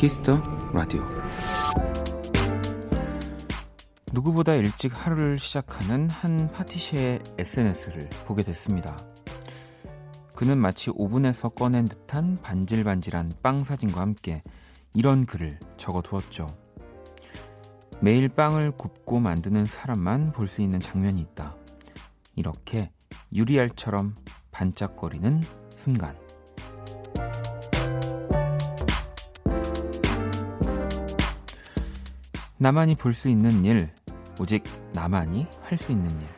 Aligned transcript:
키스 0.00 0.25
더 0.25 0.40
라디오 0.72 1.02
누구보다 4.14 4.54
일찍 4.54 4.92
하루를 4.94 5.38
시작하는 5.38 6.08
한 6.08 6.50
파티시에의 6.52 7.20
SNS를 7.36 8.08
보게 8.24 8.42
됐습니다. 8.42 8.96
그는 10.34 10.56
마치 10.56 10.90
오븐에서 10.94 11.50
꺼낸 11.50 11.84
듯한 11.84 12.40
반질반질한 12.40 13.32
빵 13.42 13.62
사진과 13.62 14.00
함께 14.00 14.42
이런 14.94 15.26
글을 15.26 15.58
적어 15.76 16.00
두었죠. 16.00 16.46
매일 18.00 18.30
빵을 18.30 18.70
굽고 18.78 19.20
만드는 19.20 19.66
사람만 19.66 20.32
볼 20.32 20.48
수 20.48 20.62
있는 20.62 20.80
장면이 20.80 21.20
있다. 21.20 21.56
이렇게 22.36 22.90
유리알처럼 23.34 24.14
반짝거리는 24.50 25.42
순간. 25.76 26.16
나만이 32.62 32.94
볼 32.96 33.14
수 33.14 33.30
있는 33.30 33.64
일, 33.64 33.88
오직 34.38 34.64
나만이 34.92 35.46
할 35.62 35.78
수 35.78 35.92
있는 35.92 36.10
일. 36.10 36.28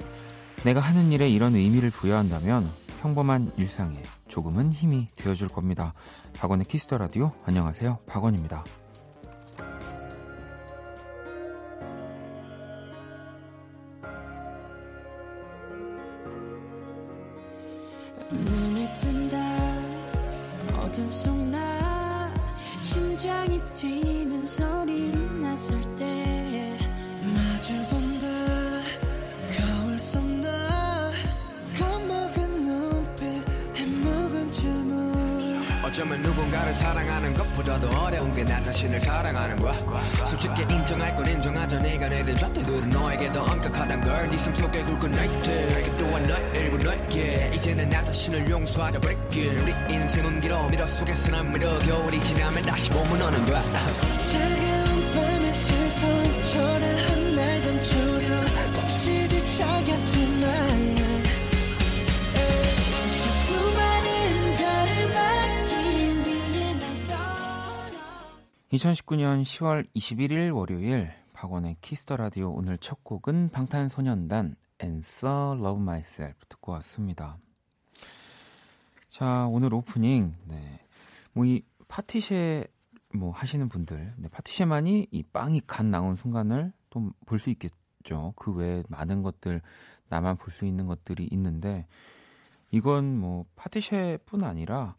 내가 0.64 0.78
하는 0.78 1.10
일에 1.10 1.28
이런 1.28 1.56
의미를 1.56 1.90
부여한다면 1.90 2.64
평범한 3.00 3.50
일상에 3.56 4.00
조금은 4.28 4.70
힘이 4.72 5.08
되어줄 5.16 5.48
겁니다. 5.48 5.95
박원의 6.34 6.66
키스 6.66 6.87
더 6.87 6.98
라디오 6.98 7.32
안녕하세요. 7.45 7.98
박원입니다. 8.06 8.62
(2019년 69.22 69.42
10월 69.42 69.87
21일) 69.94 70.53
월요일 70.54 71.12
박원의 71.32 71.76
키스 71.80 72.03
더 72.03 72.16
라디오 72.16 72.50
오늘 72.50 72.76
첫 72.78 73.04
곡은 73.04 73.50
방탄소년단 73.50 74.56
Answer 74.82 75.58
Love 75.60 75.80
Myself 75.80 76.34
듣고 76.48 76.72
왔습니다. 76.72 77.38
자, 79.08 79.47
오늘 79.47 79.72
오프닝, 79.74 80.34
네. 80.48 80.80
뭐, 81.34 81.44
이 81.44 81.62
파티쉐, 81.86 82.66
뭐, 83.14 83.30
하시는 83.30 83.69
분들, 83.69 84.14
네, 84.16 84.28
파티쉐만이 84.28 85.06
이 85.12 85.22
빵이 85.22 85.62
갓 85.68 85.86
나온 85.86 86.16
순간을 86.16 86.72
또 86.91 87.12
볼 87.24 87.38
수 87.38 87.50
있겠죠. 87.50 88.32
그 88.34 88.52
외에 88.52 88.82
많은 88.88 89.22
것들, 89.22 89.62
나만 90.08 90.36
볼 90.36 90.50
수 90.50 90.66
있는 90.66 90.86
것들이 90.86 91.28
있는데, 91.30 91.86
이건 92.72 93.18
뭐, 93.18 93.44
파티쉐뿐 93.54 94.42
아니라, 94.42 94.97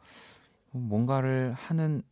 뭔가를 0.72 1.54
하는, 1.54 2.04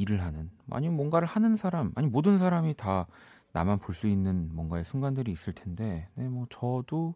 일을 0.00 0.22
하는, 0.22 0.50
아니면 0.70 0.96
뭔가를 0.96 1.26
하는 1.28 1.56
사람, 1.56 1.92
아니, 1.94 2.06
모든 2.08 2.38
사람이 2.38 2.74
다 2.74 3.06
나만 3.52 3.78
볼 3.78 3.94
수 3.94 4.06
있는 4.08 4.50
뭔가의 4.54 4.84
순간들이 4.84 5.32
있을 5.32 5.52
텐데, 5.52 6.08
네, 6.14 6.28
뭐, 6.28 6.46
저도, 6.50 7.14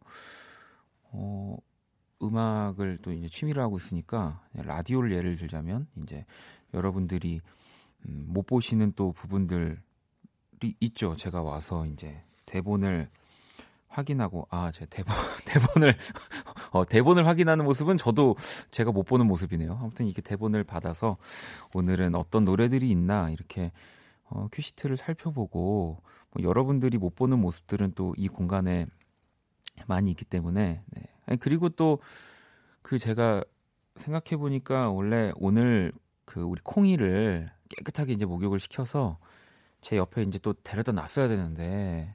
어, 1.12 1.56
음악을 2.22 2.98
또 3.02 3.12
이제 3.12 3.28
취미로 3.28 3.62
하고 3.62 3.76
있으니까 3.78 4.40
라디오를 4.54 5.12
예를 5.12 5.36
들자면 5.36 5.88
이제 6.02 6.24
여러분들이 6.72 7.40
음, 8.08 8.26
못 8.28 8.46
보시는 8.46 8.92
또 8.96 9.12
부분들이 9.12 9.76
있죠. 10.80 11.16
제가 11.16 11.42
와서 11.42 11.84
이제 11.86 12.22
대본을 12.46 13.08
확인하고 13.92 14.46
아, 14.50 14.70
제 14.72 14.86
대본 14.86 15.14
대본을 15.46 15.94
어, 16.70 16.84
대본을 16.84 17.26
확인하는 17.26 17.64
모습은 17.64 17.96
저도 17.96 18.36
제가 18.70 18.92
못 18.92 19.04
보는 19.04 19.26
모습이네요. 19.26 19.78
아무튼 19.80 20.06
이렇게 20.06 20.22
대본을 20.22 20.64
받아서 20.64 21.16
오늘은 21.74 22.14
어떤 22.14 22.44
노래들이 22.44 22.90
있나 22.90 23.30
이렇게 23.30 23.72
어, 24.24 24.48
큐시트를 24.52 24.96
살펴보고 24.96 26.02
뭐 26.30 26.42
여러분들이 26.42 26.98
못 26.98 27.14
보는 27.14 27.38
모습들은 27.38 27.92
또 27.92 28.14
이 28.16 28.28
공간에 28.28 28.86
많이 29.86 30.10
있기 30.10 30.24
때문에 30.24 30.82
네. 30.86 31.02
아니, 31.26 31.38
그리고 31.38 31.68
또 31.68 31.98
그 32.82 32.98
제가 32.98 33.42
생각해 33.96 34.36
보니까 34.36 34.90
원래 34.90 35.32
오늘 35.36 35.92
그 36.24 36.40
우리 36.42 36.60
콩이를 36.62 37.50
깨끗하게 37.68 38.12
이제 38.12 38.24
목욕을 38.24 38.60
시켜서 38.60 39.18
제 39.80 39.96
옆에 39.96 40.22
이제 40.22 40.38
또 40.38 40.52
데려다 40.52 40.92
놨어야 40.92 41.28
되는데 41.28 42.14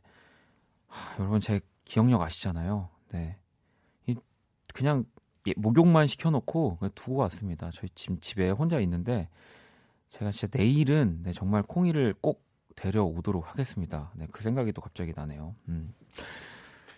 하, 0.98 1.20
여러분 1.20 1.40
제 1.40 1.62
기억력 1.86 2.22
아시잖아요. 2.22 2.90
네. 3.12 3.38
이 4.08 4.16
그냥 4.74 5.06
예, 5.48 5.54
목욕만 5.56 6.08
시켜놓고 6.08 6.80
두고 6.96 7.18
왔습니다. 7.18 7.70
저희 7.74 7.90
집 7.96 8.22
집에 8.22 8.50
혼자 8.50 8.80
있는데 8.80 9.30
제가 10.10 10.32
진짜 10.32 10.58
내일은 10.58 11.22
네, 11.24 11.32
정말 11.32 11.64
콩이를 11.64 12.16
꼭 12.22 12.46
데려오도록 12.76 13.50
하겠습니다. 13.50 14.12
네, 14.16 14.28
그 14.32 14.44
생각이 14.44 14.72
또 14.74 14.82
갑자기 14.82 15.14
나네요. 15.16 15.56
음. 15.70 15.94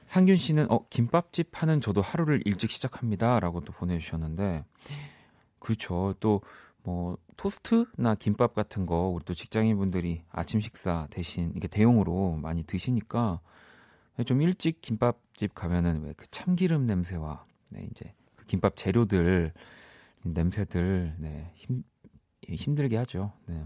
상균 0.07 0.37
씨는 0.37 0.71
어 0.71 0.87
김밥집 0.89 1.49
하는 1.61 1.81
저도 1.81 2.01
하루를 2.01 2.41
일찍 2.45 2.71
시작합니다라고 2.71 3.61
또 3.61 3.73
보내주셨는데 3.73 4.65
그렇죠 5.59 6.15
또 6.19 6.41
뭐 6.83 7.17
토스트나 7.37 8.15
김밥 8.15 8.53
같은 8.53 8.85
거 8.85 9.07
우리 9.07 9.23
또 9.25 9.33
직장인 9.33 9.77
분들이 9.77 10.23
아침 10.31 10.59
식사 10.59 11.07
대신 11.11 11.51
이게 11.55 11.67
대용으로 11.67 12.37
많이 12.41 12.63
드시니까 12.63 13.39
좀 14.25 14.41
일찍 14.41 14.81
김밥집 14.81 15.53
가면은 15.55 16.03
왜 16.03 16.13
그 16.13 16.25
참기름 16.31 16.85
냄새와 16.85 17.45
네 17.69 17.87
이제 17.91 18.13
그 18.35 18.45
김밥 18.45 18.75
재료들 18.75 19.53
냄새들 20.23 21.15
네 21.19 21.51
힘, 21.55 21.83
힘들게 22.47 22.97
하죠 22.97 23.31
네. 23.47 23.63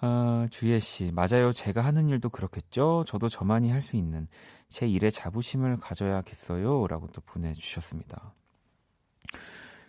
아, 0.00 0.46
주예 0.52 0.78
씨, 0.78 1.10
맞아요. 1.12 1.50
제가 1.52 1.80
하는 1.80 2.08
일도 2.08 2.28
그렇겠죠. 2.30 3.04
저도 3.06 3.28
저만이 3.28 3.70
할 3.70 3.82
수 3.82 3.96
있는 3.96 4.28
제 4.68 4.86
일에 4.86 5.10
자부심을 5.10 5.78
가져야겠어요. 5.78 6.86
라고 6.86 7.08
또 7.08 7.20
보내주셨습니다. 7.22 8.32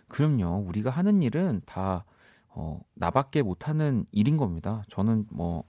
그럼요. 0.08 0.64
우리가 0.66 0.90
하는 0.90 1.22
일은 1.22 1.60
다, 1.64 2.04
어, 2.48 2.80
나밖에 2.94 3.42
못하는 3.42 4.04
일인 4.10 4.36
겁니다. 4.36 4.82
저는 4.88 5.26
뭐, 5.30 5.62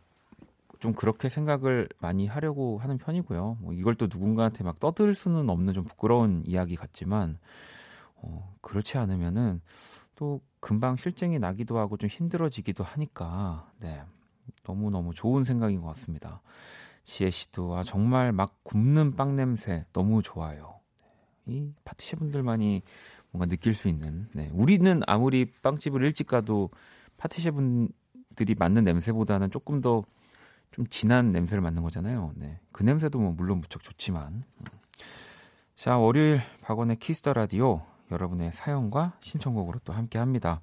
좀 0.82 0.94
그렇게 0.94 1.30
생각을 1.30 1.88
많이 2.00 2.26
하려고 2.26 2.80
하는 2.80 2.98
편이고요. 2.98 3.60
뭐 3.62 3.72
이걸 3.72 3.94
또 3.94 4.08
누군가한테 4.12 4.64
막 4.64 4.80
떠들 4.80 5.14
수는 5.14 5.48
없는 5.48 5.74
좀 5.74 5.84
부끄러운 5.84 6.42
이야기 6.44 6.76
같지만, 6.76 7.38
어, 8.16 8.56
그렇지 8.62 8.98
않으면은 8.98 9.62
또 10.16 10.42
금방 10.60 10.96
실증이 10.96 11.38
나기도 11.38 11.78
하고 11.78 11.98
좀 11.98 12.10
힘들어지기도 12.10 12.84
하니까, 12.84 13.72
네. 13.80 14.02
너무 14.64 14.90
너무 14.90 15.14
좋은 15.14 15.44
생각인 15.44 15.82
것 15.82 15.88
같습니다. 15.90 16.42
지혜 17.04 17.30
씨도 17.30 17.76
아, 17.76 17.84
정말 17.84 18.32
막 18.32 18.56
굽는 18.64 19.16
빵 19.16 19.36
냄새 19.36 19.86
너무 19.94 20.24
좋아요. 20.24 20.80
이 21.46 21.72
파티셰 21.84 22.18
분들만이 22.18 22.82
뭔가 23.30 23.46
느낄 23.46 23.76
수 23.76 23.88
있는. 23.88 24.28
네. 24.34 24.50
우리는 24.52 25.00
아무리 25.06 25.46
빵집을 25.46 26.04
일찍 26.04 26.26
가도 26.26 26.72
파티셰 27.18 27.52
분들이 27.52 28.56
맡는 28.58 28.84
냄새보다는 28.84 29.52
조금 29.52 29.80
더 29.80 30.04
좀 30.72 30.88
진한 30.88 31.32
냄새를 31.32 31.62
맡는 31.62 31.84
거잖아요. 31.84 32.32
네. 32.36 32.60
그 32.72 32.84
냄새도 32.84 33.20
뭐 33.20 33.32
물론 33.32 33.60
무척 33.60 33.84
좋지만. 33.84 34.44
자, 35.76 35.98
월요일 35.98 36.42
박원의 36.62 36.98
키스 36.98 37.20
더 37.20 37.34
라디오 37.34 37.82
여러분의 38.12 38.52
사연과 38.52 39.18
신청곡으로 39.20 39.80
또 39.84 39.94
함께 39.94 40.20
합니다. 40.20 40.62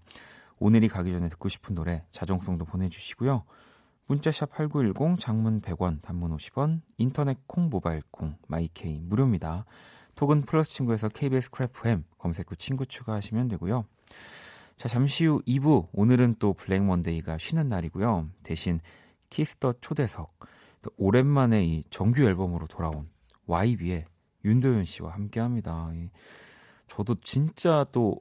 오늘이 0.59 0.89
가기 0.89 1.13
전에 1.13 1.29
듣고 1.29 1.49
싶은 1.49 1.75
노래 1.75 2.05
자정송도 2.11 2.65
보내주시고요. 2.65 3.45
문자 4.07 4.31
샵 4.31 4.51
8910 4.51 5.19
장문 5.19 5.61
100원 5.61 6.01
단문 6.03 6.35
50원 6.37 6.81
인터넷 6.97 7.39
콩 7.47 7.69
모바일 7.69 8.03
콩 8.11 8.37
마이케이 8.49 8.99
무료입니다. 9.01 9.67
톡은 10.15 10.43
플러스 10.43 10.71
친구에서 10.73 11.09
KBS 11.09 11.51
Cool 11.51 11.87
FM 11.87 12.05
검색 12.17 12.51
후 12.51 12.57
친구 12.57 12.87
추가하시면 12.87 13.49
되고요. 13.49 13.85
자, 14.77 14.89
잠시 14.89 15.27
후 15.27 15.43
2부. 15.47 15.89
오늘은 15.93 16.37
또 16.39 16.55
블랙 16.55 16.83
먼데이가 16.85 17.37
쉬는 17.39 17.69
날이고요. 17.69 18.29
대신 18.43 18.81
키스 19.31 19.58
더 19.58 19.75
초대석. 19.81 20.39
또 20.83 20.91
오랜만에 20.97 21.65
이 21.65 21.85
정규 21.91 22.23
앨범으로 22.23 22.67
돌아온 22.67 23.09
YB의 23.47 24.05
윤도현 24.45 24.85
씨와 24.85 25.13
함께 25.13 25.41
합니다. 25.41 25.91
저도 26.87 27.17
진짜 27.23 27.85
또 27.93 28.21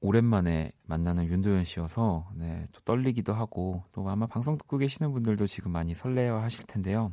오랜만에 0.00 0.72
만나는 0.84 1.26
윤도현 1.26 1.64
씨여서 1.64 2.28
네, 2.34 2.66
또 2.72 2.80
떨리기도 2.80 3.32
하고 3.32 3.84
또 3.92 4.08
아마 4.08 4.26
방송 4.26 4.58
듣고 4.58 4.78
계시는 4.78 5.12
분들도 5.12 5.46
지금 5.46 5.70
많이 5.70 5.94
설레어 5.94 6.38
하실 6.38 6.64
텐데요. 6.66 7.12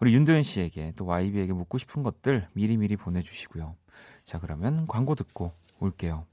우리 0.00 0.14
윤도현 0.14 0.42
씨에게 0.42 0.92
또 0.96 1.04
YB에게 1.06 1.52
묻고 1.52 1.78
싶은 1.78 2.02
것들 2.02 2.48
미리미리 2.54 2.96
보내주시고요. 2.96 3.76
자, 4.24 4.40
그러면 4.40 4.86
광고 4.86 5.14
듣고 5.14 5.52
올게요. 5.78 6.26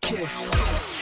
키스. 0.00 1.01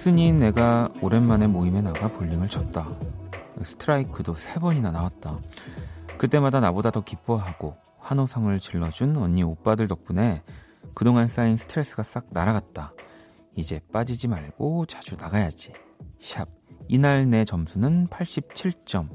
집순이인 0.00 0.38
내가 0.38 0.88
오랜만에 1.02 1.46
모임에 1.46 1.82
나가 1.82 2.08
볼링을 2.08 2.48
쳤다. 2.48 2.88
스트라이크도 3.62 4.34
세 4.34 4.58
번이나 4.58 4.90
나왔다. 4.90 5.38
그때마다 6.16 6.58
나보다 6.58 6.90
더 6.90 7.04
기뻐하고 7.04 7.76
환호성을 7.98 8.58
질러준 8.60 9.18
언니 9.18 9.42
오빠들 9.42 9.88
덕분에 9.88 10.42
그동안 10.94 11.28
쌓인 11.28 11.58
스트레스가 11.58 12.02
싹 12.02 12.28
날아갔다. 12.30 12.94
이제 13.56 13.78
빠지지 13.92 14.26
말고 14.26 14.86
자주 14.86 15.16
나가야지. 15.16 15.74
샵 16.18 16.48
이날 16.88 17.28
내 17.28 17.44
점수는 17.44 18.06
87점. 18.06 19.10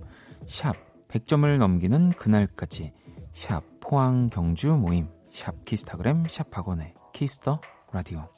샵 0.45 0.75
100점을 1.07 1.57
넘기는 1.57 2.11
그날까지. 2.11 2.93
샵 3.31 3.63
포항 3.79 4.29
경주 4.29 4.67
모임. 4.77 5.07
샵 5.31 5.65
키스타그램 5.65 6.25
샵 6.29 6.55
박원의 6.55 6.93
키스 7.11 7.41
더 7.41 7.59
라디오. 7.91 8.34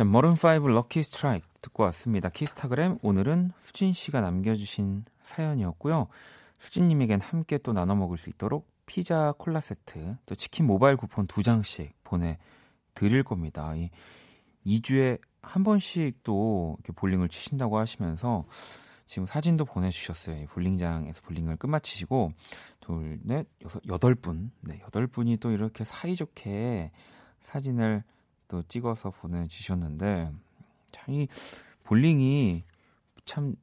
자, 0.00 0.04
머른5 0.04 0.66
럭키 0.68 1.02
스트라이크 1.02 1.53
듣고 1.65 1.83
왔습니다. 1.83 2.29
키스타그램 2.29 2.99
오늘은 3.01 3.51
수진 3.59 3.93
씨가 3.93 4.21
남겨주신 4.21 5.05
사연이었고요. 5.23 6.07
수진님에겐 6.57 7.21
함께 7.21 7.57
또 7.57 7.73
나눠 7.73 7.95
먹을 7.95 8.17
수 8.17 8.29
있도록 8.29 8.67
피자 8.85 9.33
콜라 9.37 9.59
세트, 9.59 10.17
또 10.25 10.35
치킨 10.35 10.67
모바일 10.67 10.95
쿠폰 10.95 11.27
두 11.27 11.41
장씩 11.43 11.93
보내드릴 12.03 13.23
겁니다. 13.23 13.75
이 13.75 13.89
2주에 14.65 15.19
한 15.41 15.63
번씩 15.63 16.23
또 16.23 16.75
이렇게 16.79 16.93
볼링을 16.93 17.29
치신다고 17.29 17.77
하시면서 17.77 18.45
지금 19.07 19.25
사진도 19.25 19.65
보내주셨어요. 19.65 20.47
볼링장에서 20.47 21.21
볼링을 21.21 21.57
끝마치시고 21.57 22.31
둘, 22.79 23.19
넷, 23.23 23.47
여섯, 23.63 23.81
여덟 23.87 24.15
분, 24.15 24.51
네, 24.61 24.79
여덟 24.83 25.07
분이 25.07 25.37
또 25.37 25.51
이렇게 25.51 25.83
사이좋게 25.83 26.91
사진을 27.39 28.03
또 28.47 28.61
찍어서 28.63 29.11
보내주셨는데 29.11 30.31
참이 31.05 31.27
볼링이 31.83 32.63
참 33.25 33.55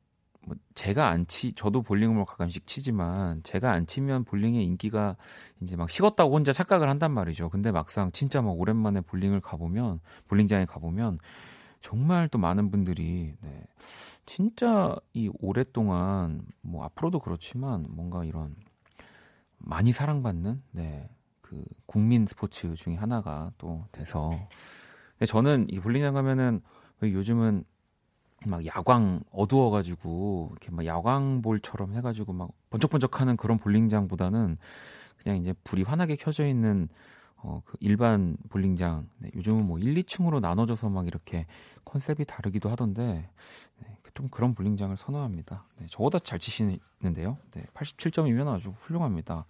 뭐 0.44 0.56
제가 0.74 1.08
안 1.08 1.26
치, 1.26 1.52
저도 1.52 1.82
볼링을 1.82 2.14
뭐 2.14 2.24
가끔씩 2.24 2.66
치지만 2.66 3.42
제가 3.42 3.72
안 3.72 3.86
치면 3.86 4.24
볼링의 4.24 4.64
인기가 4.64 5.16
이제 5.60 5.76
막 5.76 5.88
식었다고 5.90 6.34
혼자 6.34 6.52
착각을 6.52 6.88
한단 6.88 7.12
말이죠. 7.12 7.48
근데 7.48 7.70
막상 7.70 8.10
진짜 8.12 8.42
막 8.42 8.50
오랜만에 8.58 9.00
볼링을 9.02 9.40
가보면 9.40 10.00
볼링장에 10.28 10.66
가보면 10.66 11.18
정말 11.80 12.28
또 12.28 12.38
많은 12.38 12.70
분들이 12.70 13.34
네, 13.40 13.64
진짜 14.26 14.96
이 15.14 15.30
오랫동안 15.40 16.42
뭐 16.60 16.84
앞으로도 16.84 17.20
그렇지만 17.20 17.86
뭔가 17.88 18.24
이런 18.24 18.54
많이 19.58 19.92
사랑받는 19.92 20.62
네, 20.72 21.08
그 21.40 21.64
국민 21.86 22.26
스포츠 22.26 22.74
중에 22.74 22.96
하나가 22.96 23.52
또 23.58 23.84
돼서. 23.92 24.48
저는 25.28 25.66
이 25.70 25.78
볼링장 25.78 26.14
가면은 26.14 26.62
요즘은 27.10 27.64
막 28.46 28.66
야광 28.66 29.22
어두워가지고 29.30 30.50
이렇게 30.52 30.70
막 30.70 30.84
야광볼처럼 30.84 31.94
해가지고 31.94 32.32
막 32.32 32.50
번쩍번쩍하는 32.70 33.36
그런 33.36 33.58
볼링장보다는 33.58 34.58
그냥 35.22 35.38
이제 35.38 35.54
불이 35.64 35.82
환하게 35.82 36.16
켜져 36.16 36.46
있는 36.46 36.88
어, 37.36 37.62
그 37.64 37.76
일반 37.80 38.36
볼링장 38.50 39.08
네, 39.18 39.30
요즘은 39.34 39.66
뭐 39.66 39.78
1, 39.78 39.94
2층으로 39.94 40.40
나눠져서 40.40 40.88
막 40.90 41.06
이렇게 41.06 41.46
컨셉이 41.84 42.24
다르기도 42.24 42.70
하던데 42.70 43.28
네, 43.80 43.96
좀 44.14 44.28
그런 44.28 44.54
볼링장을 44.54 44.96
선호합니다. 44.96 45.64
네, 45.78 45.86
저보다 45.90 46.18
잘 46.18 46.38
치시는데요. 46.38 47.38
네, 47.54 47.64
87점이면 47.74 48.48
아주 48.48 48.70
훌륭합니다. 48.78 49.46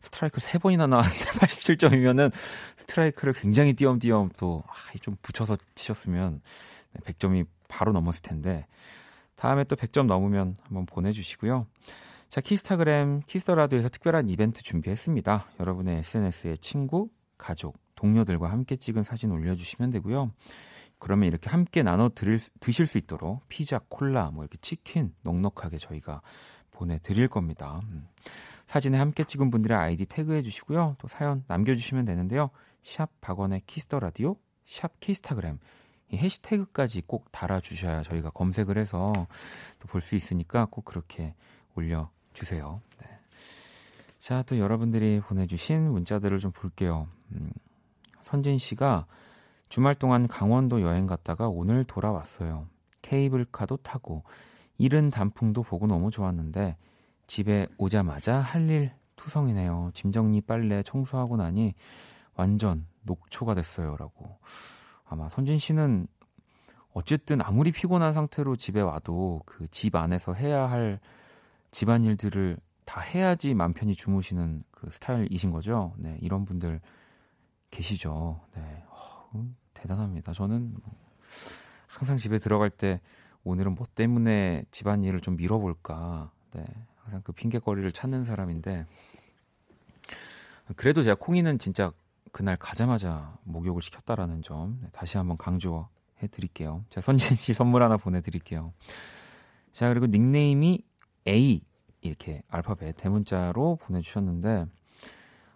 스트라이크 0.00 0.40
3번이나 0.40 0.88
나왔는데 0.88 1.24
87점이면은 1.40 2.32
스트라이크를 2.76 3.32
굉장히 3.32 3.72
띄엄띄엄 3.74 4.30
또좀 4.36 4.64
아, 4.66 5.16
붙여서 5.22 5.56
치셨으면 5.74 6.42
100점이 7.00 7.46
바로 7.68 7.92
넘었을 7.92 8.22
텐데 8.22 8.66
다음에 9.36 9.64
또 9.64 9.76
100점 9.76 10.06
넘으면 10.06 10.54
한번 10.62 10.86
보내주시고요. 10.86 11.66
자, 12.28 12.40
키스타그램 12.40 13.20
키스터라도에서 13.26 13.88
특별한 13.88 14.28
이벤트 14.28 14.62
준비했습니다. 14.62 15.46
여러분의 15.60 15.98
SNS에 15.98 16.56
친구, 16.56 17.10
가족, 17.36 17.78
동료들과 17.94 18.50
함께 18.50 18.76
찍은 18.76 19.02
사진 19.02 19.30
올려주시면 19.30 19.90
되고요. 19.90 20.32
그러면 20.98 21.26
이렇게 21.26 21.50
함께 21.50 21.82
나눠 21.82 22.08
드릴, 22.08 22.38
드실 22.60 22.86
수 22.86 22.96
있도록 22.96 23.42
피자, 23.48 23.80
콜라, 23.88 24.30
뭐 24.30 24.44
이렇게 24.44 24.56
치킨 24.58 25.12
넉넉하게 25.24 25.78
저희가 25.78 26.22
보내드릴 26.70 27.28
겁니다. 27.28 27.80
음. 27.90 28.06
사진에 28.66 28.96
함께 28.96 29.24
찍은 29.24 29.50
분들의 29.50 29.76
아이디 29.76 30.06
태그해 30.06 30.42
주시고요. 30.42 30.96
또 30.98 31.08
사연 31.08 31.44
남겨주시면 31.48 32.04
되는데요. 32.04 32.50
샵 32.82 33.10
박원의 33.20 33.62
키스 33.66 33.86
더 33.86 33.98
라디오, 34.00 34.36
샵 34.64 35.00
키스타그램 35.00 35.58
이 36.12 36.16
해시태그까지 36.18 37.02
꼭 37.06 37.32
달아주셔야 37.32 38.02
저희가 38.02 38.30
검색을 38.30 38.78
해서 38.78 39.12
또 39.80 39.88
볼 39.88 40.00
수 40.00 40.14
있으니까 40.14 40.66
꼭 40.70 40.84
그렇게 40.84 41.34
올려주세요. 41.74 42.80
네. 43.00 43.08
자, 44.18 44.42
또 44.42 44.58
여러분들이 44.58 45.20
보내주신 45.20 45.90
문자들을 45.90 46.38
좀 46.38 46.52
볼게요. 46.52 47.08
음, 47.32 47.50
선진 48.22 48.58
씨가 48.58 49.06
주말 49.68 49.94
동안 49.94 50.28
강원도 50.28 50.82
여행 50.82 51.06
갔다가 51.06 51.48
오늘 51.48 51.84
돌아왔어요. 51.84 52.66
케이블카도 53.00 53.78
타고 53.78 54.22
이른 54.78 55.10
단풍도 55.10 55.62
보고 55.62 55.86
너무 55.86 56.10
좋았는데 56.10 56.76
집에 57.26 57.66
오자마자 57.78 58.38
할 58.38 58.68
일 58.68 58.92
투성이네요. 59.16 59.92
짐 59.94 60.12
정리, 60.12 60.40
빨래, 60.40 60.82
청소하고 60.82 61.36
나니 61.36 61.74
완전 62.34 62.86
녹초가 63.02 63.54
됐어요라고. 63.54 64.38
아마 65.12 65.28
선진 65.28 65.58
씨는 65.58 66.06
어쨌든 66.94 67.40
아무리 67.42 67.70
피곤한 67.70 68.12
상태로 68.12 68.56
집에 68.56 68.80
와도 68.80 69.42
그 69.44 69.66
집 69.70 69.94
안에서 69.94 70.32
해야 70.32 70.70
할 70.70 71.00
집안 71.70 72.04
일들을 72.04 72.58
다 72.84 73.00
해야지 73.00 73.54
맘 73.54 73.72
편히 73.72 73.94
주무시는 73.94 74.64
그 74.70 74.90
스타일이신 74.90 75.50
거죠. 75.50 75.94
네, 75.98 76.18
이런 76.20 76.44
분들 76.44 76.80
계시죠. 77.70 78.40
네, 78.54 78.84
어, 78.88 79.44
대단합니다. 79.74 80.32
저는 80.32 80.72
뭐 80.72 80.94
항상 81.86 82.16
집에 82.18 82.38
들어갈 82.38 82.70
때 82.70 83.00
오늘은 83.44 83.74
뭐 83.74 83.86
때문에 83.94 84.64
집안 84.70 85.04
일을 85.04 85.20
좀 85.20 85.36
밀어볼까. 85.36 86.30
네, 86.52 86.64
항상 86.96 87.22
그 87.22 87.32
핑계거리를 87.32 87.90
찾는 87.92 88.24
사람인데 88.24 88.86
그래도 90.76 91.02
제가 91.02 91.16
콩이는 91.18 91.58
진짜 91.58 91.92
그날 92.32 92.56
가자마자 92.56 93.36
목욕을 93.44 93.82
시켰다라는 93.82 94.42
점 94.42 94.78
네, 94.82 94.88
다시 94.92 95.18
한번 95.18 95.36
강조해 95.36 95.86
드릴게요. 96.30 96.84
제가 96.88 97.02
선진 97.02 97.36
씨 97.36 97.52
선물 97.52 97.82
하나 97.82 97.96
보내드릴게요. 97.96 98.72
자 99.72 99.88
그리고 99.88 100.06
닉네임이 100.06 100.82
A 101.28 101.62
이렇게 102.00 102.42
알파벳 102.48 102.96
대문자로 102.96 103.76
보내주셨는데 103.76 104.66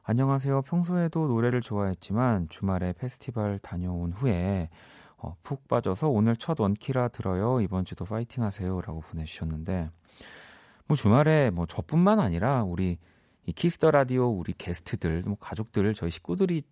안녕하세요. 0.04 0.62
평소에도 0.62 1.26
노래를 1.26 1.62
좋아했지만 1.62 2.49
주말에 2.49 2.92
페스티벌 2.92 3.59
다녀온 3.59 4.12
후에 4.12 4.68
어, 5.16 5.35
푹 5.42 5.66
빠져서 5.66 6.11
오늘 6.11 6.37
첫 6.37 6.61
원키라 6.61 7.09
들어요. 7.09 7.61
이번 7.62 7.85
주도 7.87 8.04
파이팅 8.04 8.45
하세요 8.45 8.80
라고 8.83 9.00
보내주셨는데 9.00 9.90
뭐 10.87 10.97
주말에 10.97 11.50
뭐 11.50 11.66
저뿐만 11.66 12.21
아니라 12.21 12.62
우리 12.62 12.99
이 13.47 13.53
키스 13.52 13.76
더 13.76 13.90
라디오 13.91 14.29
우리 14.29 14.53
게스트들 14.53 15.23
뭐 15.23 15.37
가족들 15.38 15.95
저희 15.95 16.11
식구들이 16.11 16.62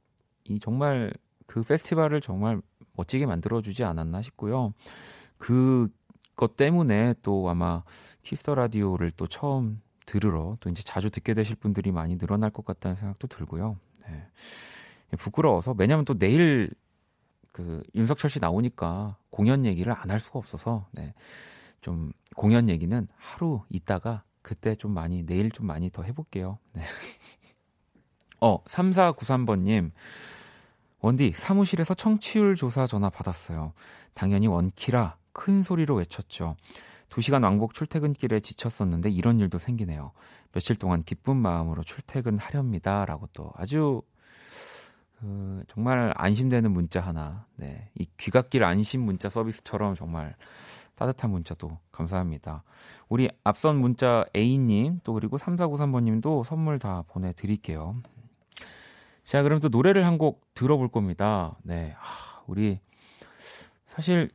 이 0.44 0.60
정말 0.60 1.12
그 1.46 1.62
페스티벌을 1.62 2.20
정말 2.20 2.60
멋지게 2.94 3.26
만들어주지 3.26 3.84
않았나 3.84 4.22
싶고요. 4.22 4.74
그것 5.38 6.56
때문에 6.56 7.14
또 7.22 7.48
아마 7.48 7.82
키스터 8.22 8.54
라디오를 8.54 9.12
또 9.12 9.26
처음 9.26 9.80
들으러 10.06 10.56
또 10.60 10.68
이제 10.68 10.82
자주 10.82 11.10
듣게 11.10 11.32
되실 11.34 11.56
분들이 11.56 11.92
많이 11.92 12.18
늘어날 12.18 12.50
것 12.50 12.64
같다는 12.64 12.96
생각도 12.96 13.26
들고요. 13.28 13.78
네. 14.06 14.28
부끄러워서 15.16 15.74
왜냐하면 15.78 16.04
또 16.04 16.18
내일 16.18 16.70
그 17.52 17.82
윤석철 17.94 18.28
씨 18.30 18.40
나오니까 18.40 19.16
공연 19.30 19.64
얘기를 19.64 19.92
안 19.92 20.10
할 20.10 20.18
수가 20.18 20.40
없어서 20.40 20.86
네. 20.92 21.14
좀 21.80 22.12
공연 22.34 22.68
얘기는 22.68 23.06
하루 23.16 23.62
있다가 23.68 24.24
그때 24.44 24.74
좀 24.76 24.92
많이 24.92 25.24
내일 25.24 25.50
좀 25.50 25.66
많이 25.66 25.90
더 25.90 26.02
해볼게요. 26.02 26.58
네. 26.74 26.82
어 28.40 28.62
3493번님 28.64 29.90
원디 31.00 31.32
사무실에서 31.32 31.94
청취율 31.94 32.54
조사 32.54 32.86
전화 32.86 33.08
받았어요. 33.08 33.72
당연히 34.12 34.46
원키라 34.46 35.16
큰 35.32 35.62
소리로 35.62 35.96
외쳤죠. 35.96 36.56
2시간 37.08 37.42
왕복 37.42 37.74
출퇴근길에 37.74 38.40
지쳤었는데 38.40 39.10
이런 39.10 39.40
일도 39.40 39.58
생기네요. 39.58 40.12
며칠 40.52 40.76
동안 40.76 41.02
기쁜 41.02 41.36
마음으로 41.36 41.82
출퇴근하렵니다. 41.82 43.06
라고 43.06 43.26
또 43.32 43.50
아주 43.56 44.02
그 45.20 45.64
정말 45.68 46.12
안심되는 46.16 46.70
문자 46.70 47.00
하나. 47.00 47.46
네. 47.56 47.88
이 47.94 48.06
귀갓길 48.18 48.62
안심 48.62 49.00
문자 49.02 49.30
서비스처럼 49.30 49.94
정말 49.94 50.36
따뜻한 50.96 51.30
문자도 51.30 51.78
감사합니다. 51.92 52.62
우리 53.08 53.28
앞선 53.42 53.76
문자 53.76 54.24
A님 54.36 55.00
또 55.04 55.12
그리고 55.14 55.36
3493번님도 55.38 56.44
선물 56.44 56.78
다 56.78 57.02
보내드릴게요. 57.08 57.96
자, 59.24 59.42
그럼 59.42 59.58
또 59.60 59.68
노래를 59.68 60.06
한 60.06 60.18
곡 60.18 60.42
들어볼 60.54 60.88
겁니다. 60.88 61.56
네. 61.62 61.94
하, 61.98 62.42
우리 62.46 62.78
사실 63.88 64.30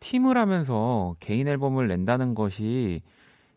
팀을 0.00 0.36
하면서 0.36 1.14
개인 1.20 1.46
앨범을 1.46 1.86
낸다는 1.88 2.34
것이 2.34 3.02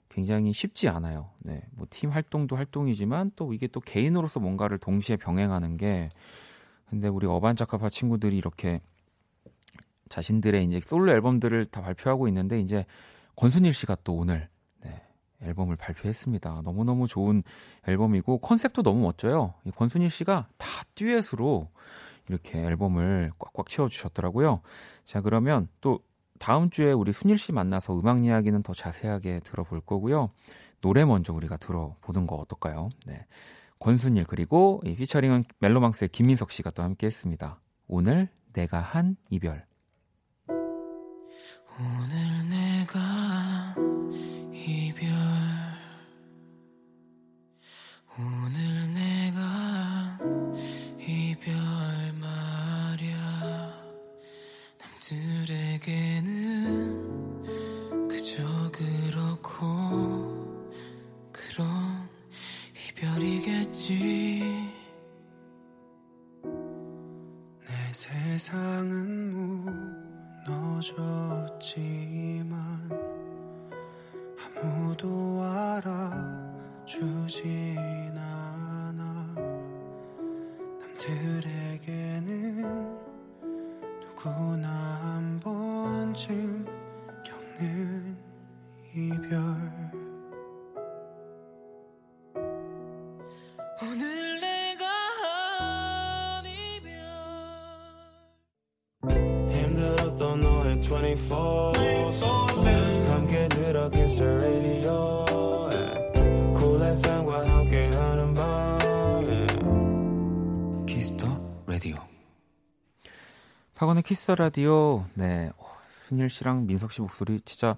굉장히 0.09 0.53
쉽지 0.53 0.89
않아요. 0.89 1.29
네. 1.39 1.63
뭐 1.71 1.87
팀 1.89 2.11
활동도 2.11 2.55
활동이지만 2.55 3.31
또 3.35 3.53
이게 3.53 3.67
또 3.67 3.79
개인으로서 3.79 4.39
뭔가를 4.39 4.77
동시에 4.77 5.15
병행하는 5.17 5.75
게 5.75 6.09
근데 6.89 7.07
우리 7.07 7.25
어반자카파 7.25 7.89
친구들이 7.89 8.37
이렇게 8.37 8.81
자신들의 10.13 10.63
이제 10.65 10.79
솔로 10.79 11.11
앨범들을 11.11 11.65
다 11.65 11.81
발표하고 11.81 12.27
있는데 12.27 12.59
이제 12.59 12.85
권순일 13.35 13.73
씨가 13.73 13.97
또 14.03 14.13
오늘 14.13 14.47
네, 14.83 15.01
앨범을 15.41 15.75
발표했습니다. 15.75 16.61
너무너무 16.63 17.07
좋은 17.07 17.41
앨범이고 17.87 18.37
컨셉도 18.37 18.83
너무 18.83 19.01
멋져요. 19.01 19.55
이 19.65 19.71
권순일 19.71 20.11
씨가 20.11 20.49
다 20.57 20.67
듀엣으로 20.93 21.67
이렇게 22.29 22.59
앨범을 22.59 23.31
꽉꽉 23.39 23.69
채워 23.69 23.87
주셨더라고요. 23.87 24.61
자, 25.03 25.21
그러면 25.21 25.67
또 25.81 25.99
다음 26.37 26.69
주에 26.69 26.91
우리 26.91 27.11
순일 27.11 27.39
씨 27.39 27.51
만나서 27.51 27.99
음악 27.99 28.23
이야기는 28.23 28.61
더 28.61 28.75
자세하게 28.75 29.39
들어볼 29.39 29.81
거고요. 29.81 30.29
노래 30.81 31.05
먼저 31.05 31.33
우리가 31.33 31.57
들어보는 31.57 32.27
거 32.27 32.35
어떨까요? 32.35 32.89
네. 33.07 33.25
권순일 33.79 34.25
그리고 34.25 34.79
이 34.85 34.93
피처링은 34.95 35.43
멜로망스의 35.57 36.09
김민석 36.09 36.51
씨가 36.51 36.69
또 36.69 36.83
함께 36.83 37.07
했습니다. 37.07 37.59
오늘 37.87 38.29
내가 38.53 38.79
한 38.79 39.15
이별. 39.31 39.65
오늘 41.79 42.49
내가 42.49 42.99
이별. 44.53 45.09
오늘 48.17 48.93
내가 48.93 50.19
이별 50.99 51.53
말야. 52.21 53.11
남들에게는 54.79 56.23
이별이겠지. 63.03 64.71
내 67.67 67.93
세상은 67.93 69.33
무너졌 70.45 71.22
알아주진 75.73 77.62
키스 114.13 114.27
더 114.27 114.35
라디오 114.35 115.05
네 115.15 115.49
순일 115.89 116.29
씨랑 116.29 116.67
민석 116.67 116.91
씨 116.91 117.01
목소리 117.01 117.41
진짜 117.45 117.75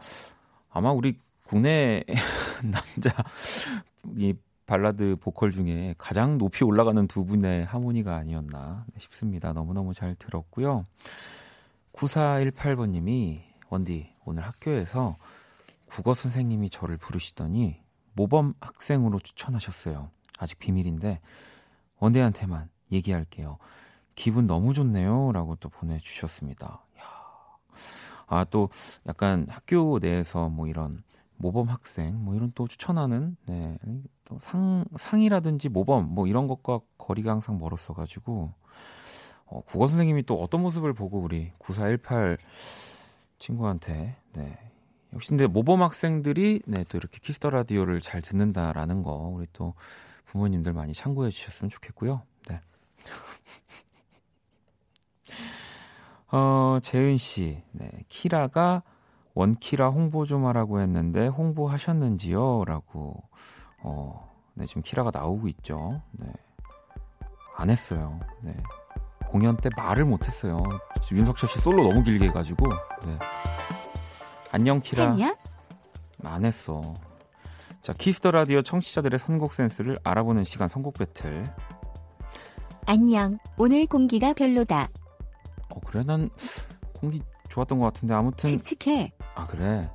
아마 0.69 0.91
우리 0.91 1.17
국내 1.45 2.03
남자 2.61 3.15
이 4.17 4.33
발라드 4.65 5.15
보컬 5.21 5.51
중에 5.51 5.95
가장 5.97 6.37
높이 6.37 6.65
올라가는 6.65 7.07
두 7.07 7.23
분의 7.23 7.63
하모니가 7.63 8.17
아니었나 8.17 8.85
싶습니다. 8.97 9.53
너무너무 9.53 9.93
잘 9.93 10.13
들었고요. 10.15 10.83
9418번 11.93 12.89
님이 12.89 13.41
원디 13.69 14.11
오늘 14.25 14.43
학교에서 14.43 15.15
국어 15.85 16.13
선생님이 16.13 16.69
저를 16.69 16.97
부르시더니 16.97 17.81
모범 18.11 18.55
학생으로 18.59 19.19
추천하셨어요. 19.19 20.09
아직 20.37 20.59
비밀인데 20.59 21.21
원디한테만 21.99 22.67
얘기할게요. 22.91 23.57
기분 24.15 24.47
너무 24.47 24.73
좋네요. 24.73 25.31
라고 25.31 25.55
또 25.57 25.69
보내주셨습니다. 25.69 26.85
아, 28.27 28.43
또 28.45 28.69
약간 29.07 29.45
학교 29.49 29.99
내에서 29.99 30.49
뭐 30.49 30.67
이런 30.67 31.03
모범 31.37 31.69
학생, 31.69 32.23
뭐 32.23 32.33
이런 32.33 32.51
또 32.55 32.67
추천하는, 32.67 33.35
네, 33.45 33.77
또 34.23 34.39
상, 34.39 34.85
상이라든지 34.95 35.69
모범, 35.69 36.13
뭐 36.13 36.27
이런 36.27 36.47
것과 36.47 36.79
거리가 36.97 37.31
항상 37.31 37.59
멀었어가지고, 37.59 38.53
어, 39.47 39.61
국어 39.65 39.87
선생님이 39.87 40.23
또 40.23 40.41
어떤 40.41 40.61
모습을 40.61 40.93
보고 40.93 41.19
우리 41.19 41.51
9418 41.59 42.37
친구한테 43.37 44.15
네, 44.33 44.57
역시 45.13 45.29
근데 45.29 45.45
모범 45.45 45.83
학생들이 45.83 46.61
네, 46.65 46.83
또 46.85 46.97
이렇게 46.97 47.19
키스 47.21 47.39
더 47.39 47.49
라디오를 47.51 48.01
잘 48.01 48.21
듣는다라는 48.21 49.03
거 49.03 49.11
우리 49.11 49.45
또 49.53 49.75
부모님들 50.25 50.73
많이 50.73 50.93
참고해 50.93 51.29
주셨으면 51.29 51.69
좋겠고요. 51.69 52.23
네. 52.49 52.59
어, 56.35 56.79
재은 56.81 57.15
씨. 57.15 57.63
네. 57.71 57.89
키라가 58.09 58.83
원키라 59.35 59.87
홍보 59.87 60.25
좀 60.25 60.45
하라고 60.47 60.81
했는데 60.81 61.27
홍보하셨는지요? 61.27 62.65
라고 62.65 63.23
어, 63.81 64.35
네, 64.53 64.65
지금 64.65 64.81
키라가 64.81 65.11
나오고 65.13 65.47
있죠. 65.47 66.01
네. 66.11 66.27
안 67.55 67.69
했어요. 67.69 68.19
네. 68.41 68.53
공연 69.29 69.55
때 69.55 69.69
말을 69.77 70.03
못 70.03 70.27
했어요. 70.27 70.61
윤석철 71.09 71.47
씨 71.47 71.59
솔로 71.59 71.83
너무 71.83 72.03
길게 72.03 72.25
해 72.25 72.31
가지고. 72.31 72.67
네. 73.05 73.17
안녕 74.51 74.81
키라. 74.81 75.15
안 76.23 76.43
했어. 76.43 76.81
자, 77.81 77.93
키스 77.93 78.17
더 78.17 78.31
라디오 78.31 78.61
청취자들의 78.61 79.19
선곡 79.19 79.53
센스를 79.53 79.95
알아보는 80.03 80.43
시간 80.43 80.67
선곡 80.67 80.95
배틀. 80.95 81.45
안녕. 82.87 83.39
오늘 83.57 83.85
공기가 83.85 84.33
별로다. 84.33 84.89
어, 85.75 85.79
그래? 85.85 86.03
난 86.03 86.29
공기 86.93 87.21
좋았던 87.49 87.79
것 87.79 87.85
같은데 87.85 88.13
아무튼 88.13 88.57
칙칙해. 88.57 89.11
아, 89.35 89.43
그래. 89.43 89.89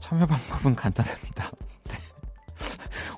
참여 0.00 0.26
방법은 0.26 0.74
간단합니다. 0.76 1.50
네. 1.90 1.96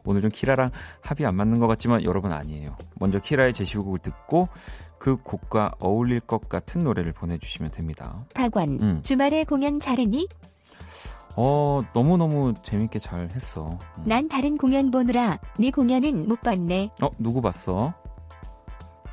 오늘 0.05 0.23
좀 0.23 0.31
키라랑 0.31 0.71
합이 1.02 1.25
안 1.26 1.37
맞는 1.37 1.59
것 1.59 1.67
같지만 1.67 2.02
여러분 2.02 2.33
아니에요. 2.33 2.76
먼저 2.97 3.21
키라의 3.21 3.52
제시곡을 3.52 4.00
듣고 4.00 4.49
그 4.99 5.17
곡과 5.17 5.73
어울릴 5.79 6.21
것 6.21 6.49
같은 6.49 6.83
노래를 6.83 7.12
보내주시면 7.12 7.71
됩니다. 7.71 8.25
박원. 8.35 8.81
음. 8.83 9.02
주말에 9.02 9.45
공연 9.45 9.79
잘했니? 9.79 10.26
어, 11.37 11.81
너무 11.93 12.17
너무 12.17 12.55
재밌게 12.62 12.99
잘 12.99 13.29
했어. 13.35 13.79
음. 13.99 14.05
난 14.07 14.29
다른 14.29 14.57
공연 14.57 14.90
보느라 14.90 15.38
네 15.59 15.71
공연은 15.71 16.29
못 16.29 16.40
봤네. 16.40 16.90
어, 17.02 17.11
누구 17.19 17.40
봤어? 17.40 17.95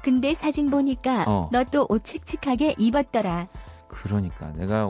근데 0.07 0.33
사진 0.33 0.67
보니까 0.67 1.25
어. 1.27 1.49
너또 1.51 1.85
옷 1.89 2.05
칙칙하게 2.05 2.75
입었더라. 2.77 3.49
그러니까 3.89 4.53
내가 4.53 4.89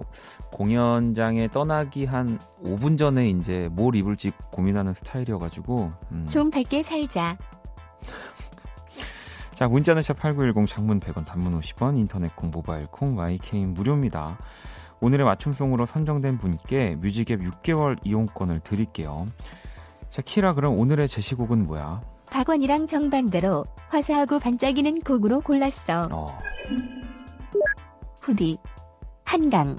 공연장에 0.51 1.47
떠나기 1.47 2.05
한 2.05 2.37
5분 2.63 2.99
전에 2.99 3.27
이제 3.27 3.67
뭘 3.71 3.95
입을지 3.95 4.31
고민하는 4.51 4.93
스타일이어가지고 4.93 5.91
음. 6.11 6.27
좀 6.29 6.51
밝게 6.51 6.83
살자. 6.83 7.35
자 9.55 9.67
문자는 9.67 10.03
샵8910 10.03 10.67
장문 10.67 10.99
100원 10.99 11.25
단문 11.25 11.59
50원 11.61 11.97
인터넷 11.97 12.35
콩 12.35 12.51
모바일 12.51 12.85
콩 12.85 13.17
YK인 13.17 13.73
무료입니다 13.73 14.37
오늘의 14.99 15.25
맞춤송으로 15.25 15.87
선정된 15.87 16.37
분께 16.37 16.93
뮤직앱 16.93 17.41
6개월 17.41 17.97
이용권을 18.03 18.59
드릴게요 18.59 19.25
자 20.11 20.21
키라 20.21 20.53
그럼 20.53 20.79
오늘의 20.79 21.07
제시곡은 21.07 21.65
뭐야? 21.65 22.03
박원이랑 22.31 22.87
정반대로 22.87 23.65
화사하고 23.89 24.39
반짝이는 24.39 25.01
곡으로 25.01 25.41
골랐어. 25.41 26.07
어, 26.11 26.27
후디. 28.21 28.57
한강. 29.23 29.75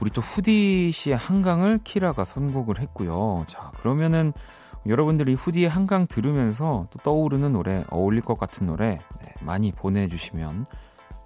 우리 0.00 0.10
또 0.10 0.20
후디 0.20 0.92
씨의 0.92 1.16
한강을 1.16 1.80
키라가 1.82 2.24
선곡을 2.24 2.80
했고요. 2.80 3.44
자, 3.48 3.72
그러면은 3.78 4.32
여러분들이 4.86 5.34
후디의 5.34 5.68
한강 5.68 6.06
들으면서 6.06 6.86
또 6.90 6.98
떠오르는 7.02 7.52
노래, 7.52 7.84
어울릴 7.90 8.22
것 8.22 8.38
같은 8.38 8.66
노래 8.66 8.96
네, 9.20 9.34
많이 9.40 9.72
보내주시면 9.72 10.66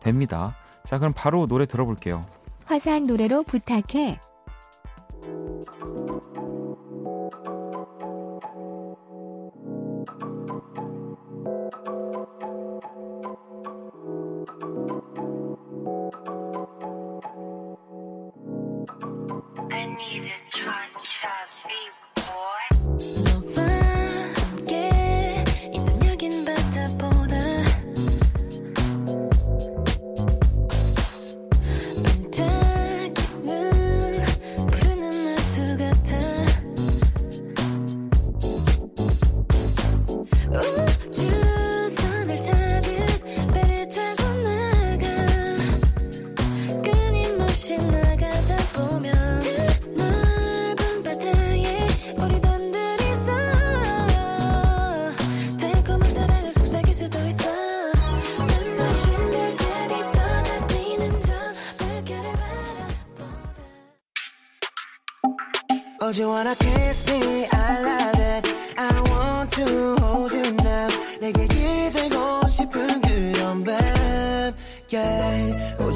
됩니다. 0.00 0.56
자, 0.84 0.98
그럼 0.98 1.12
바로 1.14 1.46
노래 1.46 1.66
들어볼게요. 1.66 2.22
화사한 2.64 3.06
노래로 3.06 3.42
부탁해. 3.42 4.18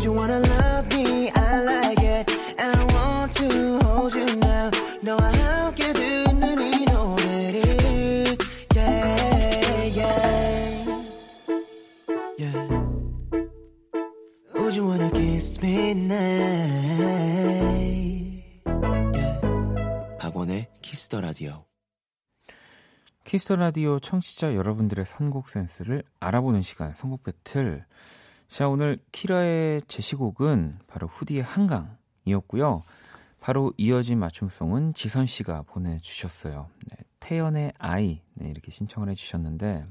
You 0.07 0.13
wanna 0.13 0.39
love 0.39 0.87
me? 0.95 1.31
I 1.35 1.63
like 1.65 1.99
it. 1.99 2.31
I 2.61 2.85
want 2.95 3.33
to 3.39 3.81
hold 3.83 4.15
you 4.15 4.37
now. 4.37 4.71
너와 5.03 5.19
함께 5.19 5.93
듣는 5.93 6.61
이 6.63 6.85
노래를. 6.85 8.39
Yeah, 8.77 9.99
yeah. 9.99 11.03
Yeah. 12.39 12.69
Would 14.55 14.77
you 14.77 14.87
wanna 14.87 15.11
kiss 15.11 15.59
me 15.61 15.91
now? 15.91 16.23
Yeah. 19.13 19.41
박원의 20.21 20.69
키스터 20.83 21.21
라디오. 21.21 21.65
키스터 23.25 23.57
라디오 23.57 23.99
청취자 23.99 24.55
여러분들의 24.55 25.05
선곡 25.05 25.49
센스를 25.49 26.05
알아보는 26.21 26.63
시간, 26.63 26.95
선곡 26.95 27.25
배틀. 27.25 27.85
자, 28.49 28.69
오늘 28.69 28.99
키라의 29.13 29.83
제시곡은 29.89 30.79
바로 30.87 31.09
후디의 31.09 31.43
한강이었고요. 31.43 32.83
바로 33.41 33.73
이어진 33.77 34.19
맞춤송은 34.19 34.95
지선 34.95 35.27
씨가 35.27 35.63
보내주셨어요. 35.63 36.69
네, 36.91 36.97
태연의 37.21 37.73
아이. 37.79 38.23
네, 38.35 38.49
이렇게 38.49 38.71
신청을 38.71 39.09
해주셨는데, 39.11 39.85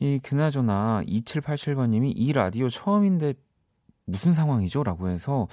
이, 0.00 0.18
그나저나 0.22 1.02
2787번님이 1.06 2.12
이 2.16 2.32
라디오 2.32 2.68
처음인데 2.68 3.34
무슨 4.06 4.34
상황이죠? 4.34 4.82
라고 4.82 5.08
해서 5.08 5.46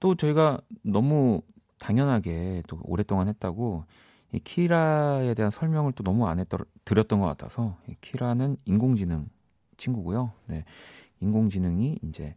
또 0.00 0.14
저희가 0.16 0.60
너무 0.82 1.42
당연하게 1.78 2.62
또 2.66 2.78
오랫동안 2.82 3.28
했다고 3.28 3.84
이 4.32 4.38
키라에 4.38 5.34
대한 5.34 5.50
설명을 5.50 5.92
또 5.92 6.02
너무 6.02 6.26
안 6.26 6.38
했더, 6.38 6.58
드렸던 6.84 7.20
것 7.20 7.26
같아서 7.26 7.76
이 7.88 7.94
키라는 8.00 8.56
인공지능 8.64 9.28
친구고요. 9.76 10.32
네, 10.46 10.64
인공지능이 11.22 11.98
이제 12.02 12.34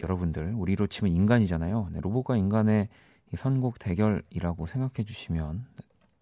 여러분들 0.00 0.54
우리로 0.56 0.86
치면 0.86 1.12
인간이잖아요. 1.12 1.88
네, 1.92 2.00
로봇과 2.00 2.36
인간의 2.36 2.88
이 3.32 3.36
선곡 3.36 3.78
대결이라고 3.78 4.66
생각해 4.66 5.04
주시면 5.04 5.66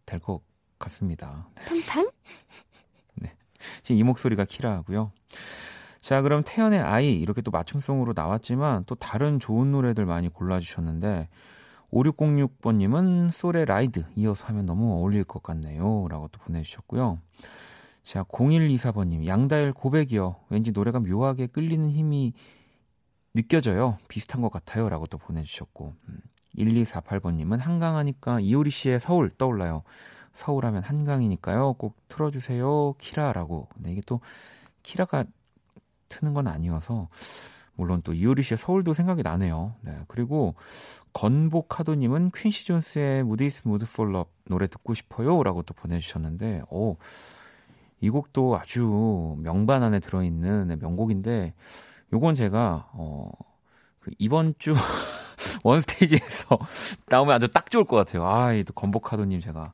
될 0.07 0.21
것 0.21 0.41
같습니다. 0.79 1.49
팡팡? 1.67 2.11
지금 3.83 3.99
이 3.99 4.03
목소리가 4.03 4.45
키라고요. 4.45 5.11
자, 6.01 6.23
그럼 6.23 6.43
태연의 6.45 6.81
아이 6.81 7.15
이렇게 7.15 7.41
또 7.43 7.51
맞춤송으로 7.51 8.13
나왔지만 8.15 8.85
또 8.87 8.95
다른 8.95 9.41
좋은 9.41 9.73
노래들 9.73 10.07
많이 10.07 10.29
골라 10.29 10.61
주셨는데 10.61 11.29
5606번님은 11.93 13.31
솔의 13.33 13.65
라이드 13.65 14.05
이어서 14.17 14.47
하면 14.49 14.67
너무 14.67 14.93
어울릴 14.93 15.25
것 15.25 15.43
같네요. 15.43 16.07
라고 16.09 16.29
또 16.29 16.39
보내주셨고요. 16.41 17.19
자, 18.07 18.23
0124번님 18.23 19.27
양다일 19.27 19.73
고백이요. 19.73 20.37
왠지 20.49 20.71
노래가 20.71 21.01
묘하게 21.01 21.49
끌리는 21.49 21.91
힘이 21.91 22.35
느껴져요. 23.35 23.99
비슷한 24.07 24.43
것 24.43 24.53
같아요. 24.53 24.89
라고 24.89 25.07
또 25.07 25.19
보내주셨고 25.19 25.93
음, 26.09 26.21
1248번님은 26.57 27.59
한강하니까 27.59 28.39
이효리 28.39 28.71
씨의 28.71 29.01
서울 29.01 29.29
떠올라요. 29.31 29.83
서울 30.33 30.67
하면 30.67 30.85
한강이니까요. 30.85 31.73
꼭 31.73 31.97
틀어주세요. 32.07 32.95
키라라고. 32.99 33.67
근데 33.75 33.91
이게 33.91 34.01
또 34.07 34.21
키라가 34.85 35.25
트는 36.09 36.33
건 36.33 36.47
아니어서 36.47 37.09
물론 37.75 38.03
또 38.03 38.15
이효리 38.15 38.45
씨의 38.45 38.57
서울도 38.57 38.95
생각이 38.95 39.25
나네요. 39.25 39.75
네. 39.81 39.99
그리고 40.07 40.55
건복하도님은 41.13 42.31
퀸시 42.37 42.67
존스의 42.67 43.25
Moody's 43.25 43.63
Mood 43.65 43.85
for 43.85 44.04
Love 44.04 44.31
노래 44.45 44.69
듣고 44.69 44.95
싶어요. 44.95 45.43
라고 45.43 45.63
또 45.63 45.75
보내주셨는데, 45.75 46.63
오, 46.71 46.99
이 48.01 48.11
곡도 48.11 48.59
아주 48.59 49.37
명반 49.39 49.83
안에 49.83 50.01
들어있는 50.01 50.69
네, 50.69 50.77
명곡인데, 50.77 51.55
요건 52.13 52.35
제가, 52.35 52.89
어, 52.93 53.31
그 54.01 54.11
이번 54.19 54.55
주 54.59 54.75
원스테이지에서 55.65 56.59
나오면 57.09 57.35
아주 57.35 57.49
딱 57.49 57.71
좋을 57.71 57.85
것 57.85 57.97
같아요. 57.97 58.27
아, 58.27 58.53
이또 58.53 58.73
건복하도님 58.73 59.41
제가, 59.41 59.73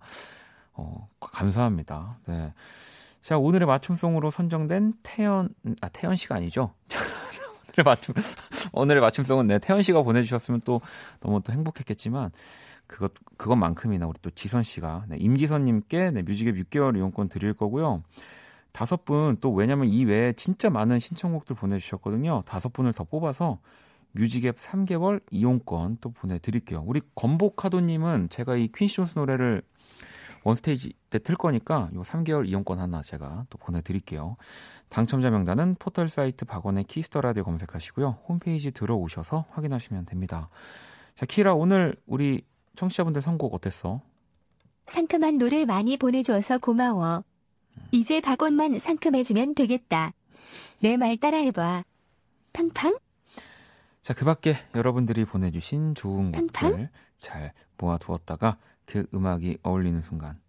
어, 0.74 1.08
감사합니다. 1.20 2.18
네. 2.26 2.54
자, 3.20 3.38
오늘의 3.38 3.66
맞춤송으로 3.66 4.30
선정된 4.30 4.94
태연, 5.02 5.50
아, 5.80 5.88
태연 5.88 6.16
씨가 6.16 6.36
아니죠? 6.36 6.74
오늘의 7.72 7.84
맞춤, 7.84 8.14
오늘의 8.72 9.00
맞춤송은 9.00 9.46
네, 9.46 9.58
태연 9.58 9.82
씨가 9.82 10.02
보내주셨으면 10.02 10.60
또 10.64 10.80
너무 11.20 11.40
또 11.42 11.52
행복했겠지만, 11.52 12.30
그것, 12.92 13.12
그것만큼이나 13.38 14.06
우리 14.06 14.18
또 14.20 14.30
지선 14.30 14.62
씨가, 14.62 15.06
네, 15.08 15.16
임지선님께 15.16 16.10
네, 16.10 16.22
뮤직앱 16.22 16.56
6개월 16.56 16.96
이용권 16.96 17.30
드릴 17.30 17.54
거고요. 17.54 18.02
다섯 18.70 19.04
분, 19.04 19.38
또 19.40 19.52
왜냐면 19.52 19.88
이 19.88 20.04
외에 20.04 20.32
진짜 20.34 20.68
많은 20.68 20.98
신청곡들 20.98 21.56
보내주셨거든요. 21.56 22.42
다섯 22.44 22.72
분을 22.72 22.92
더 22.92 23.04
뽑아서 23.04 23.60
뮤직앱 24.12 24.58
3개월 24.58 25.22
이용권 25.30 25.98
또 26.02 26.10
보내드릴게요. 26.10 26.82
우리 26.86 27.00
건복하도님은 27.14 28.28
제가 28.28 28.56
이 28.56 28.68
퀸시 28.68 28.96
존스 28.96 29.18
노래를 29.18 29.62
원스테이지 30.44 30.92
때 31.08 31.18
틀 31.18 31.36
거니까 31.36 31.88
요 31.94 32.02
3개월 32.02 32.46
이용권 32.46 32.78
하나 32.78 33.02
제가 33.02 33.46
또 33.48 33.58
보내드릴게요. 33.58 34.36
당첨자 34.90 35.30
명단은 35.30 35.76
포털 35.78 36.08
사이트 36.08 36.44
박원의 36.44 36.84
키스 36.84 37.08
더 37.08 37.22
라디오 37.22 37.44
검색하시고요. 37.44 38.18
홈페이지 38.28 38.70
들어오셔서 38.70 39.46
확인하시면 39.50 40.04
됩니다. 40.04 40.50
자, 41.14 41.26
키라 41.26 41.54
오늘 41.54 41.96
우리 42.06 42.42
청취자분들 42.76 43.22
선곡 43.22 43.54
어땠어? 43.54 44.00
상큼한 44.86 45.38
노래 45.38 45.64
많이 45.64 45.96
보내줘서 45.96 46.58
고마워. 46.58 47.24
이제 47.90 48.20
박원만 48.20 48.78
상큼해지면 48.78 49.54
되겠다. 49.54 50.12
내 50.80 50.96
말 50.96 51.16
따라해봐. 51.16 51.84
팡팡? 52.52 52.98
자, 54.02 54.14
그 54.14 54.24
밖에 54.24 54.56
여러분들이 54.74 55.24
보내주신 55.24 55.94
좋은? 55.94 56.32
곡들 56.32 56.90
잘 57.16 57.52
모아두었다가 57.78 58.58
그 58.84 59.06
음악이 59.14 59.58
어울리는 59.62 60.02
순간 60.02 60.40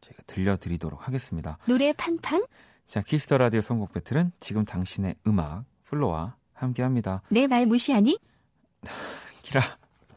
제가 0.00 0.22
들려드리도록 0.26 1.06
하겠습니다. 1.08 1.58
노래 1.66 1.92
팡팡? 1.92 2.46
자, 2.86 3.02
키스 3.02 3.24
더 3.24 3.38
라디오 3.38 3.60
선곡 3.60 3.92
배틀은 3.92 4.32
지금 4.40 4.64
당신의 4.64 5.16
음악 5.26 5.64
플로와 5.84 6.36
함께 6.52 6.82
합니다. 6.82 7.22
내 7.30 7.46
말 7.48 7.66
무시하니? 7.66 8.18
키라, 9.42 9.60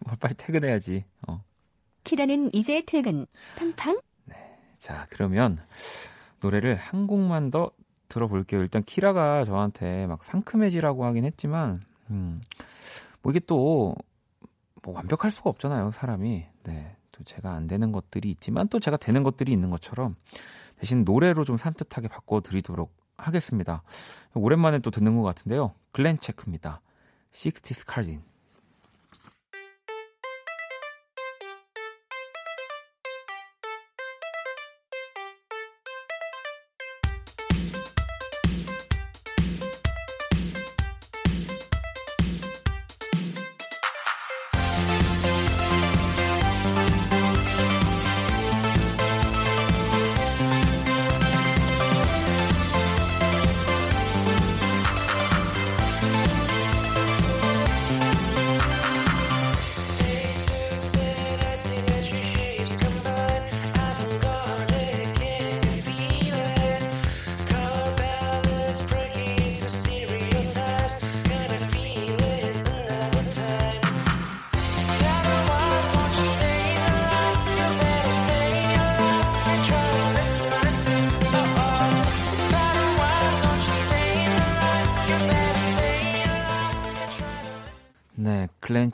뭐 0.06 0.16
빨리 0.20 0.36
퇴근해야지. 0.36 1.04
어. 1.28 1.44
키라는 2.04 2.50
이제 2.54 2.84
퇴근. 2.86 3.26
팡팡? 3.58 4.00
자, 4.78 5.08
그러면 5.10 5.60
노래를 6.42 6.76
한 6.76 7.08
곡만 7.08 7.52
더 7.52 7.72
들어볼게요. 8.10 8.62
일단 8.62 8.84
키라가 8.84 9.46
저한테 9.46 10.08
막 10.08 10.24
상큼해지라고 10.24 11.06
하긴 11.06 11.26
했지만, 11.26 11.82
음, 12.10 12.42
뭐 13.22 13.32
이게 13.32 13.40
또, 13.40 13.96
뭐 14.82 14.94
완벽할 14.94 15.32
수가 15.32 15.50
없잖아요, 15.50 15.92
사람이. 15.92 16.46
네. 16.64 16.98
또 17.14 17.24
제가 17.24 17.54
안 17.54 17.68
되는 17.68 17.94
것들이 17.94 18.30
있지만 18.32 18.68
또 18.68 18.80
제가 18.80 18.98
되는 18.98 19.24
것들이 19.24 19.52
있는 19.54 19.70
것처럼 19.70 20.16
대신 20.78 21.06
노래로 21.06 21.46
좀 21.46 21.56
산뜻하게 21.56 22.10
바꿔드리도록 22.10 22.92
하겠습니다. 23.16 23.84
오랜만에 24.34 24.80
또 24.80 24.92
듣는 24.92 25.16
것 25.16 25.24
같은데요. 25.24 25.74
글렌 25.92 26.20
체크입니다. 26.20 26.82
60s 27.32 27.86
Cardin. 27.90 28.24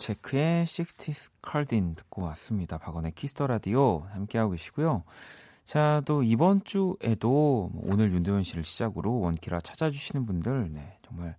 체크의 0.10 0.66
60s 0.66 1.30
Cardin 1.48 1.94
듣고 1.96 2.24
왔습니다. 2.24 2.80
박원의 2.80 3.12
키스 3.12 3.33
더 3.33 3.46
라디오 3.46 4.08
함께하고 4.12 4.52
계시고요. 4.52 5.04
자, 5.66 6.02
또 6.06 6.24
이번 6.24 6.64
주에도 6.64 7.70
뭐 7.72 7.84
오늘 7.86 8.12
윤도현 8.12 8.44
씨를 8.44 8.64
시작으로 8.64 9.20
원키라 9.20 9.60
찾아주시는 9.60 10.26
분들, 10.26 10.74
네, 10.74 10.98
정말 11.04 11.36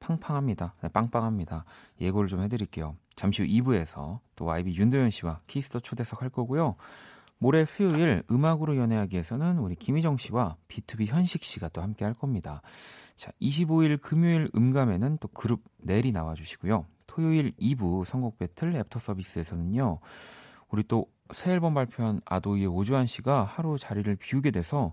팡팡합니다. 0.00 0.74
네, 0.80 0.88
빵빵합니다. 0.88 1.66
예고를 2.00 2.30
좀 2.30 2.42
해드릴게요. 2.42 2.96
잠시 3.14 3.42
후 3.42 3.48
2부에서 3.48 4.20
또 4.36 4.46
YB 4.46 4.74
윤도현 4.74 5.10
씨와 5.10 5.40
키스 5.46 5.67
더 5.67 5.80
초대석 5.80 6.22
할 6.22 6.30
거고요. 6.30 6.76
모레 7.42 7.64
수요일 7.64 8.22
음악으로 8.30 8.76
연애하기에서는 8.76 9.58
우리 9.58 9.74
김희정 9.74 10.16
씨와 10.16 10.56
B2B 10.68 11.08
현식 11.08 11.42
씨가 11.42 11.68
또 11.68 11.82
함께 11.82 12.04
할 12.04 12.14
겁니다. 12.14 12.62
자, 13.16 13.32
25일 13.40 14.00
금요일 14.00 14.48
음감에는 14.54 15.18
또 15.20 15.28
그룹 15.28 15.62
넬이 15.78 16.12
나와 16.12 16.34
주시고요. 16.34 16.86
토요일 17.06 17.52
2부 17.60 18.04
선곡 18.04 18.38
배틀 18.38 18.74
애프터 18.76 18.98
서비스에서는요. 18.98 19.98
우리 20.70 20.82
또 20.84 21.06
새 21.32 21.52
앨범 21.52 21.74
발표한 21.74 22.20
아도이의 22.24 22.66
오주환 22.66 23.06
씨가 23.06 23.44
하루 23.44 23.78
자리를 23.78 24.14
비우게 24.16 24.50
돼서 24.50 24.92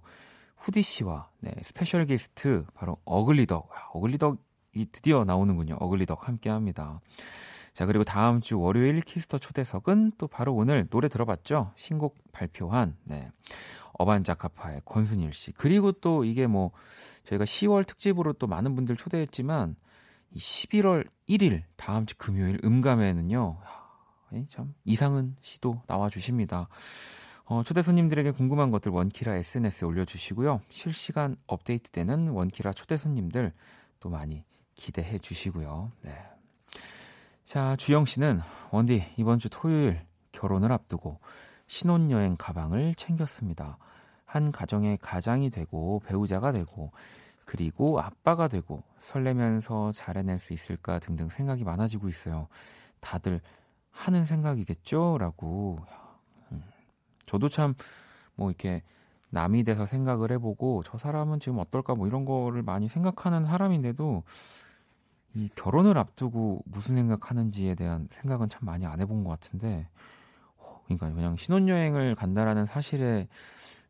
후디 0.58 0.82
씨와 0.82 1.30
네, 1.42 1.54
스페셜 1.64 2.06
게스트 2.06 2.66
바로 2.74 2.98
어글리덕, 3.06 3.70
아, 3.72 3.90
어글리덕이 3.94 4.92
드디어 4.92 5.26
나오는군요. 5.26 5.76
어글리덕 5.80 6.28
함께 6.28 6.50
합니다. 6.50 7.00
자, 7.80 7.86
그리고 7.86 8.04
다음 8.04 8.42
주 8.42 8.60
월요일 8.60 9.00
키스 9.00 9.23
더 9.23 9.38
초대석은 9.38 10.12
또 10.18 10.28
바로 10.28 10.54
오늘 10.54 10.86
노래 10.90 11.08
들어봤죠? 11.08 11.72
신곡 11.78 12.18
발표한, 12.34 12.98
네. 13.06 13.32
어반자카파의 13.94 14.82
권순일 14.84 15.32
씨. 15.32 15.54
그리고 15.54 15.94
또 15.94 16.26
이게 16.26 16.46
뭐, 16.46 16.72
저희가 17.24 17.46
10월 17.46 17.88
특집으로 17.88 18.34
또 18.34 18.48
많은 18.48 18.76
분들 18.76 18.98
초대했지만, 18.98 19.78
이 20.34 20.40
11월 20.40 21.08
1일, 21.30 21.64
다음 21.78 22.06
주 22.06 22.18
금요일 22.18 22.60
음감에는요, 22.66 23.58
이 24.34 24.46
참, 24.50 24.74
이상은 24.84 25.38
씨도 25.40 25.82
나와주십니다. 25.88 26.68
어, 27.46 27.64
초대 27.64 27.82
손님들에게 27.82 28.32
궁금한 28.32 28.72
것들 28.72 28.92
원키라 28.92 29.36
SNS에 29.36 29.88
올려주시고요. 29.88 30.60
실시간 30.68 31.38
업데이트 31.48 31.92
되는 31.92 32.28
원키라 32.28 32.74
초대 32.74 32.98
손님들 32.98 33.54
또 34.02 34.10
많이 34.10 34.44
기대해 34.76 35.18
주시고요. 35.18 35.94
네. 36.02 36.39
자, 37.50 37.76
주영 37.78 38.06
씨는 38.06 38.42
원디 38.70 39.04
이번 39.18 39.40
주 39.40 39.50
토요일 39.50 40.06
결혼을 40.32 40.72
앞두고 40.72 41.18
신혼여행 41.66 42.36
가방을 42.38 42.94
챙겼습니다. 42.94 43.80
한 44.24 44.52
가정의 44.52 45.00
가장이 45.02 45.50
되고 45.50 46.00
배우자가 46.06 46.52
되고 46.52 46.92
그리고 47.46 48.00
아빠가 48.00 48.48
되고 48.48 48.84
설레면서 49.00 49.94
잘해낼 49.94 50.38
수 50.38 50.54
있을까 50.54 51.00
등등 51.00 51.30
생각이 51.30 51.64
많아지고 51.64 52.08
있어요. 52.08 52.48
다들 53.00 53.42
하는 53.90 54.26
생각이겠죠? 54.26 55.18
라고. 55.18 55.80
음, 56.52 56.62
저도 57.26 57.50
참 57.50 57.74
뭐 58.36 58.52
이렇게 58.52 58.84
남이 59.32 59.64
돼서 59.64 59.88
생각을 59.88 60.32
해보고 60.34 60.84
저 60.86 61.00
사람은 61.00 61.40
지금 61.40 61.58
어떨까 61.58 61.96
뭐 61.96 62.06
이런 62.06 62.26
거를 62.26 62.62
많이 62.62 62.88
생각하는 62.88 63.48
사람인데도 63.48 64.22
이 65.36 65.50
결혼을 65.56 65.98
앞두고 65.98 66.64
무슨 66.66 66.96
생각하는지에 66.96 67.76
대한 67.76 68.08
생각은 68.12 68.50
참 68.50 68.62
많이 68.66 68.86
안 68.86 69.00
해본 69.00 69.24
것 69.24 69.30
같은데, 69.30 69.88
어, 70.58 70.82
그러니까 70.86 71.12
그냥 71.14 71.36
신혼여행을 71.36 72.16
간다라는 72.16 72.66
사실에 72.66 73.28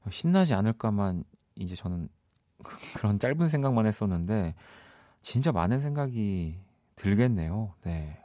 신나지 0.10 0.54
않을까만 0.54 1.24
이제 1.56 1.76
저는 1.76 2.10
그런 2.98 3.20
짧은 3.20 3.48
생각만 3.48 3.86
했었는데 3.86 4.54
진짜 5.22 5.52
많은 5.52 5.80
생각이 5.80 6.60
들겠네요. 6.96 7.74
네. 7.84 8.22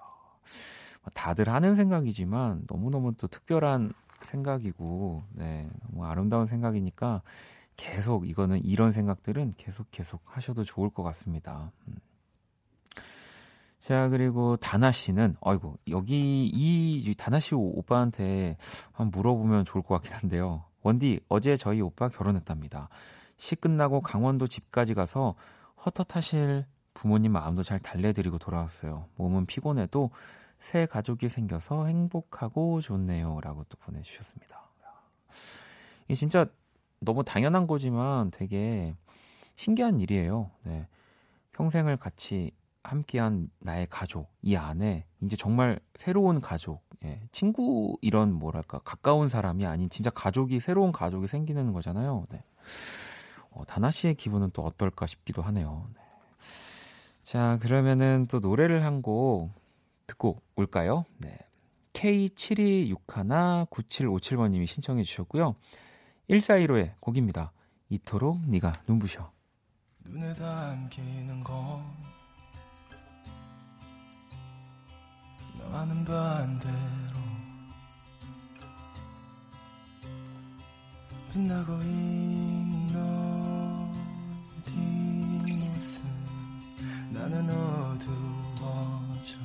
뭐 1.03 1.11
다들 1.15 1.49
하는 1.49 1.77
생각이지만 1.77 2.65
너무너무 2.69 3.15
또 3.15 3.29
특별한 3.29 3.93
생각이고, 4.23 5.23
네. 5.33 5.69
너무 5.83 6.05
아름다운 6.07 6.47
생각이니까 6.47 7.23
계속 7.77 8.29
이거는 8.29 8.65
이런 8.65 8.93
생각들은 8.93 9.53
계속 9.57 9.89
계속 9.91 10.23
하셔도 10.25 10.65
좋을 10.65 10.91
것 10.91 11.03
같습니다. 11.03 11.71
음. 11.89 11.97
자, 13.85 14.09
그리고 14.09 14.57
다나 14.57 14.93
씨는, 14.93 15.35
어이구, 15.41 15.77
여기 15.91 16.47
이 16.47 17.15
다나 17.19 17.39
씨 17.39 17.55
오빠한테 17.55 18.57
한번 18.93 19.11
물어보면 19.11 19.67
좋을 19.67 19.83
것 19.83 19.97
같긴 19.97 20.15
한데요. 20.15 20.65
원디, 20.81 21.21
어제 21.29 21.59
저희 21.59 21.83
오빠 21.83 22.09
결혼했답니다. 22.09 22.89
시 23.37 23.57
끝나고 23.57 24.01
강원도 24.01 24.47
집까지 24.49 24.95
가서 24.95 25.35
헛헛하실 25.85 26.65
부모님 26.95 27.33
마음도 27.33 27.63
잘 27.63 27.79
달래드리고 27.79 28.39
돌아왔어요. 28.39 29.11
몸은 29.17 29.45
피곤해도 29.45 30.09
새 30.59 30.87
가족이 30.87 31.29
생겨서 31.29 31.85
행복하고 31.85 32.81
좋네요. 32.81 33.39
라고 33.43 33.65
또 33.65 33.77
보내주셨습니다. 33.77 34.63
이게 36.07 36.15
진짜 36.15 36.47
너무 37.01 37.23
당연한 37.23 37.67
거지만 37.67 38.31
되게 38.31 38.95
신기한 39.57 40.01
일이에요. 40.01 40.51
네. 40.63 40.89
평생을 41.53 41.99
같이 41.99 42.51
함께한 42.85 43.51
나의 43.59 43.87
가족 43.91 44.31
이 44.43 44.55
안에 44.57 45.07
이제 45.21 45.37
정말 45.37 45.81
새로운 45.97 46.41
가족, 46.41 46.83
예, 47.05 47.21
친구 47.33 47.97
이런 48.03 48.33
뭐랄까 48.33 48.79
가까운 48.81 49.29
사람이 49.29 49.67
아닌 49.67 49.89
진짜 49.91 50.11
가족이 50.11 50.61
새로운 50.61 50.93
가족이 50.93 51.27
생기는 51.27 51.73
거잖아요. 51.73 52.27
네. 52.31 52.45
어, 53.51 53.65
다나 53.67 53.91
씨의 53.91 54.15
기분은 54.15 54.51
또 54.53 54.63
어떨까 54.63 55.07
싶기도 55.07 55.43
하네요. 55.43 55.89
네. 55.95 56.01
자 57.23 57.59
그러면은 57.63 58.27
또 58.29 58.39
노래를 58.39 58.85
한 58.85 59.01
곡 59.03 59.51
듣고 60.07 60.41
올까요? 60.57 61.05
네. 61.19 61.37
K72619757번님이 61.95 64.67
신청해 64.67 65.03
주셨고요. 65.05 65.55
1415의 66.31 66.93
곡입니다. 67.01 67.53
이토록 67.89 68.41
네가 68.49 68.73
눈부셔. 68.87 69.31
눈에 70.05 70.35
담기는 70.35 71.43
건 71.45 71.83
나와는 75.71 76.05
반대로 76.05 77.19
빛나고 81.33 81.73
있는 81.83 82.95
뒷모습. 84.65 86.03
나는 87.11 87.51
어두워져 87.51 89.39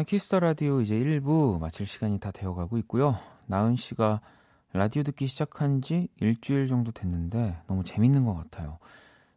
박원의 0.00 0.04
Kiss 0.06 0.25
the 0.25 0.40
Radio 0.40 0.80
이제 0.80 0.94
1부 0.94 1.58
마칠 1.60 1.84
시간이 1.86 2.20
다 2.20 2.30
되어가고 2.30 2.78
있고요. 2.78 3.18
나은 3.46 3.76
씨가 3.76 4.20
라디오 4.72 5.02
듣기 5.02 5.26
시작한 5.26 5.82
지 5.82 6.08
일주일 6.20 6.68
정도 6.68 6.92
됐는데 6.92 7.58
너무 7.66 7.84
재밌는 7.84 8.24
것 8.24 8.34
같아요. 8.34 8.78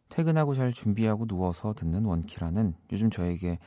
퇴근하고 0.08 0.54
잘 0.54 0.72
준비하고 0.72 1.26
누워서 1.26 1.74
듣는 1.74 2.04
원키라는 2.04 2.74
요즘 2.92 3.10
저에게 3.10 3.58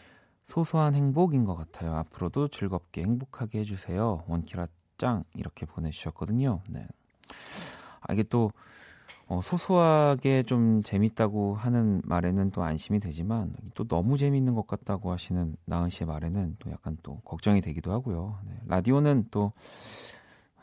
소소한 0.46 0.96
행복인 0.96 1.44
것 1.44 1.56
같아요. 1.56 1.94
앞으로도 1.96 2.48
즐겁게 2.50 3.02
행복하게 3.02 3.60
해주세요. 3.60 4.24
원키라 4.28 4.68
짱 4.98 5.24
이렇게 5.36 5.66
보내주셨거든요. 5.66 6.62
네. 6.70 6.88
아, 8.02 8.14
이게 8.14 8.24
또 8.24 8.52
어, 9.28 9.42
소소하게 9.42 10.44
좀 10.44 10.84
재밌다고 10.84 11.56
하는 11.56 12.02
말에는 12.06 12.52
또 12.52 12.64
안심이 12.64 13.00
되지만 13.00 13.54
또 13.74 13.84
너무 13.86 14.18
재밌는 14.18 14.56
것 14.56 14.68
같다고 14.68 15.12
하시는 15.12 15.56
나은 15.66 15.90
씨의 15.90 16.08
말에는 16.08 16.56
또 16.60 16.72
약간 16.72 16.98
또 17.04 17.20
걱정이 17.26 17.62
되기도 17.62 17.92
하고요. 17.92 18.40
네. 18.46 18.54
라디오는 18.68 19.26
또 19.32 19.52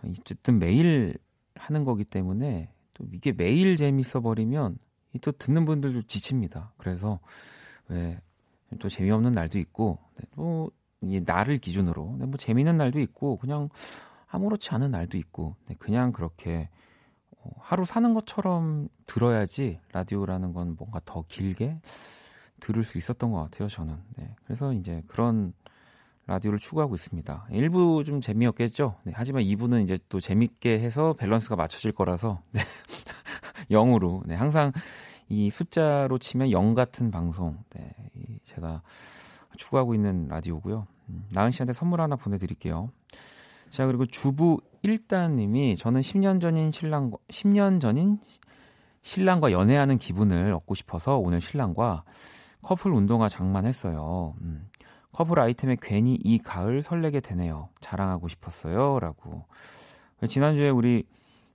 어쨌든 0.02 0.58
매일 0.58 1.14
하는 1.56 1.84
거기 1.84 2.04
때문에 2.04 2.70
또 2.94 3.04
이게 3.12 3.32
매일 3.32 3.76
재밌어 3.76 4.20
버리면 4.20 4.78
이또 5.12 5.32
듣는 5.32 5.64
분들도 5.64 6.02
지칩니다. 6.02 6.72
그래서 6.78 7.20
왜 7.88 8.18
또 8.78 8.88
재미없는 8.88 9.32
날도 9.32 9.58
있고 9.58 9.98
네, 10.16 10.24
또 10.34 10.70
나를 11.00 11.58
기준으로 11.58 12.16
네, 12.18 12.26
뭐 12.26 12.36
재미있는 12.36 12.76
날도 12.76 12.98
있고 13.00 13.36
그냥 13.36 13.68
아무렇지 14.26 14.70
않은 14.70 14.90
날도 14.90 15.16
있고 15.18 15.56
네, 15.66 15.74
그냥 15.78 16.12
그렇게 16.12 16.60
어, 16.62 16.83
하루 17.58 17.84
사는 17.84 18.14
것처럼 18.14 18.88
들어야지 19.06 19.80
라디오라는 19.92 20.52
건 20.52 20.76
뭔가 20.78 21.00
더 21.04 21.24
길게 21.28 21.80
들을 22.60 22.84
수 22.84 22.98
있었던 22.98 23.30
것 23.30 23.42
같아요, 23.42 23.68
저는. 23.68 23.96
네, 24.16 24.34
그래서 24.44 24.72
이제 24.72 25.02
그런 25.06 25.52
라디오를 26.26 26.58
추구하고 26.58 26.94
있습니다. 26.94 27.48
1부 27.50 28.04
좀 28.06 28.20
재미없겠죠? 28.20 28.96
네, 29.04 29.12
하지만 29.14 29.42
2부는 29.42 29.84
이제 29.84 29.98
또 30.08 30.20
재밌게 30.20 30.78
해서 30.78 31.12
밸런스가 31.12 31.56
맞춰질 31.56 31.92
거라서, 31.92 32.40
네. 32.52 32.60
0으로, 33.70 34.22
네, 34.26 34.34
항상 34.34 34.72
이 35.28 35.50
숫자로 35.50 36.18
치면 36.18 36.50
0 36.50 36.74
같은 36.74 37.10
방송, 37.10 37.58
네, 37.70 37.94
이 38.14 38.38
제가 38.44 38.82
추구하고 39.56 39.94
있는 39.94 40.28
라디오고요. 40.28 40.86
음, 41.10 41.24
나은 41.32 41.50
씨한테 41.50 41.72
선물 41.72 42.00
하나 42.00 42.16
보내드릴게요. 42.16 42.90
자, 43.74 43.86
그리고 43.86 44.06
주부 44.06 44.60
1단님이 44.84 45.76
저는 45.76 46.00
10년 46.00 46.40
전인 46.40 46.70
신랑, 46.70 47.10
10년 47.26 47.80
전인 47.80 48.20
신랑과 49.02 49.50
연애하는 49.50 49.98
기분을 49.98 50.52
얻고 50.52 50.76
싶어서 50.76 51.18
오늘 51.18 51.40
신랑과 51.40 52.04
커플 52.62 52.92
운동화 52.92 53.28
장만했어요. 53.28 54.36
음, 54.42 54.68
커플 55.10 55.40
아이템에 55.40 55.76
괜히 55.82 56.16
이 56.22 56.38
가을 56.38 56.82
설레게 56.82 57.18
되네요. 57.18 57.68
자랑하고 57.80 58.28
싶었어요. 58.28 59.00
라고. 59.00 59.44
지난주에 60.28 60.68
우리 60.68 61.02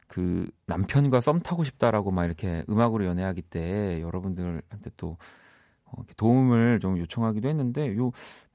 그 0.10 0.52
남편과 0.66 1.22
썸 1.22 1.40
타고 1.40 1.64
싶다라고 1.64 2.12
막 2.12 2.26
이렇게 2.26 2.66
음악으로 2.70 3.06
연애하기 3.06 3.44
때 3.44 4.02
여러분들한테 4.02 4.92
또 4.98 5.16
어, 5.86 6.02
도움을 6.18 6.82
좀 6.82 6.98
요청하기도 6.98 7.48
했는데 7.48 7.96
요 7.96 8.12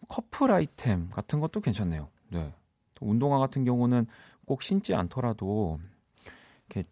커플 0.07 0.53
아이템 0.53 1.09
같은 1.09 1.41
것도 1.41 1.63
괜찮네요. 1.63 2.11
네. 2.29 2.53
또 2.95 3.07
운동화 3.07 3.39
같은 3.39 3.65
경우는 3.65 4.07
꼭 4.47 4.63
신지 4.63 4.95
않더라도 4.95 5.79
이렇게 6.69 6.89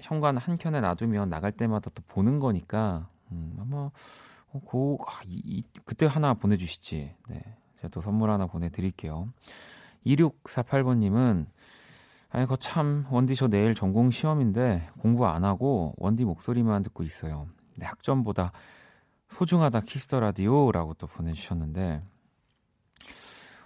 현관 0.00 0.36
한 0.36 0.56
켠에 0.56 0.80
놔두면 0.80 1.28
나갈 1.28 1.52
때마다 1.52 1.90
또 1.94 2.02
보는 2.06 2.38
거니까 2.38 3.08
음, 3.30 3.56
아마 3.58 3.90
어, 4.52 4.60
고, 4.64 4.98
아, 5.06 5.20
이, 5.26 5.40
이, 5.44 5.62
그때 5.84 6.06
하나 6.06 6.34
보내주시지. 6.34 7.14
네. 7.28 7.42
제가 7.76 7.88
또 7.88 8.00
선물 8.00 8.30
하나 8.30 8.46
보내드릴게요. 8.46 9.28
2648번님은 10.06 11.46
아니, 12.30 12.46
거 12.46 12.56
참, 12.56 13.06
원디 13.10 13.34
저 13.34 13.48
내일 13.48 13.74
전공 13.74 14.10
시험인데 14.10 14.90
공부 14.98 15.26
안 15.26 15.44
하고 15.44 15.94
원디 15.98 16.24
목소리만 16.24 16.82
듣고 16.82 17.02
있어요. 17.02 17.48
네, 17.76 17.86
학점보다 17.86 18.52
소중하다 19.28 19.80
Kiss 19.80 20.03
the 20.03 20.20
Radio라고 20.20 20.94
또 20.94 21.06
보내주셨는데, 21.06 22.02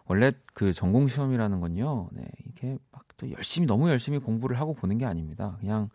원래 0.07 0.33
그 0.55 0.73
전공 0.73 1.09
시험이라는 1.09 1.61
건요, 1.61 2.09
네, 2.13 2.23
이게 2.47 2.79
막 2.93 3.05
또 3.19 3.31
열심히, 3.33 3.67
너무 3.67 3.89
열심히 3.89 4.19
공부를 4.19 4.61
하고 4.61 4.75
보는 4.75 4.99
게 4.99 5.07
아닙니다. 5.07 5.57
그냥 5.61 5.89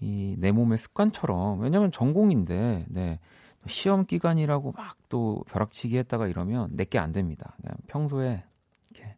이 0.00 0.36
내 0.38 0.52
몸의 0.52 0.78
습관처럼, 0.78 1.60
왜냐면 1.60 1.90
전공인데, 1.90 2.86
네, 2.88 3.18
시험 3.66 4.06
기간이라고 4.06 4.72
막 4.72 4.96
또 5.08 5.42
벼락치기 5.48 5.96
했다가 5.98 6.28
이러면 6.28 6.68
내게 6.76 6.98
안 6.98 7.12
됩니다. 7.12 7.56
그냥 7.60 7.76
평소에 7.88 8.44
이렇게 8.90 9.16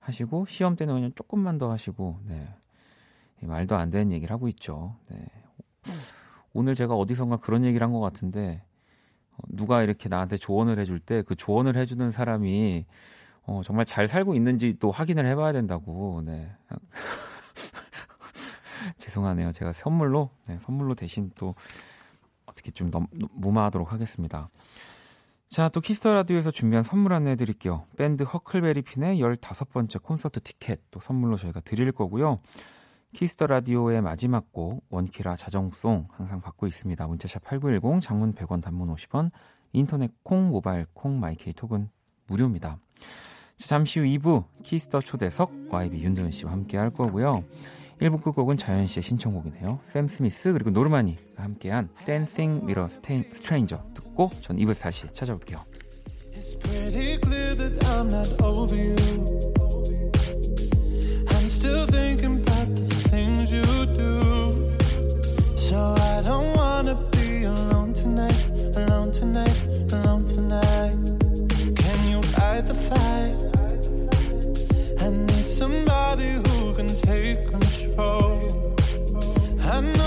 하시고 0.00 0.44
시험 0.46 0.74
때는 0.76 0.94
그냥 0.94 1.12
조금만 1.14 1.58
더 1.58 1.70
하시고 1.70 2.20
네. 2.26 2.48
말도 3.40 3.76
안 3.76 3.90
되는 3.90 4.10
얘기를 4.12 4.32
하고 4.34 4.48
있죠. 4.48 4.96
네. 5.08 5.24
오늘 6.52 6.74
제가 6.74 6.94
어디선가 6.94 7.36
그런 7.38 7.64
얘기를 7.64 7.84
한 7.84 7.92
것 7.92 8.00
같은데 8.00 8.62
어, 9.30 9.38
누가 9.48 9.82
이렇게 9.82 10.08
나한테 10.08 10.36
조언을 10.38 10.78
해줄 10.80 10.98
때 11.00 11.22
그 11.22 11.34
조언을 11.36 11.76
해주는 11.76 12.10
사람이 12.10 12.84
어, 13.46 13.62
정말 13.64 13.86
잘 13.86 14.08
살고 14.08 14.34
있는지 14.34 14.74
또 14.78 14.90
확인을 14.90 15.26
해봐야 15.26 15.52
된다고. 15.52 16.22
네. 16.24 16.50
죄송하네요. 18.98 19.52
제가 19.52 19.72
선물로 19.72 20.30
네, 20.46 20.58
선물로 20.60 20.94
대신 20.94 21.30
또 21.36 21.54
어떻게 22.44 22.70
좀 22.70 22.90
넘, 22.90 23.06
무마하도록 23.32 23.92
하겠습니다. 23.92 24.50
자, 25.48 25.68
또 25.68 25.80
Kiss 25.80 25.98
the 25.98 26.12
Radio에서 26.12 26.50
준비한 26.50 26.82
선물 26.82 27.12
안내해 27.12 27.36
드릴게요. 27.36 27.86
밴드 27.96 28.24
허클베리핀의 28.24 29.20
15번째 29.20 30.02
콘서트 30.02 30.40
티켓 30.40 30.80
또 30.90 30.98
선물로 30.98 31.36
저희가 31.36 31.60
드릴 31.60 31.92
거고요. 31.92 32.40
Kiss 33.12 33.31
the 33.31 33.46
Radio의 33.46 34.02
마지막 34.02 34.52
곡 34.52 34.84
원키라 34.90 35.36
자정송 35.36 36.08
항상 36.10 36.40
받고 36.40 36.66
있습니다. 36.66 37.06
문자샵 37.06 37.44
8910 37.44 38.02
장문 38.02 38.34
100원 38.34 38.60
단문 38.60 38.92
50원 38.94 39.30
인터넷 39.72 40.10
콩 40.24 40.48
모바일 40.48 40.86
콩 40.92 41.20
마이케이 41.20 41.54
톡은 41.54 41.88
무료입니다. 42.26 42.78
자, 43.58 43.68
잠시 43.68 44.00
후 44.00 44.06
2부 44.06 44.44
Kiss 44.62 44.84
the 44.84 45.00
초대석 45.00 45.50
YB 45.70 46.02
윤도현 46.02 46.30
씨와 46.30 46.52
함께 46.52 46.76
할 46.76 46.90
거고요. 46.90 47.42
1부 48.00 48.22
끝곡은 48.22 48.58
자연 48.58 48.86
씨의 48.86 49.02
신청곡이네요. 49.02 49.80
샘 49.90 50.06
스미스 50.08 50.52
그리고 50.52 50.70
노르마니가 50.70 51.42
함께한 51.42 51.88
Dancing 52.04 52.62
Mirror 52.64 52.92
Stranger 53.32 53.82
듣고 53.94 54.30
전 54.42 54.56
2부에서 54.58 54.82
다시 54.82 55.06
찾아올게요. 55.12 55.64
So 65.56 65.94
I 65.98 66.22
don't 66.22 66.56
wanna 66.56 66.94
be 67.10 67.44
alone 67.44 67.92
tonight, 67.92 68.50
alone 68.76 69.10
tonight, 69.10 69.92
alone 69.92 70.24
tonight. 70.26 71.05
Light 72.56 72.66
the 72.68 72.74
fire? 72.74 73.36
I 75.00 75.10
need 75.10 75.44
somebody 75.44 76.30
who 76.48 76.74
can 76.74 76.88
take 76.88 77.44
control. 77.50 78.74
I 79.60 79.80
know 79.82 80.05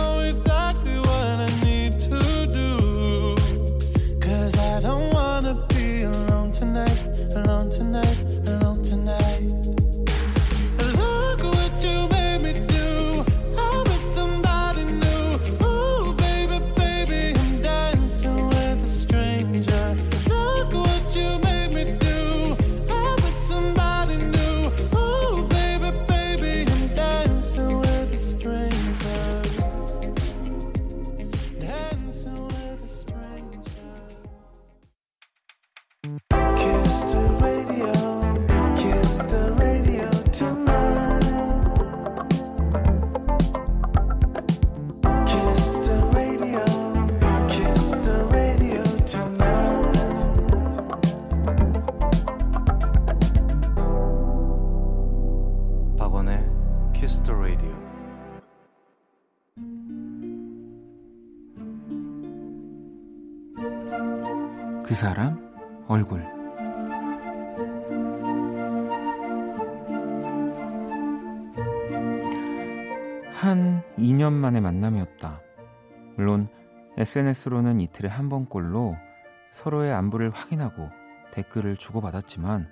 만남이었다. 74.79 75.41
물론 76.15 76.47
SNS로는 76.97 77.81
이틀에 77.81 78.09
한 78.09 78.29
번꼴로 78.29 78.95
서로의 79.51 79.93
안부를 79.93 80.31
확인하고 80.31 80.89
댓글을 81.31 81.77
주고받았지만 81.77 82.67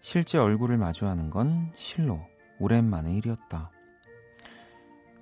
실제 0.00 0.38
얼굴을 0.38 0.76
마주하는 0.78 1.30
건 1.30 1.70
실로 1.74 2.20
오랜만의 2.58 3.14
일이었다. 3.16 3.70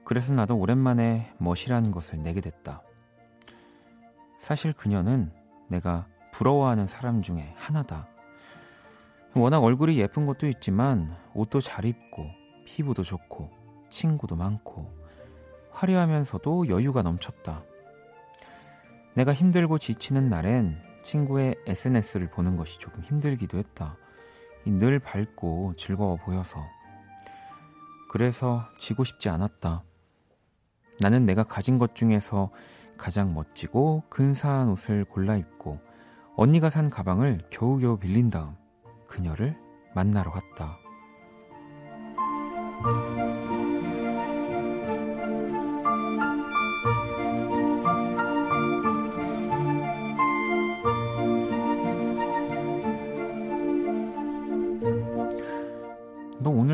그래서 0.04 0.32
나도 0.32 0.56
오랜만에 0.56 1.32
멋이라는 1.38 1.90
것을 1.90 2.22
내게 2.22 2.40
됐다. 2.40 2.82
사실 4.38 4.72
그녀는 4.72 5.32
내가 5.68 6.06
부러워하는 6.32 6.86
사람 6.86 7.22
중에 7.22 7.52
하나다. 7.56 8.08
워낙 9.34 9.58
얼굴이 9.58 9.98
예쁜 9.98 10.24
것도 10.24 10.46
있지만 10.48 11.14
옷도 11.34 11.60
잘 11.60 11.84
입고 11.84 12.26
피부도 12.64 13.02
좋고 13.02 13.50
친구도 13.88 14.36
많고 14.36 15.05
화려하면서도 15.76 16.68
여유가 16.68 17.02
넘쳤다. 17.02 17.62
내가 19.14 19.32
힘들고 19.32 19.78
지치는 19.78 20.28
날엔 20.28 20.82
친구의 21.02 21.54
SNS를 21.66 22.30
보는 22.30 22.56
것이 22.56 22.78
조금 22.78 23.02
힘들기도 23.02 23.58
했다. 23.58 23.96
이늘 24.64 24.98
밝고 24.98 25.74
즐거워 25.76 26.16
보여서. 26.16 26.64
그래서 28.10 28.64
지고 28.78 29.04
싶지 29.04 29.28
않았다. 29.28 29.84
나는 31.00 31.26
내가 31.26 31.44
가진 31.44 31.78
것 31.78 31.94
중에서 31.94 32.50
가장 32.96 33.34
멋지고 33.34 34.02
근사한 34.08 34.70
옷을 34.70 35.04
골라 35.04 35.36
입고 35.36 35.78
언니가 36.36 36.70
산 36.70 36.88
가방을 36.88 37.42
겨우겨우 37.50 37.98
빌린 37.98 38.30
다음 38.30 38.56
그녀를 39.06 39.56
만나러 39.94 40.30
갔다. 40.30 40.78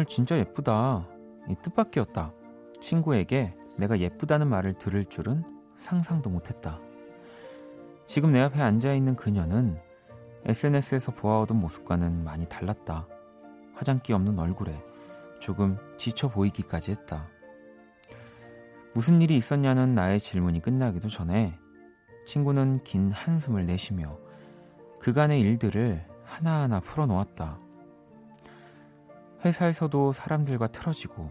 오늘 0.02 0.08
진짜 0.08 0.36
예쁘다. 0.36 1.06
이 1.48 1.54
뜻밖이었다. 1.62 2.32
친구에게 2.80 3.54
내가 3.76 4.00
예쁘다는 4.00 4.48
말을 4.48 4.74
들을 4.74 5.04
줄은 5.04 5.44
상상도 5.76 6.28
못했다. 6.28 6.80
지금 8.04 8.32
내 8.32 8.40
앞에 8.40 8.60
앉아 8.60 8.94
있는 8.94 9.14
그녀는 9.14 9.78
SNS에서 10.44 11.12
보아오던 11.12 11.56
모습과는 11.60 12.24
많이 12.24 12.46
달랐다. 12.46 13.06
화장기 13.74 14.12
없는 14.12 14.40
얼굴에 14.40 14.74
조금 15.38 15.78
지쳐 15.96 16.28
보이기까지 16.28 16.90
했다. 16.90 17.28
무슨 18.94 19.22
일이 19.22 19.36
있었냐는 19.36 19.94
나의 19.94 20.18
질문이 20.18 20.62
끝나기도 20.62 21.08
전에 21.10 21.56
친구는 22.26 22.82
긴 22.82 23.08
한숨을 23.12 23.66
내쉬며 23.66 24.18
그간의 24.98 25.38
일들을 25.38 26.04
하나하나 26.24 26.80
풀어놓았다. 26.80 27.60
회사에서도 29.44 30.12
사람들과 30.12 30.68
틀어지고 30.68 31.30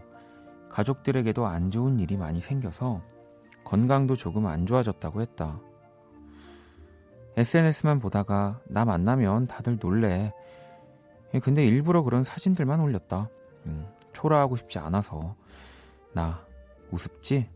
가족들에게도 0.70 1.46
안 1.46 1.70
좋은 1.70 2.00
일이 2.00 2.16
많이 2.16 2.40
생겨서 2.40 3.02
건강도 3.64 4.16
조금 4.16 4.46
안 4.46 4.66
좋아졌다고 4.66 5.20
했다. 5.20 5.60
SNS만 7.36 7.98
보다가 8.00 8.60
나 8.66 8.84
만나면 8.84 9.46
다들 9.46 9.78
놀래. 9.80 10.32
예, 11.34 11.38
근데 11.38 11.64
일부러 11.64 12.02
그런 12.02 12.24
사진들만 12.24 12.80
올렸다. 12.80 13.28
음, 13.66 13.86
초라하고 14.12 14.56
싶지 14.56 14.78
않아서. 14.78 15.34
나 16.12 16.44
우습지? 16.90 17.48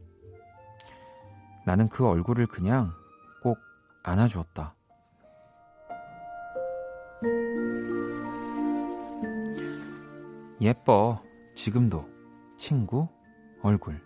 나는 1.67 1.89
그 1.89 2.07
얼굴을 2.07 2.47
그냥 2.47 2.93
꼭 3.43 3.59
안아주었다. 4.03 4.76
예뻐. 10.61 11.23
지금도. 11.55 12.09
친구 12.57 13.09
얼굴. 13.63 14.01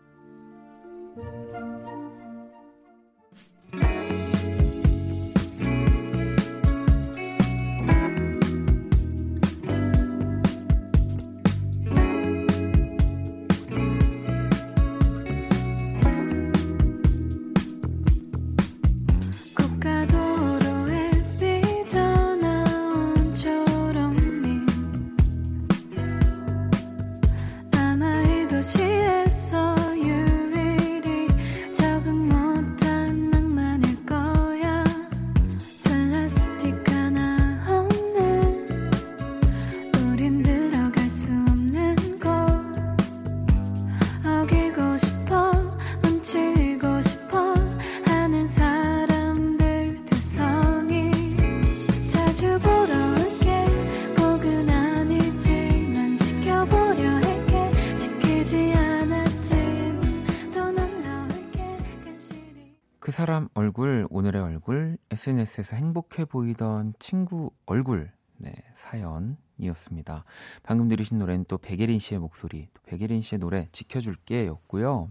SNS에서 65.21 65.77
행복해 65.77 66.25
보이던 66.25 66.95
친구 66.99 67.51
얼굴, 67.67 68.11
네, 68.39 68.55
사연이었습니다. 68.75 70.25
방금 70.63 70.89
들으신 70.89 71.19
노래는 71.19 71.45
또 71.47 71.59
백예린 71.59 71.99
씨의 71.99 72.21
목소리, 72.21 72.69
또 72.73 72.81
백예린 72.87 73.21
씨의 73.21 73.39
노래 73.39 73.69
지켜줄게 73.71 74.47
였고요. 74.47 75.11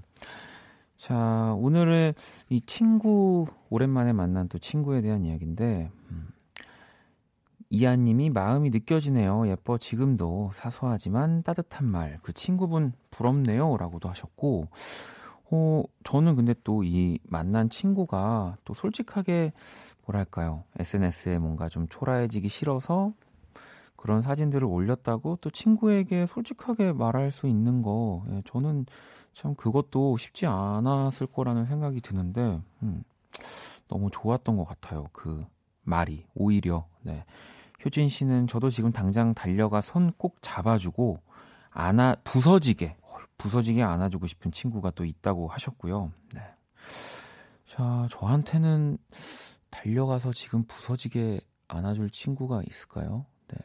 자, 0.97 1.53
오늘의 1.59 2.15
이 2.49 2.61
친구, 2.61 3.45
오랜만에 3.69 4.11
만난 4.13 4.49
또 4.49 4.57
친구에 4.57 5.01
대한 5.01 5.23
이야기인데, 5.25 5.91
음, 6.09 6.29
이하님이 7.69 8.31
마음이 8.31 8.71
느껴지네요. 8.71 9.47
예뻐 9.47 9.77
지금도 9.77 10.49
사소하지만 10.55 11.43
따뜻한 11.43 11.85
말. 11.85 12.17
그 12.23 12.33
친구분 12.33 12.93
부럽네요. 13.11 13.77
라고도 13.77 14.09
하셨고, 14.09 14.69
어, 15.51 15.83
저는 16.03 16.35
근데 16.35 16.53
또 16.63 16.83
이 16.83 17.19
만난 17.23 17.69
친구가 17.69 18.57
또 18.65 18.73
솔직하게 18.73 19.51
뭐랄까요. 20.09 20.63
SNS에 20.77 21.37
뭔가 21.37 21.69
좀 21.69 21.87
초라해지기 21.87 22.49
싫어서 22.49 23.13
그런 23.95 24.21
사진들을 24.21 24.65
올렸다고 24.65 25.37
또 25.41 25.49
친구에게 25.49 26.25
솔직하게 26.25 26.93
말할 26.93 27.31
수 27.31 27.47
있는 27.47 27.81
거. 27.81 28.23
예, 28.31 28.41
저는 28.45 28.85
참 29.33 29.55
그것도 29.55 30.17
쉽지 30.17 30.45
않았을 30.47 31.27
거라는 31.27 31.65
생각이 31.65 32.01
드는데, 32.01 32.61
음, 32.83 33.03
너무 33.87 34.09
좋았던 34.11 34.57
것 34.57 34.65
같아요. 34.65 35.07
그 35.11 35.45
말이. 35.83 36.25
오히려, 36.33 36.87
네. 37.01 37.25
효진 37.85 38.09
씨는 38.09 38.47
저도 38.47 38.69
지금 38.69 38.91
당장 38.91 39.33
달려가 39.33 39.81
손 39.81 40.11
꼭 40.17 40.37
잡아주고 40.41 41.19
안아 41.71 42.15
부서지게 42.23 42.97
부서지게 43.37 43.83
안아주고 43.83 44.27
싶은 44.27 44.51
친구가 44.51 44.91
또 44.91 45.05
있다고 45.05 45.47
하셨고요. 45.47 46.11
네. 46.33 46.41
자, 47.65 48.07
저한테는 48.11 48.97
달려가서 49.79 50.33
지금 50.33 50.63
부서지게 50.65 51.39
안아줄 51.67 52.09
친구가 52.09 52.63
있을까요? 52.67 53.25
네. 53.47 53.57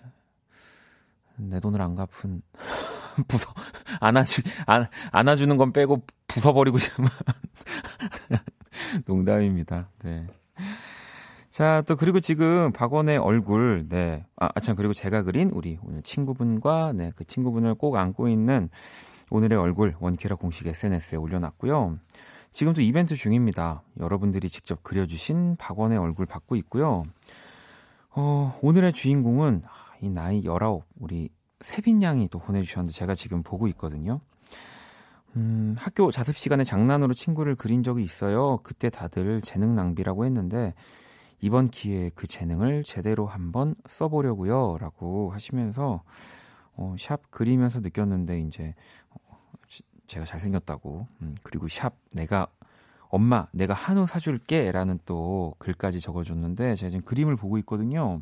내 1.36 1.60
돈을 1.60 1.80
안 1.80 1.96
갚은 1.96 2.42
부서 3.26 3.52
안아주 4.00 4.42
안, 4.66 4.86
안아주는 5.10 5.56
건 5.56 5.72
빼고 5.72 6.04
부숴버리고 6.28 6.80
싶으면 6.80 7.10
농담입니다. 9.06 9.90
네. 10.04 10.26
자, 11.48 11.82
또 11.86 11.96
그리고 11.96 12.20
지금 12.20 12.72
박원의 12.72 13.18
얼굴, 13.18 13.86
네. 13.88 14.24
아, 14.36 14.48
아, 14.52 14.60
참, 14.60 14.74
그리고 14.74 14.92
제가 14.92 15.22
그린 15.22 15.50
우리 15.50 15.78
오늘 15.82 16.02
친구분과, 16.02 16.92
네, 16.94 17.12
그 17.14 17.24
친구분을 17.24 17.76
꼭 17.76 17.94
안고 17.94 18.26
있는 18.26 18.68
오늘의 19.30 19.56
얼굴 19.56 19.94
원키라 20.00 20.34
공식 20.34 20.66
SNS에 20.66 21.16
올려놨고요. 21.16 21.98
지금도 22.54 22.82
이벤트 22.82 23.16
중입니다. 23.16 23.82
여러분들이 23.98 24.48
직접 24.48 24.80
그려주신 24.84 25.56
박원의 25.56 25.98
얼굴 25.98 26.24
받고 26.24 26.54
있고요. 26.54 27.02
어, 28.10 28.56
오늘의 28.62 28.92
주인공은 28.92 29.62
아, 29.66 29.70
이 30.00 30.08
나이 30.08 30.42
19, 30.44 30.82
우리 31.00 31.30
세빈 31.62 32.00
양이 32.04 32.28
또 32.28 32.38
보내주셨는데 32.38 32.92
제가 32.92 33.16
지금 33.16 33.42
보고 33.42 33.66
있거든요. 33.66 34.20
음, 35.34 35.74
학교 35.76 36.12
자습 36.12 36.36
시간에 36.36 36.62
장난으로 36.62 37.12
친구를 37.12 37.56
그린 37.56 37.82
적이 37.82 38.04
있어요. 38.04 38.60
그때 38.62 38.88
다들 38.88 39.40
재능 39.40 39.74
낭비라고 39.74 40.24
했는데 40.24 40.74
이번 41.40 41.68
기회에 41.68 42.12
그 42.14 42.28
재능을 42.28 42.84
제대로 42.84 43.26
한번 43.26 43.74
써보려고요. 43.88 44.76
라고 44.78 45.32
하시면서 45.32 46.04
어, 46.76 46.94
샵 47.00 47.32
그리면서 47.32 47.80
느꼈는데 47.80 48.38
이제 48.42 48.76
제가 50.06 50.24
잘생겼다고 50.24 51.06
음, 51.22 51.34
그리고 51.42 51.68
샵 51.68 51.94
내가 52.10 52.46
엄마 53.08 53.46
내가 53.52 53.74
한우 53.74 54.06
사줄게 54.06 54.72
라는 54.72 54.98
또 55.06 55.54
글까지 55.58 56.00
적어줬는데 56.00 56.74
제가 56.74 56.90
지금 56.90 57.04
그림을 57.04 57.36
보고 57.36 57.58
있거든요. 57.58 58.20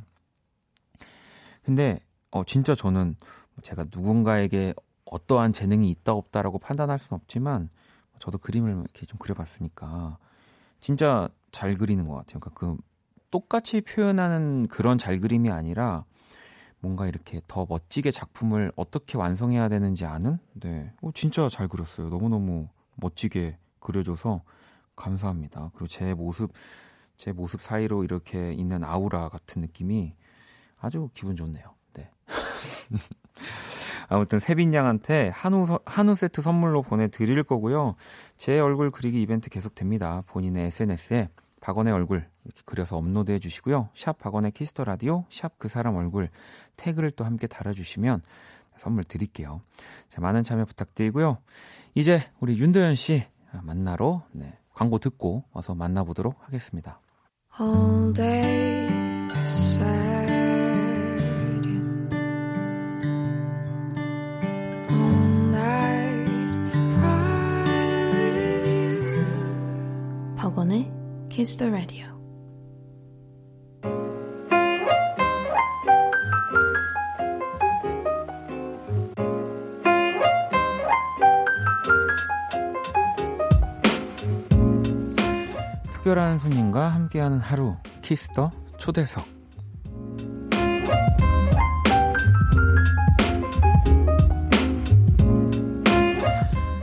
근데 1.63 1.99
어, 2.31 2.45
진짜 2.45 2.75
저는 2.75 3.17
제가 3.63 3.87
누군가에게 3.95 4.75
어떠한 5.05 5.53
재능이 5.53 5.91
있다 5.91 6.13
없다라고 6.13 6.59
판단할 6.59 6.99
수는 6.99 7.21
없지만 7.21 7.69
저도 8.19 8.39
그림을 8.39 8.71
이렇게 8.71 9.07
좀 9.07 9.19
그려봤으니까 9.19 10.19
진짜 10.81 11.29
잘 11.51 11.77
그리는 11.77 12.07
것 12.09 12.15
같아요. 12.15 12.41
그러니까 12.41 12.51
그 12.55 12.77
똑같이 13.31 13.81
표현하는 13.81 14.69
그런 14.69 14.99
잘 14.99 15.19
그림이 15.21 15.51
아니라 15.51 16.05
뭔가 16.83 17.07
이렇게 17.07 17.41
더 17.47 17.65
멋지게 17.69 18.11
작품을 18.11 18.73
어떻게 18.75 19.17
완성해야 19.17 19.69
되는지 19.69 20.05
아는? 20.05 20.39
네. 20.55 20.93
어, 21.01 21.11
진짜 21.15 21.49
잘 21.49 21.69
그렸어요. 21.69 22.11
너무 22.11 22.29
너무 22.29 22.69
멋지게 22.97 23.57
그려줘서 23.79 24.43
감사합니다. 24.97 25.71
그리고 25.75 25.87
제 25.87 26.13
모습, 26.13 26.53
제 27.17 27.31
모습 27.33 27.63
사이로 27.63 28.03
이렇게 28.03 28.53
있는 28.53 28.83
아우라 28.83 29.29
같은 29.29 29.63
느낌이 29.63 30.15
아주 30.81 31.09
기분 31.15 31.37
좋네요. 31.37 31.65
네. 31.95 32.11
아무튼 34.09 34.41
세빈 34.41 34.75
양한테 34.75 35.29
한우, 35.29 35.65
서- 35.65 35.81
한우 35.87 36.17
세트 36.17 36.43
선물로 36.43 36.83
보내드릴 36.83 37.45
거고요. 37.45 37.95
제 38.37 38.59
얼굴 38.59 38.91
그리기 38.91 39.23
이벤트 39.23 39.49
계속됩니다. 39.51 40.25
본인의 40.27 40.67
SNS에 40.67 41.29
박원의 41.63 41.93
얼굴 41.93 42.29
이렇게 42.45 42.61
그려서 42.67 42.99
업로드해 42.99 43.39
주시고요. 43.39 43.89
샵 43.95 44.19
박원의 44.19 44.51
Kiss 44.51 44.70
the 44.70 44.85
Radio, 44.85 45.25
샵 45.31 45.59
그 45.59 45.69
사람 45.69 45.97
얼굴 45.97 46.29
태그를 46.77 47.13
또 47.13 47.25
함께 47.25 47.47
달아주시면 47.47 48.21
선물 48.77 49.05
드릴게요. 49.05 49.63
자, 50.09 50.21
많은 50.21 50.45
참여 50.45 50.65
부탁드리고요. 50.67 51.39
이제 51.95 52.29
우리 52.41 52.59
윤도현 52.59 52.97
씨 52.97 53.25
만나러 53.63 54.25
네, 54.33 54.59
광고 54.75 54.99
듣고 54.99 55.45
와서 55.53 55.75
만나보도록 55.75 56.37
하겠습니다. 56.41 57.01
Kiss 71.33 71.57
the 71.57 71.73
Radio. 71.73 72.13
특별한 85.93 86.39
손님과 86.39 86.89
함께하는 86.89 87.39
하루 87.39 87.77
Kiss 88.03 88.30
the 88.30 88.51
초대석 88.77 89.25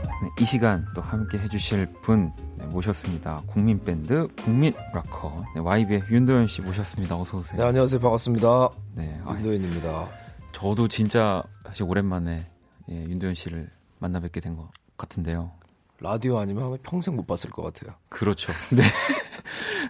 네, 0.08 0.28
이 0.40 0.44
시간 0.44 0.84
또 0.92 1.00
함께 1.00 1.38
해주실 1.38 1.86
분 2.02 2.32
네, 2.34 2.49
모셨습니다. 2.70 3.42
국민 3.46 3.82
밴드 3.82 4.26
국민 4.42 4.72
락커 4.92 5.44
네, 5.54 5.60
YB의 5.60 6.02
윤도현 6.10 6.46
씨 6.46 6.62
모셨습니다. 6.62 7.18
어서 7.18 7.38
오세요. 7.38 7.60
네, 7.60 7.66
안녕하세요. 7.66 8.00
반갑습니다. 8.00 8.68
네, 8.94 9.20
아, 9.24 9.34
윤도현입니다. 9.34 10.08
저도 10.52 10.88
진짜 10.88 11.42
사실 11.64 11.82
오랜만에 11.84 12.46
예, 12.90 12.94
윤도현 13.04 13.34
씨를 13.34 13.68
만나 13.98 14.20
뵙게 14.20 14.40
된 14.40 14.56
것 14.56 14.68
같은데요. 14.96 15.50
라디오 16.00 16.38
아니면 16.38 16.64
아마 16.64 16.76
평생 16.82 17.14
못 17.16 17.26
봤을 17.26 17.50
것 17.50 17.62
같아요. 17.62 17.94
그렇죠. 18.08 18.52
네. 18.74 18.82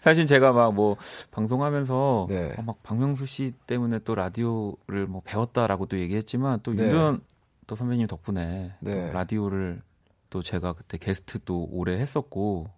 사실 0.02 0.26
제가 0.26 0.52
막 0.52 0.72
뭐 0.72 0.96
방송하면서 1.30 2.26
네. 2.28 2.54
어, 2.56 2.62
막 2.62 2.82
박명수 2.82 3.26
씨 3.26 3.52
때문에 3.66 4.00
또 4.00 4.14
라디오를 4.14 5.06
뭐 5.06 5.20
배웠다라고 5.24 5.86
또 5.86 5.98
얘기했지만 5.98 6.60
또 6.62 6.72
네. 6.72 6.84
윤도현 6.84 7.20
또 7.66 7.76
선배님 7.76 8.06
덕분에 8.06 8.72
네. 8.80 9.06
또 9.08 9.12
라디오를 9.12 9.82
또 10.30 10.42
제가 10.42 10.72
그때 10.72 10.96
게스트 10.98 11.40
또 11.44 11.68
오래 11.70 11.98
했었고 11.98 12.70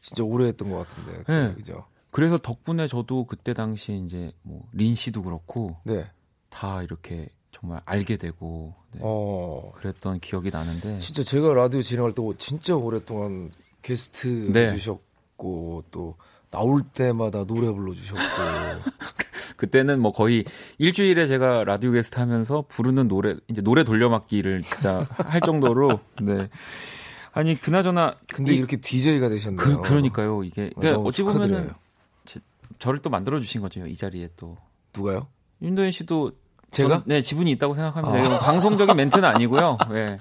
진짜 0.00 0.22
오래 0.22 0.46
했던 0.46 0.70
것 0.70 0.86
같은데. 0.86 1.24
네. 1.24 1.54
그죠? 1.54 1.84
그래서 2.10 2.38
덕분에 2.38 2.86
저도 2.88 3.24
그때 3.24 3.52
당시 3.52 4.00
이제 4.06 4.32
뭐 4.42 4.62
린 4.72 4.94
씨도 4.94 5.22
그렇고 5.22 5.76
네. 5.84 6.06
다 6.48 6.82
이렇게 6.82 7.28
정말 7.52 7.80
알게 7.84 8.16
되고 8.16 8.74
네. 8.92 9.00
어. 9.02 9.72
그랬던 9.74 10.20
기억이 10.20 10.50
나는데 10.50 10.98
진짜 10.98 11.22
제가 11.22 11.52
라디오 11.54 11.82
진행할 11.82 12.14
때 12.14 12.22
진짜 12.38 12.76
오랫동안 12.76 13.50
게스트 13.82 14.50
네. 14.52 14.70
해주셨고 14.70 15.84
또 15.90 16.16
나올 16.50 16.80
때마다 16.82 17.44
노래 17.44 17.70
불러주셨고 17.70 18.18
그때는 19.58 20.00
뭐 20.00 20.12
거의 20.12 20.44
일주일에 20.78 21.26
제가 21.26 21.64
라디오 21.64 21.90
게스트 21.92 22.18
하면서 22.20 22.64
부르는 22.68 23.08
노래 23.08 23.34
이제 23.48 23.60
노래 23.60 23.82
돌려막기를 23.84 24.62
진짜 24.62 25.04
할 25.16 25.40
정도로 25.40 26.00
네 26.22 26.48
아니 27.32 27.54
그나저나 27.60 28.14
근데 28.32 28.52
이- 28.52 28.56
이렇게 28.56 28.76
DJ가 28.78 29.28
되셨네요. 29.28 29.58
그, 29.58 29.80
그러니까요 29.82 30.42
이게 30.44 30.70
어, 30.76 30.80
그러니까 30.80 31.02
어찌. 31.08 31.22
보면은 31.22 31.70
제- 32.24 32.40
저를 32.78 33.00
또 33.02 33.10
만들어 33.10 33.38
주신 33.40 33.60
거죠 33.60 33.86
이 33.86 33.96
자리에 33.96 34.30
또 34.36 34.56
누가요? 34.94 35.26
윤도현 35.62 35.90
씨도 35.90 36.32
제가? 36.70 36.88
저는, 36.88 37.02
네 37.06 37.22
지분이 37.22 37.50
있다고 37.52 37.74
생각합니다. 37.74 38.36
아. 38.36 38.38
방송적인 38.40 38.94
멘트는 38.96 39.24
아니고요. 39.24 39.78
네. 39.92 40.18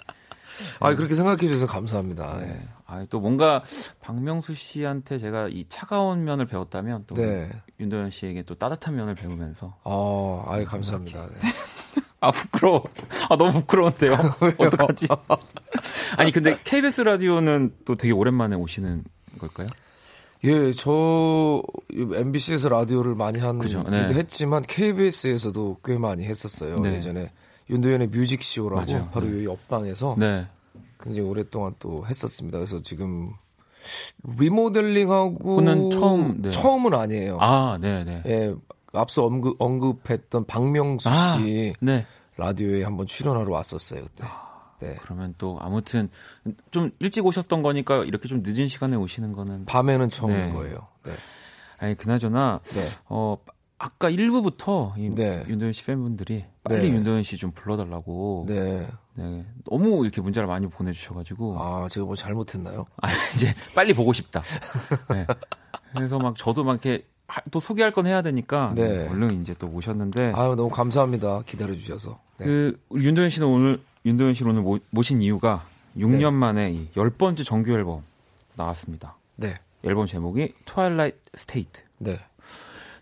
아 0.80 0.95
그렇게 0.95 1.14
생각해 1.14 1.38
주셔서 1.38 1.68
감사합니다. 1.68 2.38
네. 2.39 2.45
네. 2.47 2.68
아, 2.89 3.05
또 3.10 3.20
뭔가 3.20 3.64
박명수 3.99 4.55
씨한테 4.55 5.20
제가 5.20 5.49
이 5.49 5.66
차가운 5.68 6.24
면을 6.24 6.45
배웠다면 6.45 7.03
또 7.05 7.16
네. 7.16 7.49
윤도현 7.82 8.12
씨에게 8.12 8.43
또 8.43 8.55
따뜻한 8.55 8.95
면을 8.95 9.14
배우면서 9.14 9.76
아, 9.84 10.43
아이 10.47 10.64
감사합니다. 10.66 11.28
네. 11.28 11.36
아 12.20 12.32
부끄러워. 12.32 12.84
아 13.30 13.38
너무 13.38 13.53
부끄러운데요. 13.53 14.13
어떡하지? 14.57 15.07
아니 16.18 16.32
근데 16.32 16.57
KBS 16.63 17.01
라디오는 17.01 17.76
또 17.86 17.95
되게 17.95 18.13
오랜만에 18.13 18.55
오시는 18.55 19.03
걸까요? 19.39 19.68
예, 20.43 20.72
저 20.74 21.63
MBC에서 21.93 22.70
라디오를 22.70 23.15
많이 23.15 23.39
한 23.39 23.57
그죠, 23.57 23.84
네. 23.84 24.07
했지만 24.09 24.63
KBS에서도 24.63 25.78
꽤 25.84 25.97
많이 25.97 26.26
했었어요. 26.26 26.80
네. 26.80 26.95
예전에 26.95 27.32
윤도현의 27.70 28.07
뮤직쇼라고 28.07 28.91
맞아요. 28.91 29.09
바로 29.11 29.28
네. 29.28 29.41
이 29.41 29.45
옆방에서 29.45 30.15
네. 30.18 30.47
굉장히 30.99 31.28
오랫동안 31.28 31.76
또 31.80 32.05
했었습니다. 32.05 32.59
그래서 32.59 32.82
지금 32.82 33.32
리모델링하고 34.39 35.55
그는 35.55 35.89
처음, 35.91 36.41
네. 36.41 36.51
처음은 36.51 36.93
아니에요. 36.93 37.38
아, 37.39 37.78
네, 37.82 38.03
네. 38.03 38.22
예, 38.26 38.53
앞서 38.97 39.25
언급, 39.25 39.55
언급 39.61 40.09
했던 40.09 40.45
박명수 40.45 41.09
아, 41.09 41.37
씨 41.37 41.73
네. 41.79 42.05
라디오에 42.37 42.83
한번 42.83 43.05
출연하러 43.07 43.51
왔었어요. 43.51 44.03
그때. 44.03 44.23
네. 44.79 44.95
그러면 45.01 45.33
또 45.39 45.57
아무튼 45.59 46.09
좀 46.71 46.91
일찍 46.99 47.25
오셨던 47.25 47.63
거니까 47.63 48.03
이렇게 48.03 48.27
좀 48.27 48.43
늦은 48.45 48.67
시간에 48.67 48.95
오시는 48.95 49.31
거는 49.31 49.65
밤에는 49.65 50.09
처음인 50.09 50.37
네. 50.37 50.53
거예요. 50.53 50.87
네. 51.03 51.13
아니 51.79 51.95
그나저나 51.95 52.59
네. 52.63 52.81
어 53.05 53.37
아까 53.79 54.09
1부부터 54.09 54.95
이 54.97 55.09
네. 55.11 55.43
윤도현 55.47 55.73
씨 55.73 55.83
팬분들이 55.83 56.45
빨리 56.63 56.89
네. 56.89 56.95
윤도현 56.95 57.23
씨 57.23 57.37
좀 57.37 57.51
불러달라고 57.51 58.45
네. 58.47 58.87
네. 59.15 59.45
너무 59.69 60.03
이렇게 60.03 60.21
문자를 60.21 60.47
많이 60.47 60.67
보내주셔가지고 60.67 61.59
아, 61.59 61.87
제가 61.89 62.05
뭐 62.05 62.15
잘못했나요? 62.15 62.85
아, 63.01 63.07
이제 63.35 63.53
빨리 63.75 63.93
보고 63.93 64.13
싶다. 64.13 64.41
네. 65.11 65.25
그래서 65.93 66.19
막 66.19 66.35
저도 66.37 66.63
막 66.63 66.73
이렇게 66.73 66.91
하- 66.93 67.16
또 67.51 67.59
소개할 67.59 67.91
건 67.91 68.07
해야 68.07 68.21
되니까 68.21 68.73
네. 68.75 69.07
얼른 69.07 69.41
이제 69.41 69.53
또 69.53 69.67
모셨는데 69.67 70.34
아유, 70.36 70.55
너무 70.55 70.69
감사합니다. 70.69 71.43
기다려 71.45 71.73
주셔서. 71.73 72.19
네. 72.38 72.45
그 72.45 72.80
윤도현 72.95 73.30
씨는 73.30 73.47
오늘 73.47 73.80
윤도현 74.05 74.34
씨를 74.34 74.51
오늘 74.51 74.61
모, 74.61 74.80
모신 74.89 75.21
이유가 75.21 75.65
6년 75.97 76.32
네. 76.32 76.38
만에 76.38 76.88
이열 76.95 77.09
번째 77.11 77.43
정규 77.43 77.71
앨범 77.73 78.03
나왔습니다. 78.55 79.17
네. 79.36 79.53
앨범 79.84 80.05
제목이 80.05 80.53
Twilight 80.65 81.19
State. 81.36 81.84
네. 81.97 82.19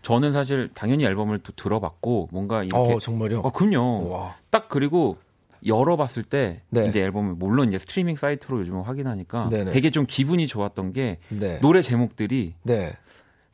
저는 0.02 0.32
사실 0.32 0.70
당연히 0.74 1.04
앨범을 1.04 1.40
또 1.40 1.52
들어봤고 1.56 2.28
뭔가 2.30 2.62
이렇게 2.62 2.94
어, 2.94 2.98
정말요? 2.98 3.42
아, 3.44 3.50
그럼요. 3.50 4.08
와. 4.08 4.36
딱 4.50 4.68
그리고 4.68 5.18
열어봤을 5.64 6.22
때 6.22 6.62
네. 6.70 6.86
이제 6.86 7.00
앨범을 7.00 7.34
물론 7.34 7.68
이제 7.68 7.78
스트리밍 7.78 8.16
사이트로 8.16 8.60
요즘 8.60 8.80
확인하니까 8.80 9.48
네네. 9.48 9.70
되게 9.72 9.90
좀 9.90 10.06
기분이 10.06 10.46
좋았던 10.46 10.92
게 10.92 11.18
네. 11.28 11.58
노래 11.60 11.82
제목들이 11.82 12.54
네. 12.62 12.96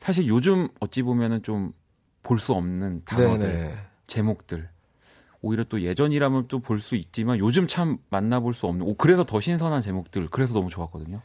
사실 0.03 0.27
요즘 0.27 0.67
어찌 0.79 1.01
보면은 1.01 1.41
좀 1.43 1.71
볼 2.23 2.39
수 2.39 2.53
없는 2.53 3.01
단어들, 3.03 3.39
네네. 3.39 3.75
제목들. 4.07 4.69
오히려 5.41 5.65
또 5.65 5.81
예전이라면 5.81 6.47
또 6.47 6.59
볼 6.59 6.79
수 6.79 6.95
있지만 6.95 7.37
요즘 7.37 7.67
참 7.67 7.97
만나볼 8.09 8.53
수 8.53 8.65
없는. 8.67 8.85
오, 8.85 8.95
그래서 8.95 9.25
더 9.25 9.41
신선한 9.41 9.81
제목들. 9.81 10.29
그래서 10.29 10.53
너무 10.53 10.69
좋았거든요. 10.69 11.21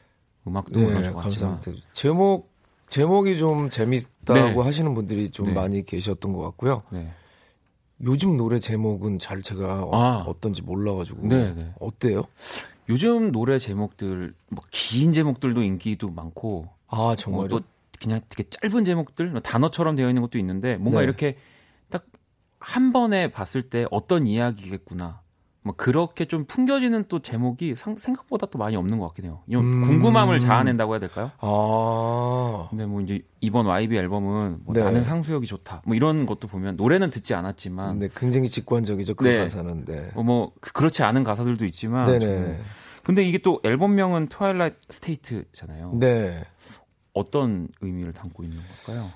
음악도 0.49 0.81
물론 0.81 1.03
네, 1.03 1.11
좋았지만. 1.11 1.23
감사합니다. 1.61 1.87
제목, 1.93 2.51
제목이 2.89 3.39
좀 3.39 3.71
재밌다고 3.71 4.35
네. 4.35 4.55
하시는 4.61 4.93
분들이 4.93 5.31
좀 5.31 5.47
네. 5.47 5.53
많이 5.53 5.85
계셨던 5.85 6.33
것 6.33 6.41
같고요. 6.41 6.83
네. 6.91 7.13
요즘 8.03 8.37
노래 8.37 8.59
제목은 8.59 9.21
잘 9.21 9.41
제가 9.43 9.85
어, 9.85 9.95
아. 9.95 10.25
어떤지 10.27 10.63
몰라가지고. 10.63 11.29
네, 11.29 11.53
네. 11.53 11.73
어때요? 11.79 12.25
요즘 12.89 13.31
노래 13.31 13.61
제목들 13.61 14.35
뭐 14.49 14.65
긴 14.73 15.13
제목들도 15.13 15.63
인기도 15.63 16.11
많고 16.11 16.69
아, 16.89 16.97
뭐 16.97 17.15
정말요? 17.15 17.49
또 17.49 17.61
그냥 18.03 18.21
되게 18.29 18.49
짧은 18.49 18.85
제목들 18.85 19.29
뭐 19.31 19.41
단어처럼 19.41 19.97
되어 19.97 20.09
있는 20.09 20.23
것도 20.23 20.39
있는데 20.39 20.77
뭔가 20.77 21.01
네. 21.01 21.05
이렇게 21.05 21.37
딱 21.91 22.05
한 22.61 22.93
번에 22.93 23.31
봤을 23.31 23.63
때 23.71 23.87
어떤 23.93 24.27
이야기겠구나. 24.27 25.21
뭐 25.63 25.75
그렇게 25.77 26.25
좀 26.25 26.45
풍겨지는 26.47 27.05
또 27.09 27.21
제목이 27.21 27.75
상- 27.77 27.97
생각보다 27.97 28.47
또 28.47 28.59
많이 28.59 28.75
없는 28.75 28.99
것 28.99 29.07
같긴 29.09 29.27
해요. 29.27 29.43
이 29.47 29.55
음. 29.55 29.83
궁금함을 29.83 30.41
자아낸다고 30.41 30.93
해야 30.95 30.99
될까요? 30.99 31.31
아. 31.39 32.67
근데 32.71 32.85
뭐 32.87 33.01
이제 33.01 33.21
이번 33.41 33.67
YB 33.67 33.97
앨범은 33.97 34.61
뭐 34.65 34.75
네. 34.75 34.83
나는 34.83 35.05
상수역이 35.05 35.47
좋다. 35.47 35.83
뭐 35.87 35.95
이런 35.95 36.27
것도 36.27 36.49
보면 36.49 36.77
노래는 36.77 37.11
듣지 37.11 37.35
않았지만 37.35 37.99
네, 38.01 38.09
굉장히 38.17 38.49
직관적이죠. 38.49 39.15
그 39.15 39.25
네. 39.25 39.39
가사는. 39.39 39.85
네. 39.85 40.11
뭐, 40.15 40.25
뭐 40.25 40.53
그- 40.61 40.73
그렇지 40.73 41.03
않은 41.05 41.23
가사들도 41.25 41.65
있지만 41.67 42.07
네네. 42.07 42.19
저는 42.21 42.59
근데 43.05 43.23
이게 43.23 43.39
또 43.39 43.61
앨범명은 43.65 44.29
Twilight 44.29 44.77
State잖아요. 44.91 45.93
네. 45.95 46.45
어떤 47.19 47.69
의미를 47.81 48.13
담고 48.13 48.45
있는 48.45 48.59
걸까요? 48.85 49.11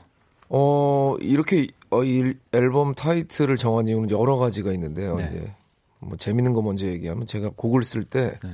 어, 0.48 1.16
이렇게 1.20 1.66
어, 1.90 2.04
이 2.04 2.34
앨범 2.52 2.94
타이틀을 2.94 3.56
정한 3.56 3.88
이유는 3.88 4.10
여러 4.10 4.36
가지가 4.36 4.72
있는데요. 4.72 5.16
네. 5.16 5.28
이제 5.30 5.54
뭐 6.00 6.16
재밌는 6.16 6.52
거 6.52 6.62
먼저 6.62 6.86
얘기하면 6.86 7.26
제가 7.26 7.50
곡을 7.56 7.84
쓸때 7.84 8.38
네. 8.42 8.50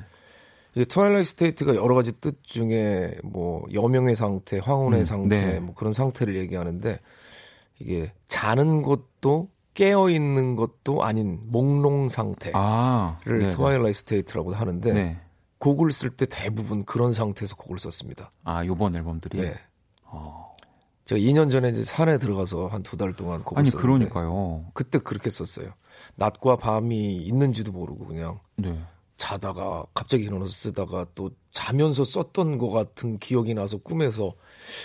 이게 0.75 0.85
Twilight 0.85 1.31
State가 1.31 1.75
여러 1.75 1.95
가지 1.95 2.13
뜻 2.13 2.43
중에 2.45 3.15
뭐 3.25 3.65
여명의 3.73 4.15
상태, 4.15 4.59
황혼의 4.59 5.01
음, 5.01 5.05
상태 5.05 5.41
네. 5.41 5.61
뭐 5.61 5.75
그런 5.75 5.93
상태를 5.93 6.37
얘기하는데 6.37 7.01
이게 7.81 8.13
자는 8.27 8.83
것도 8.83 9.49
깨어 9.75 10.11
있는 10.11 10.57
것도 10.57 11.05
아닌 11.05 11.41
몽롱 11.47 12.09
상태를 12.09 12.53
아, 12.55 13.19
네, 13.25 13.51
Twilight 13.51 13.99
State라고 14.01 14.55
하는데 14.55 14.93
네. 14.93 15.21
곡을 15.59 15.93
쓸 15.93 16.11
때 16.11 16.27
대부분 16.27 16.85
그런 16.85 17.13
상태에서 17.13 17.57
곡을 17.57 17.79
썼습니다. 17.79 18.31
아, 18.45 18.65
요번 18.67 18.95
앨범들이. 18.95 19.41
네. 19.41 19.55
어. 20.05 20.53
제가 21.05 21.19
2년 21.21 21.51
전에 21.51 21.71
이제 21.71 21.85
산에 21.85 22.19
들어가서 22.19 22.67
한 22.69 22.83
두 22.83 22.97
달 22.97 23.13
동안 23.15 23.43
곡을 23.43 23.59
아니, 23.61 23.71
썼는데 23.71 23.83
그러니까요. 24.11 24.67
그때 24.75 24.99
그렇게 24.99 25.31
썼어요. 25.31 25.73
낮과 26.17 26.57
밤이 26.57 27.17
있는지도 27.17 27.73
모르고 27.73 28.07
그냥 28.07 28.39
네. 28.57 28.79
자다가 29.17 29.85
갑자기 29.95 30.25
일어나서 30.25 30.51
쓰다가 30.53 31.07
또 31.15 31.31
자면서 31.51 32.05
썼던 32.05 32.59
것 32.59 32.69
같은 32.71 33.19
기억이 33.19 33.55
나서 33.55 33.79
꿈에서 33.79 34.35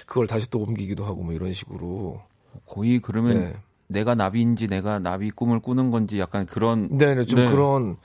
그걸 0.08 0.26
다시 0.26 0.50
또 0.50 0.60
옮기기도 0.60 1.06
하고 1.06 1.24
뭐 1.24 1.34
이런 1.34 1.54
식으로. 1.54 2.22
거의 2.66 3.00
그러면 3.00 3.40
네. 3.40 3.54
내가 3.88 4.16
나비인지 4.16 4.68
내가 4.68 4.98
나비 5.00 5.30
꿈을 5.30 5.60
꾸는 5.60 5.92
건지 5.92 6.20
약간 6.20 6.46
그런 6.48 6.88
네네 6.98 7.26
좀 7.26 7.40
네. 7.40 7.50
그런 7.52 7.98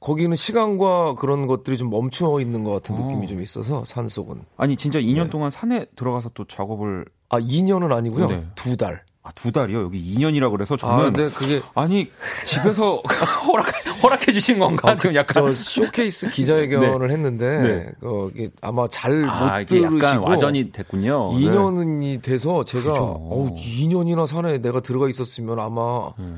거기는 0.00 0.34
시간과 0.36 1.14
그런 1.16 1.46
것들이 1.46 1.76
좀 1.76 1.90
멈춰 1.90 2.40
있는 2.40 2.62
것 2.64 2.70
같은 2.72 2.94
어. 2.94 2.98
느낌이 3.04 3.26
좀 3.26 3.40
있어서 3.42 3.84
산 3.84 4.08
속은 4.08 4.42
아니 4.56 4.76
진짜 4.76 5.00
2년 5.00 5.24
네. 5.24 5.30
동안 5.30 5.50
산에 5.50 5.86
들어가서 5.96 6.30
또 6.34 6.44
작업을 6.44 7.04
아 7.28 7.40
2년은 7.40 7.92
아니고요 7.92 8.28
네. 8.28 8.46
두 8.54 8.76
달. 8.76 9.02
아, 9.24 9.30
두 9.32 9.52
달이요? 9.52 9.82
여기 9.82 10.02
2년이라 10.14 10.50
그래서 10.50 10.74
아 10.76 10.78
저는 10.78 11.12
근데 11.12 11.28
그게 11.34 11.60
아니 11.74 12.10
집에서 12.46 13.02
허락 13.46 13.66
허락해 14.02 14.32
주신 14.32 14.58
건가? 14.58 14.96
지금 14.96 15.14
약간 15.16 15.34
저 15.34 15.52
쇼케이스 15.52 16.30
기자회견을 16.30 17.10
했는데 17.12 17.60
네. 17.60 17.92
어, 18.00 18.30
이게 18.34 18.48
아마 18.62 18.86
잘못 18.88 19.28
아, 19.28 19.62
들으시고 19.64 19.98
약간 19.98 20.18
와전이 20.20 20.72
됐군요. 20.72 21.32
2년이 21.32 22.22
돼서 22.22 22.64
제가. 22.64 22.92
어우 22.94 23.54
2년이나 23.56 24.26
산에 24.26 24.58
내가 24.62 24.80
들어가 24.80 25.10
있었으면 25.10 25.58
아마 25.58 26.10
네. 26.16 26.36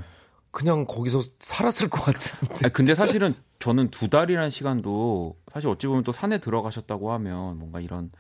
그냥 0.50 0.84
거기서 0.84 1.22
살았을 1.38 1.90
것 1.90 2.02
같은데. 2.02 2.56
아니, 2.64 2.72
근데 2.72 2.96
사실은 2.96 3.36
저는 3.61 3.90
두 3.90 4.08
달이라는 4.08 4.50
시간도 4.50 5.36
사실 5.52 5.68
어찌 5.68 5.86
보면 5.86 6.02
또 6.02 6.12
산에 6.12 6.38
들어가셨다고 6.38 7.12
하면 7.12 7.58
뭔가 7.58 7.78
이런 7.80 8.11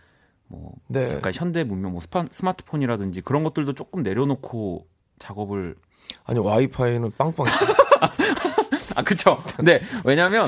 뭐 0.46 0.72
네. 0.86 1.14
약간 1.14 1.32
현대 1.34 1.64
문명 1.64 1.92
뭐 1.92 2.00
스파, 2.00 2.24
스마트폰이라든지 2.30 3.22
그런 3.22 3.42
것들도 3.42 3.72
조금 3.74 4.02
내려놓고 4.02 4.86
작업을 5.18 5.76
아니 6.24 6.38
와이파이는 6.40 7.12
빵빵. 7.16 7.46
치- 7.46 7.52
아 8.96 9.02
그쵸 9.02 9.40
네 9.62 9.80
왜냐면 10.04 10.46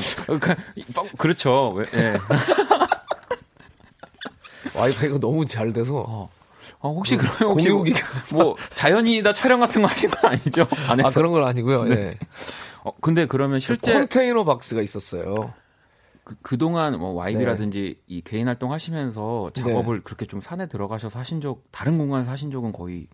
그렇죠 1.17 1.69
왜- 1.71 1.85
예. 1.95 2.17
와이파이가 4.77 5.19
너무 5.19 5.45
잘 5.45 5.71
돼서. 5.73 6.03
어. 6.07 6.29
어, 6.79 6.89
혹시 6.93 7.15
그러면 7.15 7.37
혹시 7.43 7.69
공유기가 7.69 7.99
뭐 8.31 8.57
자연이다 8.75 9.31
촬영 9.33 9.59
같은 9.61 9.81
거 9.81 9.87
하신 9.87 10.09
거 10.09 10.27
아니죠 10.27 10.67
안에서 10.87 11.07
아 11.07 11.11
그런 11.11 11.31
건 11.31 11.45
아니고요. 11.45 11.83
네. 11.85 11.95
예. 11.95 12.17
어, 12.85 12.91
근데 13.01 13.25
그러면 13.25 13.59
실제 13.59 13.93
컨테이너 13.93 14.43
박스가 14.43 14.81
있었어요. 14.81 15.53
그, 16.23 16.35
그동안 16.41 16.97
뭐 16.99 17.11
YB라든지 17.13 17.99
이 18.07 18.21
개인 18.21 18.47
활동 18.47 18.71
하시면서 18.71 19.51
네. 19.55 19.61
작업을 19.61 20.03
그렇게 20.03 20.25
좀 20.25 20.39
산에 20.41 20.67
들어가셔서 20.67 21.19
하신 21.19 21.41
적 21.41 21.63
다른 21.71 21.97
공간에서 21.97 22.31
하신 22.31 22.49
적은 22.51 22.71
거의 22.71 23.07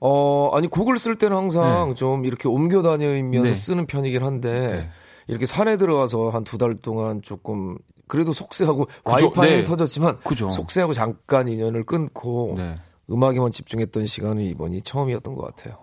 어 0.00 0.50
아니 0.52 0.66
곡을 0.68 0.98
쓸 0.98 1.16
때는 1.16 1.36
항상 1.36 1.90
네. 1.90 1.94
좀 1.94 2.24
이렇게 2.24 2.48
옮겨 2.48 2.82
다니면서 2.82 3.48
네. 3.48 3.54
쓰는 3.54 3.86
편이긴 3.86 4.22
한데 4.24 4.68
네. 4.68 4.90
이렇게 5.28 5.46
산에 5.46 5.76
들어가서 5.76 6.30
한 6.30 6.44
두 6.44 6.58
달 6.58 6.74
동안 6.76 7.22
조금 7.22 7.78
그래도 8.06 8.32
속세하고. 8.34 8.86
와이파이는 9.04 9.58
네. 9.58 9.64
터졌지만 9.64 10.18
그죠. 10.24 10.48
속세하고 10.50 10.92
잠깐 10.92 11.48
인연을 11.48 11.84
끊고 11.84 12.54
네. 12.58 12.76
음악에만 13.10 13.50
집중했던 13.50 14.04
시간이 14.06 14.48
이번이 14.50 14.82
처음이었던 14.82 15.34
것 15.34 15.54
같아요. 15.56 15.78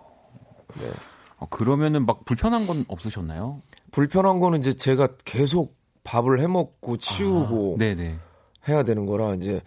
네. 0.80 0.86
어, 1.42 1.46
그러면은 1.50 2.06
막 2.06 2.24
불편한 2.24 2.68
건 2.68 2.84
없으셨나요? 2.86 3.62
불편한 3.90 4.38
거는 4.38 4.60
이제 4.60 4.74
제가 4.74 5.08
계속 5.24 5.76
밥을 6.04 6.40
해 6.40 6.46
먹고 6.46 6.96
치우고 6.98 7.78
아. 7.80 8.18
해야 8.68 8.82
되는 8.84 9.06
거라 9.06 9.34
이제 9.34 9.60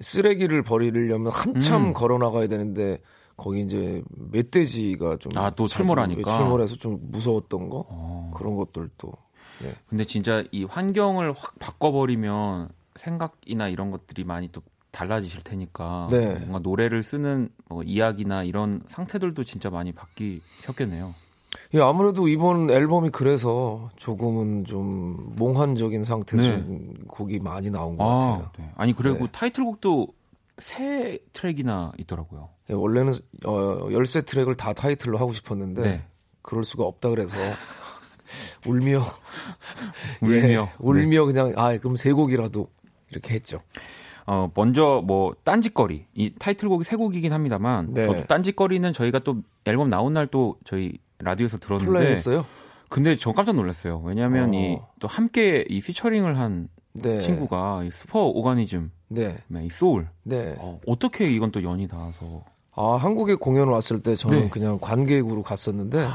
쓰레기를 0.00 0.62
버리려면 0.62 1.32
한참 1.32 1.86
음. 1.86 1.92
걸어 1.94 2.18
나가야 2.18 2.46
되는데 2.46 2.98
거기 3.38 3.62
이제 3.62 4.02
멧돼지가 4.10 5.16
좀 5.16 5.32
아, 5.36 5.48
또 5.50 5.66
자주 5.66 5.78
출몰하니까? 5.78 6.36
출몰해서 6.36 6.76
좀 6.76 6.98
무서웠던 7.10 7.70
거 7.70 7.86
어. 7.88 8.30
그런 8.34 8.56
것들도 8.56 9.12
예. 9.64 9.74
근데 9.88 10.04
진짜 10.04 10.44
이 10.52 10.64
환경을 10.64 11.32
확 11.32 11.58
바꿔버리면 11.58 12.68
생각이나 12.96 13.68
이런 13.68 13.90
것들이 13.90 14.24
많이 14.24 14.48
또 14.52 14.60
달라지실 14.92 15.42
테니까 15.42 16.06
네. 16.10 16.34
뭔가 16.34 16.60
노래를 16.60 17.02
쓰는 17.02 17.48
뭐 17.68 17.82
이야기나 17.82 18.44
이런 18.44 18.82
상태들도 18.86 19.42
진짜 19.44 19.70
많이 19.70 19.92
바뀌셨겠네요. 19.92 21.14
예, 21.74 21.80
아무래도 21.80 22.28
이번 22.28 22.70
앨범이 22.70 23.10
그래서 23.10 23.90
조금은 23.96 24.64
좀 24.64 25.34
몽환적인 25.36 26.04
상태에서 26.04 26.48
네. 26.48 26.52
좀 26.58 26.94
곡이 27.08 27.40
많이 27.40 27.70
나온 27.70 27.96
것 27.96 28.04
아, 28.04 28.18
같아요. 28.18 28.50
네. 28.58 28.70
아니 28.76 28.92
그리고 28.92 29.26
네. 29.26 29.28
타이틀곡도 29.32 30.08
세 30.58 31.18
트랙이나 31.32 31.92
있더라고요. 31.98 32.50
예, 32.70 32.74
원래는 32.74 33.14
어, 33.46 33.88
열세 33.90 34.22
트랙을 34.22 34.54
다 34.54 34.74
타이틀로 34.74 35.18
하고 35.18 35.32
싶었는데 35.32 35.82
네. 35.82 36.04
그럴 36.42 36.64
수가 36.64 36.84
없다 36.84 37.08
그래서 37.08 37.36
울며 38.66 39.02
울며. 40.20 40.36
예, 40.36 40.68
울며 40.78 41.24
그냥 41.24 41.52
아 41.56 41.76
그럼 41.78 41.96
세 41.96 42.12
곡이라도 42.12 42.68
이렇게 43.10 43.34
했죠. 43.34 43.62
어, 44.26 44.50
먼저 44.54 45.02
뭐 45.04 45.34
딴짓거리 45.44 46.06
이 46.14 46.34
타이틀곡이 46.38 46.84
세 46.84 46.96
곡이긴 46.96 47.32
합니다만 47.32 47.92
네. 47.92 48.06
저도 48.06 48.24
딴짓거리는 48.26 48.92
저희가 48.92 49.18
또 49.20 49.42
앨범 49.64 49.88
나온 49.88 50.12
날 50.12 50.26
또 50.30 50.56
저희 50.64 50.92
라디오에서 51.18 51.58
들었는데 51.58 51.90
플레이했어요? 51.92 52.46
근데 52.88 53.16
저 53.16 53.32
깜짝 53.32 53.54
놀랐어요. 53.54 54.00
왜냐하면 54.04 54.50
어. 54.54 54.88
이또 54.96 55.08
함께 55.08 55.64
이 55.68 55.80
피처링을 55.80 56.38
한 56.38 56.68
네. 56.94 57.20
친구가 57.20 57.84
이 57.84 57.90
Superorganism, 57.90 58.90
네. 59.08 59.38
이 59.62 59.68
소울 59.70 60.08
네. 60.24 60.54
어, 60.58 60.78
어떻게 60.86 61.30
이건 61.32 61.50
또 61.52 61.62
연이 61.62 61.88
닿아서 61.88 62.44
아, 62.74 62.96
한국에 62.96 63.34
공연 63.34 63.68
왔을 63.68 64.00
때 64.02 64.14
저는 64.14 64.40
네. 64.42 64.48
그냥 64.48 64.78
관객으로 64.80 65.42
갔었는데 65.42 66.06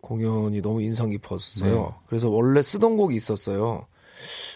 공연이 0.00 0.60
너무 0.62 0.82
인상 0.82 1.10
깊었어요. 1.10 1.74
네. 1.74 1.88
그래서 2.06 2.28
원래 2.30 2.62
쓰던 2.62 2.96
곡이 2.96 3.16
있었어요. 3.16 3.86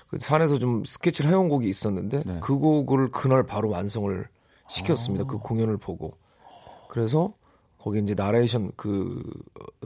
그 0.09 0.19
산에서 0.19 0.59
좀 0.59 0.85
스케치를 0.85 1.31
해온 1.31 1.49
곡이 1.49 1.69
있었는데 1.69 2.23
네. 2.25 2.41
그 2.41 2.59
곡을 2.59 3.11
그날 3.11 3.45
바로 3.45 3.71
완성을 3.71 4.29
시켰습니다. 4.69 5.25
아. 5.25 5.27
그 5.27 5.39
공연을 5.39 5.77
보고. 5.77 6.17
그래서 6.89 7.35
거기 7.79 7.99
이제 8.01 8.15
나레이션 8.15 8.73
그 8.77 9.23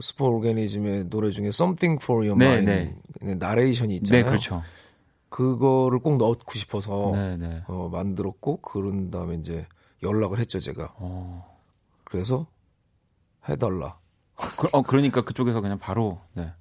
스포 0.01 0.25
오르게니즘의 0.29 1.09
노래 1.09 1.29
중에 1.29 1.47
Something 1.47 2.03
for 2.03 2.27
Your 2.27 2.37
네, 2.37 2.45
Mind 2.45 2.99
네. 3.21 3.35
나레이션이 3.35 3.93
네 3.93 3.95
있잖아요. 3.97 4.25
그렇죠. 4.25 4.63
그거를 5.29 5.99
꼭 5.99 6.17
넣고 6.17 6.53
싶어서 6.53 7.11
네, 7.13 7.37
네. 7.37 7.63
어, 7.67 7.89
만들었고 7.91 8.57
그런 8.57 9.11
다음에 9.11 9.35
이제 9.35 9.65
연락을 10.03 10.39
했죠 10.39 10.59
제가. 10.59 10.93
어. 10.97 11.57
그래서 12.03 12.47
해달라. 13.47 13.97
그, 14.35 14.67
어 14.73 14.81
그러니까 14.81 15.21
그쪽에서 15.21 15.61
그냥 15.61 15.79
바로 15.79 16.19
네. 16.33 16.51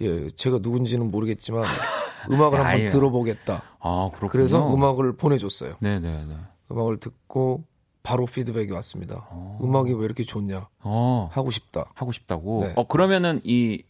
예, 0.00 0.30
제가 0.30 0.58
누군지는 0.60 1.10
모르겠지만 1.10 1.64
음악을 2.30 2.58
한번 2.58 2.66
아유. 2.66 2.88
들어보겠다. 2.88 3.62
아 3.80 4.08
그렇군요. 4.14 4.30
그래서 4.30 4.74
음악을 4.74 5.16
보내줬어요. 5.16 5.76
네, 5.80 6.00
네, 6.00 6.24
네. 6.24 6.36
음악을 6.70 6.98
듣고 7.00 7.64
바로 8.02 8.26
피드백이 8.26 8.70
왔습니다. 8.72 9.28
음악이 9.62 9.92
왜 9.94 10.04
이렇게 10.04 10.24
좋냐? 10.24 10.68
어 10.80 11.28
하고 11.32 11.50
싶다. 11.50 11.86
하고 11.94 12.12
싶다고. 12.12 12.64
네. 12.64 12.72
어 12.76 12.86
그러면은 12.86 13.40
이 13.44 13.82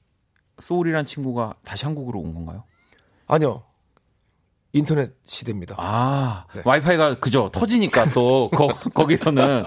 소울이란 0.63 1.05
친구가 1.07 1.55
다시 1.65 1.85
한국으로 1.85 2.21
온 2.21 2.33
건가요? 2.35 2.65
아니요. 3.27 3.63
인터넷 4.73 5.13
시대입니다. 5.25 5.77
아 5.79 6.47
네. 6.55 6.63
와이파이가 6.65 7.21
그죠 7.21 7.49
터지니까 7.53 8.07
또 8.13 8.49
거, 8.55 8.67
거기서는 8.95 9.65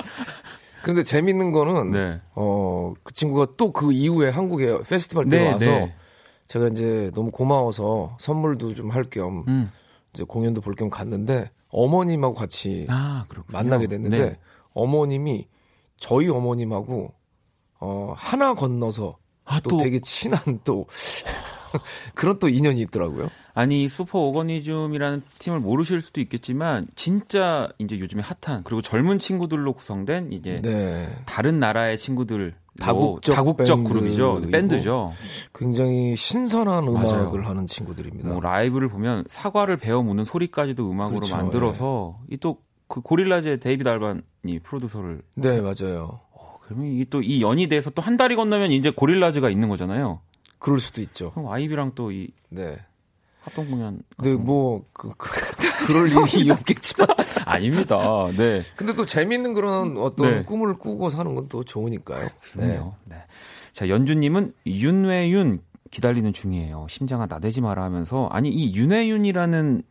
근데 0.84 1.04
재밌는 1.04 1.52
거는 1.54 1.92
네. 1.92 2.22
어, 2.36 2.94
그 3.04 3.14
친구가 3.14 3.54
또 3.58 3.72
그 3.72 3.92
이후에 3.92 4.30
한국에 4.30 4.80
페스티벌 4.88 5.28
때 5.30 5.40
네, 5.40 5.48
와서 5.48 5.60
네. 5.60 5.96
제가 6.48 6.68
이제 6.70 7.12
너무 7.14 7.32
고마워서 7.32 8.18
선물도 8.20 8.74
좀 8.76 8.90
할겸 8.92 9.46
음. 9.48 9.72
이제 10.14 10.24
공연도 10.24 10.62
볼 10.62 10.76
겸 10.76 10.90
갔는데 10.90 11.52
어머님하고 11.70 12.34
같이 12.34 12.86
아. 12.90 13.26
만나게 13.52 13.88
됐는데 13.88 14.18
네. 14.18 14.40
어머님이 14.74 15.48
저희 15.98 16.30
어머님하고 16.30 17.14
어 17.80 18.14
하나 18.16 18.54
건너서 18.54 19.18
아, 19.44 19.60
또, 19.62 19.72
또 19.72 19.78
되게 19.78 20.00
친한 20.00 20.40
또 20.64 20.88
그런 22.16 22.40
또 22.40 22.48
인연이 22.50 22.82
있더라고요. 22.82 23.30
아니 23.54 23.90
슈퍼 23.90 24.20
오거니즘이라는 24.20 25.24
팀을 25.40 25.60
모르실 25.60 26.02
수도 26.02 26.22
있겠지만 26.22 26.88
진짜 26.96 27.70
이제 27.80 28.00
요즘에 28.00 28.22
핫한 28.22 28.64
그리고 28.64 28.82
젊은 28.82 29.20
친구들로 29.20 29.74
구성된 29.74 30.32
이제 30.32 30.56
네. 30.62 31.10
다른 31.26 31.60
나라의 31.60 31.98
친구들 31.98 32.56
다국적 32.80 33.36
다국적 33.36 33.78
밴드이고 33.84 33.90
그룹이죠 33.90 34.42
밴드죠. 34.52 35.14
굉장히 35.54 36.16
신선한 36.16 36.86
맞아요. 36.94 37.22
음악을 37.24 37.48
하는 37.48 37.68
친구들입니다. 37.68 38.30
뭐 38.30 38.40
라이브를 38.40 38.88
보면 38.90 39.26
사과를 39.28 39.78
베어 39.78 40.02
무는 40.02 40.24
소리까지도 40.26 40.90
음악으로 40.90 41.20
그렇죠, 41.20 41.36
만들어서 41.36 42.20
이또 42.32 42.58
그 42.88 43.02
Gorillaz의 43.02 43.60
데이먼 43.60 43.88
알반이 43.90 44.60
프로듀서를 44.64 45.22
네, 45.36 45.60
맞아요. 45.62 46.22
그러면 46.66 46.88
이또이 46.94 47.42
연이 47.42 47.68
돼서 47.68 47.90
또 47.92 48.02
한 48.02 48.18
달이 48.18 48.36
건너면 48.36 48.72
이제 48.72 48.90
Gorillaz가 48.90 49.50
있는 49.50 49.70
거잖아요. 49.70 50.20
그럴 50.60 50.80
수도 50.80 51.02
있죠. 51.02 51.32
그럼 51.32 51.52
YB랑 51.52 51.94
또이 51.96 52.30
네. 52.50 52.78
합동 53.48 53.70
공연 53.70 54.00
근데 54.18 54.36
뭐 54.36 54.84
그, 54.94 55.12
그, 55.18 55.30
그럴 55.88 56.08
일이 56.36 56.52
없겠지만 56.52 57.08
아닙니다. 57.46 57.98
네. 58.36 58.62
근데 58.76 58.94
또 58.94 59.06
재밌는 59.06 59.54
그런 59.54 59.98
어떤 59.98 60.32
네. 60.32 60.44
꿈을 60.44 60.78
꾸고 60.78 61.10
사는 61.10 61.34
건 61.34 61.48
또 61.48 61.64
좋으니까요. 61.64 62.28
그럼요. 62.52 62.96
네. 63.06 63.16
자, 63.72 63.88
연주님은 63.88 64.54
윤회윤 64.66 65.62
기다리는 65.92 66.34
중이에요. 66.34 66.88
심장아 66.90 67.26
나대지 67.26 67.62
마라 67.62 67.84
하면서 67.86 68.28
아니 68.34 68.50
이 68.50 68.76
윤회윤이라는 68.76 69.84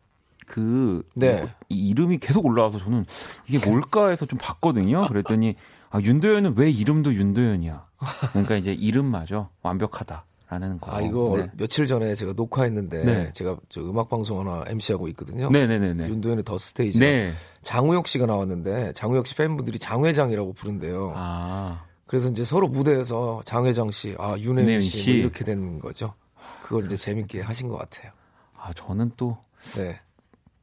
그 0.47 1.03
네. 1.15 1.41
뭐, 1.41 1.49
이 1.71 1.89
이름이 1.89 2.19
계속 2.19 2.45
올라와서 2.45 2.79
저는 2.79 3.07
이게 3.49 3.65
뭘까 3.67 4.09
해서 4.09 4.27
좀 4.27 4.39
봤거든요. 4.39 5.07
그랬더니 5.09 5.55
아 5.89 5.99
윤도현은 6.01 6.55
왜 6.59 6.71
이름도 6.71 7.15
윤도현이야? 7.15 7.87
그러니까 8.33 8.57
이제 8.57 8.73
이름마저 8.75 9.49
완벽하다 9.63 10.27
라는 10.49 10.79
거. 10.79 10.93
아 10.95 11.01
이거 11.01 11.37
네. 11.39 11.51
며칠 11.57 11.87
전에 11.89 12.15
제가 12.15 12.33
녹화했는데 12.37 13.05
네. 13.05 13.31
제가 13.33 13.57
저 13.69 13.81
음악 13.81 14.09
방송 14.09 14.41
하나 14.41 14.65
MC 14.69 14.93
하고 14.93 15.09
있거든요. 15.09 15.51
네네네네. 15.51 16.09
윤도현의 16.09 16.45
더 16.45 16.57
스테이지. 16.57 17.01
네. 17.01 17.35
장우혁 17.63 18.07
씨가 18.07 18.27
나왔는데 18.27 18.93
장우혁 18.93 19.27
씨 19.27 19.35
팬분들이 19.35 19.79
장 19.79 20.05
회장이라고 20.05 20.53
부른대요. 20.53 21.13
아 21.17 21.85
그래서 22.07 22.29
이제 22.29 22.45
서로 22.45 22.69
무대에서 22.69 23.43
장 23.45 23.67
회장 23.67 23.91
씨, 23.91 24.15
아 24.19 24.37
윤혜윤 24.39 24.81
씨, 24.81 24.99
씨. 24.99 25.11
뭐 25.11 25.19
이렇게 25.21 25.45
된 25.45 25.81
거죠. 25.81 26.15
그걸 26.63 26.87
이제 26.87 26.97
재밌게 26.97 27.41
하신 27.41 27.69
것 27.69 27.77
같아요. 27.79 28.13
아, 28.57 28.73
저는 28.73 29.13
또 29.17 29.37
네. 29.77 29.99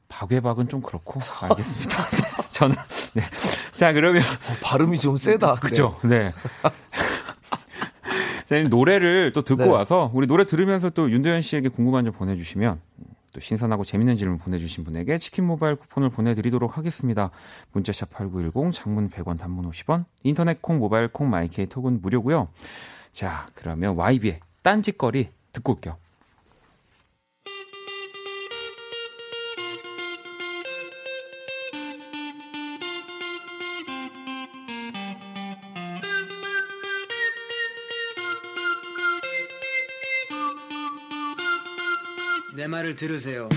박외박은 0.08 0.70
좀 0.70 0.82
그렇고 0.82 1.20
알겠습니다. 1.42 2.08
저는 2.52 2.76
네. 3.16 3.22
자 3.76 3.92
그러면 3.92 4.22
발음이 4.62 5.00
좀 5.00 5.18
세다. 5.18 5.56
그죠? 5.56 5.98
네. 6.04 6.32
자, 8.46 8.58
이 8.58 8.64
노래를 8.64 9.32
또 9.34 9.42
듣고 9.42 9.64
네. 9.64 9.70
와서 9.70 10.12
우리 10.14 10.28
노래 10.28 10.46
들으면서 10.46 10.90
또 10.90 11.10
윤도현 11.10 11.42
씨에게 11.42 11.70
궁금한 11.70 12.06
점 12.06 12.14
보내주시면 12.14 12.82
또 13.34 13.40
신선하고 13.40 13.84
재밌는 13.84 14.16
질문 14.16 14.38
보내주신 14.38 14.84
분에게 14.84 15.18
치킨 15.18 15.46
모바일 15.46 15.76
쿠폰을 15.76 16.10
보내드리도록 16.10 16.78
하겠습니다. 16.78 17.32
문자샵 17.72 18.12
8910, 18.12 18.74
장문 18.74 19.10
100원, 19.10 19.40
단문 19.40 19.70
50원, 19.70 20.06
인터넷 20.24 20.62
콩, 20.62 20.78
모바일 20.78 21.08
콩, 21.08 21.30
마이케이 21.30 21.66
톡은 21.66 22.02
무료고요. 22.02 22.50
자, 23.12 23.48
그러면 23.56 23.96
YB의 23.96 24.40
딴짓거리 24.62 25.30
듣고 25.52 25.74
올게요. 25.74 25.98
들으세요. 42.92 43.48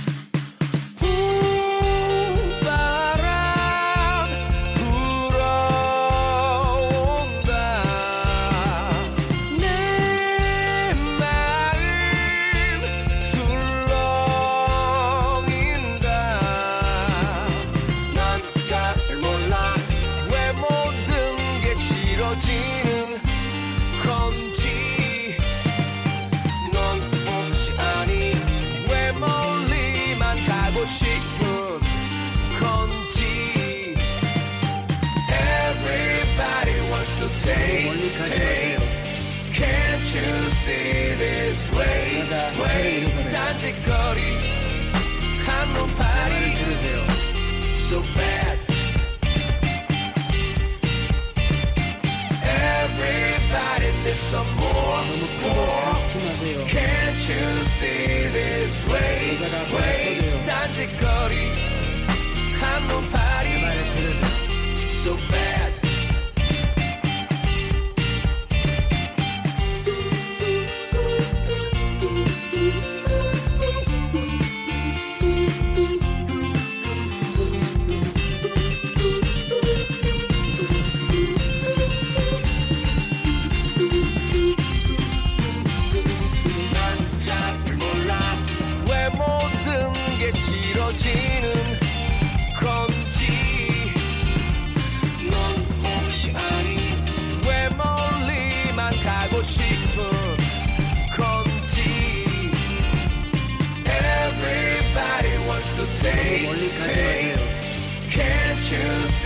터져 60.98 61.65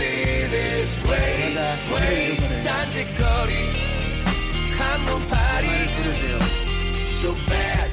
see 0.00 0.48
this 0.48 1.04
way? 1.04 1.52
그러다 1.52 1.76
저를 1.76 2.02
way? 2.08 2.24
잃어버려요. 2.32 2.64
딴짓거리 2.64 3.52
내 3.54 4.76
한눈파리 4.78 5.66
말을 5.66 5.86
들으세요. 5.92 6.38
so 7.20 7.34
bad. 7.48 7.90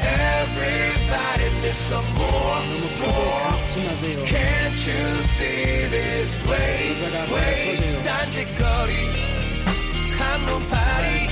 Everybody 0.00 1.46
needs 1.60 1.80
some 1.88 2.08
more. 2.16 2.66
너무 2.66 2.86
큰거 2.98 3.18
갖지 3.50 3.74
마세요. 3.86 4.24
Can't 4.26 4.80
you 4.88 5.02
see 5.36 5.90
this 5.90 6.32
way? 6.48 6.94
그러다가 6.96 7.26
더 7.26 7.34
way? 7.34 7.76
터져요. 7.76 8.02
딴짓거리 8.02 8.92
내 8.94 9.18
말을 9.64 10.18
한눈파리 10.18 11.25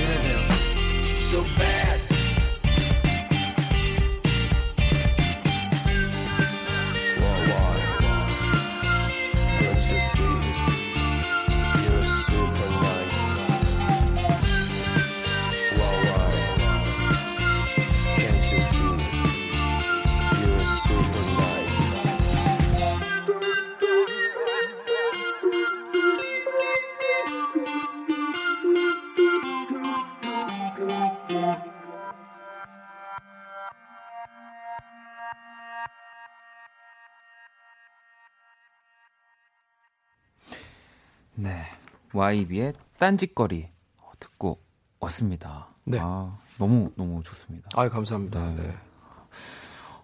YB의 42.16 42.72
딴짓거리 42.98 43.68
어, 43.98 44.10
듣고 44.18 44.58
왔습니다. 45.00 45.68
네. 45.84 45.98
아, 46.00 46.36
너무 46.58 46.90
너무 46.96 47.22
좋습니다. 47.22 47.68
아 47.74 47.88
감사합니다. 47.88 48.54
네. 48.54 48.62
네. 48.62 48.74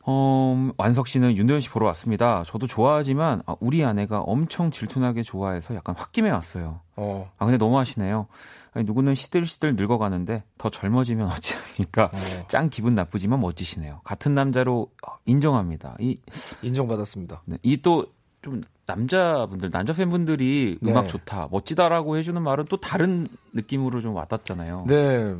어, 0.04 0.70
완석 0.78 1.06
씨는 1.06 1.36
윤도현 1.36 1.60
씨 1.60 1.68
보러 1.70 1.86
왔습니다. 1.86 2.42
저도 2.44 2.66
좋아하지만 2.66 3.42
아, 3.46 3.54
우리 3.60 3.84
아내가 3.84 4.20
엄청 4.20 4.70
질투나게 4.70 5.22
좋아해서 5.22 5.74
약간 5.76 5.94
홧김에 5.94 6.28
왔어요. 6.30 6.80
어, 6.96 7.30
아 7.38 7.44
근데 7.44 7.56
너무 7.56 7.78
하시네요. 7.78 8.26
아니, 8.72 8.84
누구는 8.84 9.14
시들시들 9.14 9.76
늙어가는데 9.76 10.42
더 10.58 10.70
젊어지면 10.70 11.30
어찌합니까? 11.30 12.04
어. 12.06 12.46
짱 12.48 12.68
기분 12.68 12.94
나쁘지만 12.94 13.40
멋지시네요. 13.40 14.00
같은 14.02 14.34
남자로 14.34 14.90
어, 15.06 15.12
인정합니다. 15.24 15.96
이 16.00 16.18
인정받았습니다. 16.62 17.42
네, 17.46 17.58
또좀 17.76 18.60
남자분들, 18.97 19.70
남자 19.70 19.93
팬분들이 19.93 20.78
네. 20.80 20.90
음악 20.90 21.09
좋다, 21.09 21.49
멋지다라고 21.51 22.16
해주는 22.16 22.40
말은 22.40 22.66
또 22.68 22.76
다른 22.76 23.26
느낌으로 23.53 24.01
좀 24.01 24.14
와닿잖아요. 24.14 24.84
네. 24.88 25.34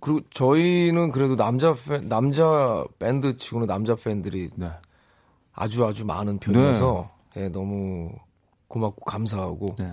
그리고 0.00 0.20
저희는 0.30 1.12
그래도 1.12 1.36
남자 1.36 1.74
팬, 1.74 2.08
남자 2.08 2.84
밴드 2.98 3.36
치고는 3.36 3.66
남자 3.66 3.94
팬들이 3.94 4.50
네. 4.56 4.70
아주 5.52 5.84
아주 5.84 6.04
많은 6.04 6.38
편이어서 6.38 7.10
예, 7.36 7.48
너무 7.48 8.10
고맙고 8.68 9.04
감사하고 9.04 9.76
네. 9.78 9.92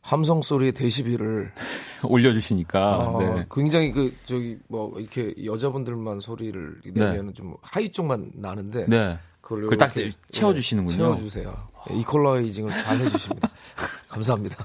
함성 0.00 0.42
소리의 0.42 0.72
데시벨을 0.72 1.52
올려주시니까. 2.04 2.98
어, 2.98 3.18
네. 3.20 3.46
굉장히 3.50 3.92
그 3.92 4.14
저기 4.24 4.58
뭐 4.68 4.98
이렇게 4.98 5.34
여자분들만 5.44 6.20
소리를 6.20 6.80
내면 6.94 7.32
좀 7.34 7.54
high 7.62 7.90
쪽만 7.90 8.32
나는데 8.34 8.86
네. 8.86 9.18
그걸, 9.50 9.62
그걸 9.62 9.78
딱 9.78 9.92
채워주시는군요. 10.30 10.94
예, 10.94 10.96
채워주세요. 10.98 11.68
예, 11.90 11.94
이퀄라이징을 11.96 12.72
잘 12.72 12.98
해주십니다. 13.00 13.48
감사합니다. 14.08 14.64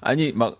아니 0.00 0.32
막 0.32 0.58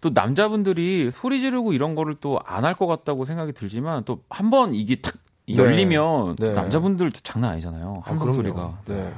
또 0.00 0.10
남자분들이 0.10 1.10
소리 1.10 1.40
지르고 1.40 1.72
이런 1.72 1.94
거를 1.96 2.14
또 2.20 2.38
안 2.46 2.64
할 2.64 2.74
것 2.76 2.86
같다고 2.86 3.24
생각이 3.24 3.52
들지만 3.52 4.04
또 4.04 4.20
한 4.30 4.50
번 4.50 4.74
이게 4.74 4.94
탁 4.96 5.14
열리면 5.48 6.36
네. 6.36 6.52
남자분들도 6.52 7.18
장난 7.24 7.52
아니잖아요. 7.52 8.02
아, 8.04 8.08
함성 8.10 8.30
그럼요. 8.30 8.34
소리가. 8.36 8.78
네. 8.86 9.12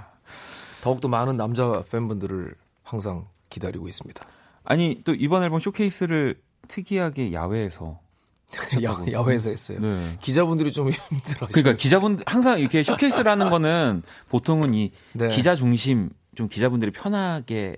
더욱더 0.80 1.08
많은 1.08 1.36
남자 1.36 1.82
팬분들을 1.90 2.54
항상 2.82 3.26
기다리고 3.50 3.88
있습니다. 3.88 4.24
아니 4.64 5.02
또 5.04 5.12
이번 5.14 5.42
앨범 5.42 5.60
쇼케이스를 5.60 6.40
특이하게 6.68 7.32
야외에서 7.34 7.98
야, 8.82 9.04
야외에서 9.10 9.50
했어요. 9.50 9.78
네. 9.80 10.16
기자분들이 10.20 10.72
좀 10.72 10.90
힘들어. 11.08 11.46
그러니까 11.48 11.76
기자분 11.76 12.20
항상 12.26 12.58
이렇게 12.58 12.82
쇼케이스라는 12.82 13.50
거는 13.50 14.02
보통은 14.28 14.74
이 14.74 14.92
네. 15.12 15.28
기자 15.28 15.54
중심 15.54 16.10
좀 16.34 16.48
기자분들이 16.48 16.90
편하게 16.90 17.76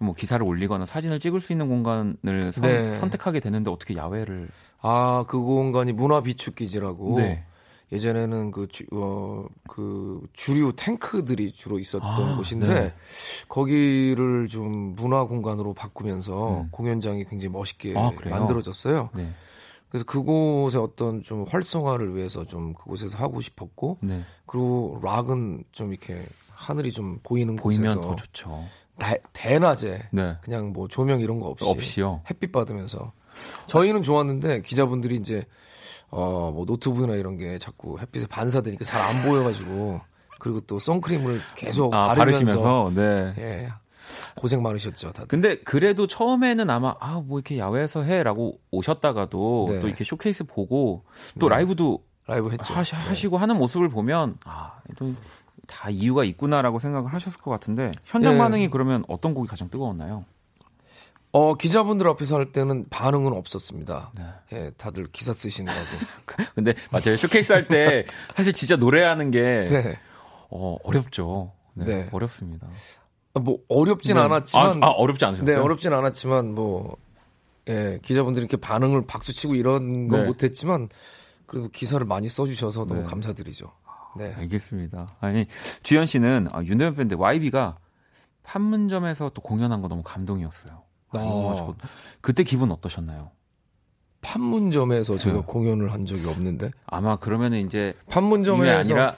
뭐 0.00 0.14
기사를 0.14 0.44
올리거나 0.44 0.86
사진을 0.86 1.20
찍을 1.20 1.40
수 1.40 1.52
있는 1.52 1.68
공간을 1.68 2.52
선, 2.52 2.62
네. 2.62 3.00
택하게 3.10 3.40
되는데 3.40 3.70
어떻게 3.70 3.96
야외를 3.96 4.48
아, 4.82 5.24
그 5.26 5.38
공간이 5.38 5.92
문화 5.92 6.22
비축 6.22 6.54
기지라고. 6.54 7.18
네. 7.18 7.44
예전에는 7.92 8.50
그, 8.50 8.66
주, 8.66 8.84
어, 8.92 9.44
그 9.68 10.20
주류 10.32 10.72
탱크들이 10.74 11.52
주로 11.52 11.78
있었던 11.78 12.02
아, 12.02 12.36
곳인데 12.36 12.66
네. 12.66 12.94
거기를 13.48 14.48
좀 14.48 14.96
문화 14.96 15.22
공간으로 15.24 15.72
바꾸면서 15.72 16.62
음. 16.62 16.68
공연장이 16.72 17.24
굉장히 17.24 17.52
멋있게 17.52 17.94
아? 17.96 18.10
만들어졌어요. 18.24 19.10
네. 19.14 19.32
그래서 19.96 20.04
그곳의 20.04 20.80
어떤 20.80 21.22
좀 21.22 21.44
활성화를 21.48 22.14
위해서 22.16 22.44
좀 22.44 22.74
그곳에서 22.74 23.16
하고 23.16 23.40
싶었고 23.40 23.98
네. 24.02 24.24
그리고 24.44 25.00
락은 25.02 25.64
좀 25.72 25.92
이렇게 25.92 26.20
하늘이 26.50 26.92
좀 26.92 27.18
보이는 27.22 27.56
보이면 27.56 27.94
곳에서 27.94 28.00
더 28.08 28.16
좋죠. 28.16 28.64
대, 28.98 29.18
대낮에 29.32 30.08
네. 30.12 30.36
그냥 30.42 30.72
뭐 30.72 30.86
조명 30.88 31.20
이런 31.20 31.40
거 31.40 31.48
없이 31.48 31.64
없이요. 31.66 32.22
햇빛 32.30 32.52
받으면서 32.52 33.12
저희는 33.66 34.02
좋았는데 34.02 34.62
기자분들이 34.62 35.16
이제 35.16 35.44
어 36.10 36.50
뭐 36.54 36.64
노트북이나 36.66 37.14
이런 37.14 37.36
게 37.36 37.58
자꾸 37.58 37.98
햇빛에 37.98 38.26
반사되니까 38.26 38.84
잘 38.84 39.00
안 39.00 39.24
보여가지고 39.24 40.00
그리고 40.38 40.60
또 40.60 40.78
선크림을 40.78 41.40
계속 41.56 41.92
아, 41.94 42.08
바르면서 42.14 42.44
바르시면서 42.44 42.92
네. 42.94 43.34
예 43.38 43.68
고생 44.36 44.62
많으셨죠 44.62 45.12
다들. 45.12 45.28
근데 45.28 45.58
그래도 45.60 46.06
처음에는 46.06 46.68
아마 46.70 46.94
아 47.00 47.20
뭐 47.20 47.38
이렇게 47.38 47.58
야외에서 47.58 48.02
해라고 48.02 48.58
오셨다가도 48.70 49.66
네. 49.70 49.80
또 49.80 49.88
이렇게 49.88 50.04
쇼케이스 50.04 50.44
보고 50.44 51.04
또 51.38 51.48
라이브도 51.48 52.04
라이브 52.26 52.50
했죠. 52.50 52.74
하시, 52.74 52.92
네. 52.94 52.98
하시고 53.02 53.38
하는 53.38 53.56
모습을 53.56 53.88
보면 53.88 54.38
아또 54.44 55.14
다 55.66 55.90
이유가 55.90 56.22
있구나라고 56.24 56.78
생각을 56.78 57.12
하셨을 57.12 57.40
것 57.40 57.50
같은데 57.50 57.90
현장 58.04 58.34
네. 58.34 58.38
반응이 58.38 58.68
그러면 58.70 59.04
어떤 59.08 59.34
곡이 59.34 59.48
가장 59.48 59.68
뜨거웠나요? 59.70 60.24
어 61.32 61.54
기자분들 61.54 62.08
앞에서 62.08 62.36
할 62.36 62.52
때는 62.52 62.86
반응은 62.88 63.32
없었습니다. 63.32 64.12
네. 64.16 64.24
예 64.52 64.70
다들 64.76 65.06
기사 65.12 65.32
쓰시느라고. 65.32 65.80
근데 66.54 66.72
맞아요 66.90 67.16
쇼케이스 67.16 67.52
할 67.52 67.66
때 67.68 68.06
사실 68.34 68.52
진짜 68.52 68.76
노래하는 68.76 69.30
게 69.30 69.68
네. 69.70 69.98
어, 70.50 70.76
어렵죠. 70.84 71.52
네, 71.74 71.84
네. 71.84 72.08
어렵습니다. 72.12 72.66
뭐 73.38 73.58
어렵진 73.68 74.16
네. 74.16 74.22
않았지만 74.22 74.82
아, 74.82 74.86
아, 74.86 74.90
어렵지 74.90 75.24
않으셨어요? 75.24 75.56
네, 75.56 75.60
어렵진 75.60 75.92
않았지만 75.92 76.54
뭐 76.54 76.96
예, 77.68 77.98
기자분들이 78.02 78.44
이렇게 78.44 78.56
반응을 78.56 79.06
박수 79.06 79.32
치고 79.32 79.54
이런 79.54 80.08
건 80.08 80.22
네. 80.22 80.26
못했지만 80.26 80.88
그래도 81.46 81.68
기사를 81.68 82.04
많이 82.06 82.28
써주셔서 82.28 82.86
너무 82.86 83.00
네. 83.00 83.06
감사드리죠. 83.06 83.72
네. 84.16 84.34
알겠습니다. 84.34 85.16
아니 85.20 85.46
주현 85.82 86.06
씨는 86.06 86.48
아, 86.52 86.62
윤대현 86.62 86.94
밴드 86.94 87.14
YB가 87.14 87.78
판문점에서 88.42 89.30
또 89.34 89.42
공연한 89.42 89.82
거 89.82 89.88
너무 89.88 90.02
감동이었어요. 90.04 90.82
아, 91.10 91.18
아. 91.18 91.54
저, 91.56 91.74
그때 92.20 92.44
기분 92.44 92.70
어떠셨나요? 92.70 93.30
판문점에서 94.20 95.18
제가 95.18 95.36
네. 95.36 95.42
공연을 95.46 95.92
한 95.92 96.06
적이 96.06 96.28
없는데 96.28 96.70
아마 96.86 97.16
그러면은 97.16 97.64
이제 97.64 97.94
판문점에서 98.10 98.64
이게 98.64 98.94
아니라 98.94 99.16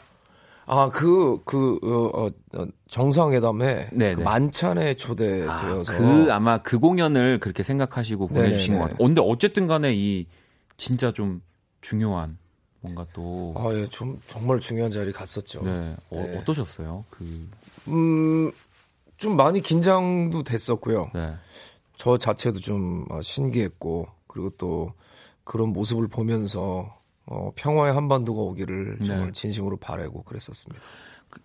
아 0.70 0.90
그 0.90 1.38
그 1.44 1.78
어, 1.82 2.26
어, 2.26 2.66
정상회담에 2.88 3.88
네, 3.92 4.14
그 4.14 4.18
네. 4.18 4.24
만찬에 4.24 4.90
아, 4.90 4.94
초대되어서 4.94 5.92
그 5.96 6.28
아마 6.30 6.58
그 6.58 6.78
공연을 6.78 7.40
그렇게 7.40 7.62
생각하시고 7.62 8.28
보내주신 8.28 8.74
네네네. 8.74 8.78
것 8.78 8.90
같아요. 8.90 9.06
근데 9.06 9.22
어쨌든 9.24 9.66
간에 9.66 9.94
이 9.94 10.26
진짜 10.76 11.10
좀 11.12 11.40
중요한 11.80 12.36
뭔가 12.80 13.06
또 13.12 13.54
아, 13.56 13.72
예, 13.72 13.86
좀 13.88 14.20
정말 14.26 14.60
중요한 14.60 14.92
자리 14.92 15.10
갔었죠. 15.10 15.62
네. 15.62 15.96
어, 16.10 16.22
네. 16.26 16.38
어떠셨어요? 16.38 17.04
그 17.10 17.48
음, 17.88 18.52
좀 19.16 19.36
많이 19.36 19.60
긴장도 19.62 20.42
됐었고요. 20.42 21.10
네. 21.14 21.34
저 21.96 22.16
자체도 22.18 22.60
좀 22.60 23.06
어, 23.10 23.22
신기했고 23.22 24.06
그리고 24.26 24.50
또 24.50 24.92
그런 25.44 25.70
모습을 25.70 26.08
보면서 26.08 26.97
어, 27.30 27.52
평화의 27.54 27.92
한반도가 27.92 28.40
오기를 28.40 28.98
정말 29.04 29.26
네. 29.26 29.32
진심으로 29.32 29.76
바라고 29.76 30.22
그랬었습니다. 30.22 30.82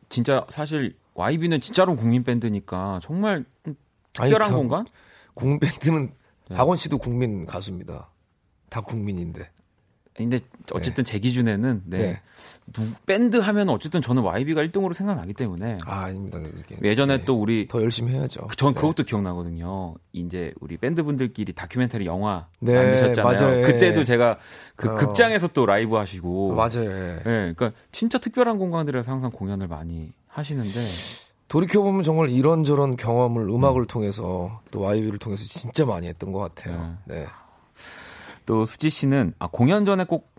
진짜 0.10 0.46
사실 0.50 0.96
YB는 1.14 1.60
진짜로 1.62 1.96
국민 1.96 2.24
밴드니까 2.24 3.00
정말 3.04 3.44
좀 3.64 3.76
아니, 4.20 4.30
특별한 4.32 4.50
다- 4.52 4.56
공간? 4.56 4.86
국민 5.34 5.60
밴드는 5.60 6.14
네. 6.50 6.56
박원 6.56 6.78
씨도 6.78 6.98
국민 7.00 7.46
가수입니다. 7.46 8.10
다 8.70 8.82
국민인데. 8.82 9.50
근데 10.16 10.40
어쨌든 10.72 11.04
제 11.04 11.18
기준에는 11.18 11.84
네. 11.86 11.98
네. 11.98 12.22
누, 12.72 12.84
밴드 13.06 13.38
하면 13.38 13.70
어쨌든 13.70 14.02
저는 14.02 14.22
YB가 14.22 14.64
1등으로 14.66 14.94
생각나기 14.94 15.34
때문에 15.34 15.80
아, 15.86 16.04
아닙니다. 16.04 16.38
이렇게. 16.40 16.78
예전에 16.84 17.18
네. 17.18 17.26
또 17.26 17.40
우리 17.40 17.68
더 17.68 17.82
열심히 17.82 18.14
해야죠. 18.14 18.48
전 18.56 18.74
네. 18.74 18.80
그것도 18.80 19.04
기억나거든요. 19.04 19.96
이제 20.12 20.54
우리 20.60 20.78
밴드 20.78 21.02
분들끼리 21.04 21.54
다큐멘터리 21.54 22.06
영화 22.06 22.48
네, 22.60 22.76
만드셨잖아요. 22.76 23.34
맞아요. 23.34 23.66
그때도 23.66 24.04
제가 24.04 24.38
그 24.76 24.90
어. 24.90 24.96
극장에서 24.96 25.48
또 25.48 25.66
라이브 25.66 25.96
하시고 25.96 26.54
맞아요. 26.54 26.92
예. 26.92 27.16
네, 27.16 27.24
그러니까 27.24 27.72
진짜 27.92 28.20
특별한 28.20 28.60
공간들에서 28.60 29.12
항상 29.12 29.32
공연을 29.32 29.68
많이 29.68 30.14
하시는데 30.28 30.80
돌이켜 31.48 31.82
보면 31.82 32.04
정말 32.04 32.30
이런저런 32.30 32.98
경험을 32.98 33.44
음. 33.44 33.56
음악을 33.56 33.88
통해서 33.88 34.62
또 34.70 34.82
YB를 34.82 35.18
통해서 35.18 35.44
진짜 35.44 35.86
많이 35.86 36.08
했던 36.08 36.32
것 36.32 36.40
같아요. 36.40 36.98
네. 37.06 37.26
또 38.46 38.66
수지 38.66 38.90
씨는 38.90 39.34
아, 39.40 39.48
공연 39.48 39.86
전에 39.86 40.04
꼭 40.04 40.34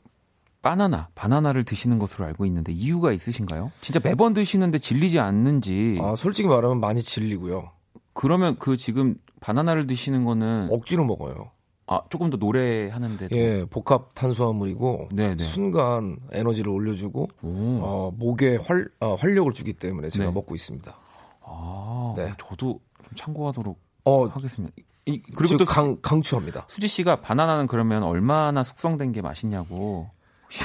바나나, 0.63 1.09
바나나를 1.15 1.65
드시는 1.65 1.99
것으로 1.99 2.25
알고 2.25 2.47
있는데 2.47 2.73
이유가 2.73 3.13
있으신가요? 3.13 3.71
진짜 3.83 4.01
매번 4.03 4.33
드시는데 4.33 4.79
질리지 4.79 5.19
않는지. 5.21 5.99
아, 6.01 6.15
솔직히 6.17 6.49
말하면 6.49 6.81
많이 6.81 7.03
질리고요. 7.03 7.71
그러면 8.15 8.57
그 8.59 8.77
지금 8.77 9.17
바나나를 9.41 9.87
드시는 9.87 10.25
거는 10.25 10.69
억지로 10.71 11.05
먹어요. 11.05 11.51
아, 11.87 12.01
조금 12.09 12.31
더 12.31 12.39
노래하는데도 12.39 13.37
예, 13.37 13.67
복합 13.69 14.15
탄수화물이고 14.15 15.11
네네. 15.15 15.45
순간 15.45 16.17
에너지를 16.33 16.71
올려주고 16.71 17.29
오. 17.43 17.49
어, 17.83 18.13
목에 18.17 18.57
활, 18.57 18.89
어, 19.01 19.17
활력을 19.17 19.53
주기 19.53 19.75
때문에 19.75 20.09
제가 20.09 20.25
네. 20.25 20.31
먹고 20.31 20.55
있습니다. 20.55 20.97
아, 21.43 22.15
네. 22.17 22.33
저도 22.39 22.81
좀 23.03 23.15
참고하도록 23.17 23.79
어, 24.05 24.27
하겠습니다. 24.29 24.75
이, 25.07 25.21
그리고 25.21 25.35
그리고 25.37 25.57
또 25.59 25.65
강, 25.65 25.99
강추합니다. 26.01 26.67
수지 26.69 26.89
씨가 26.89 27.17
바나나는 27.17 27.67
그러면 27.67 28.03
얼마나 28.03 28.65
숙성된 28.65 29.13
게 29.13 29.21
맛있냐고. 29.23 30.09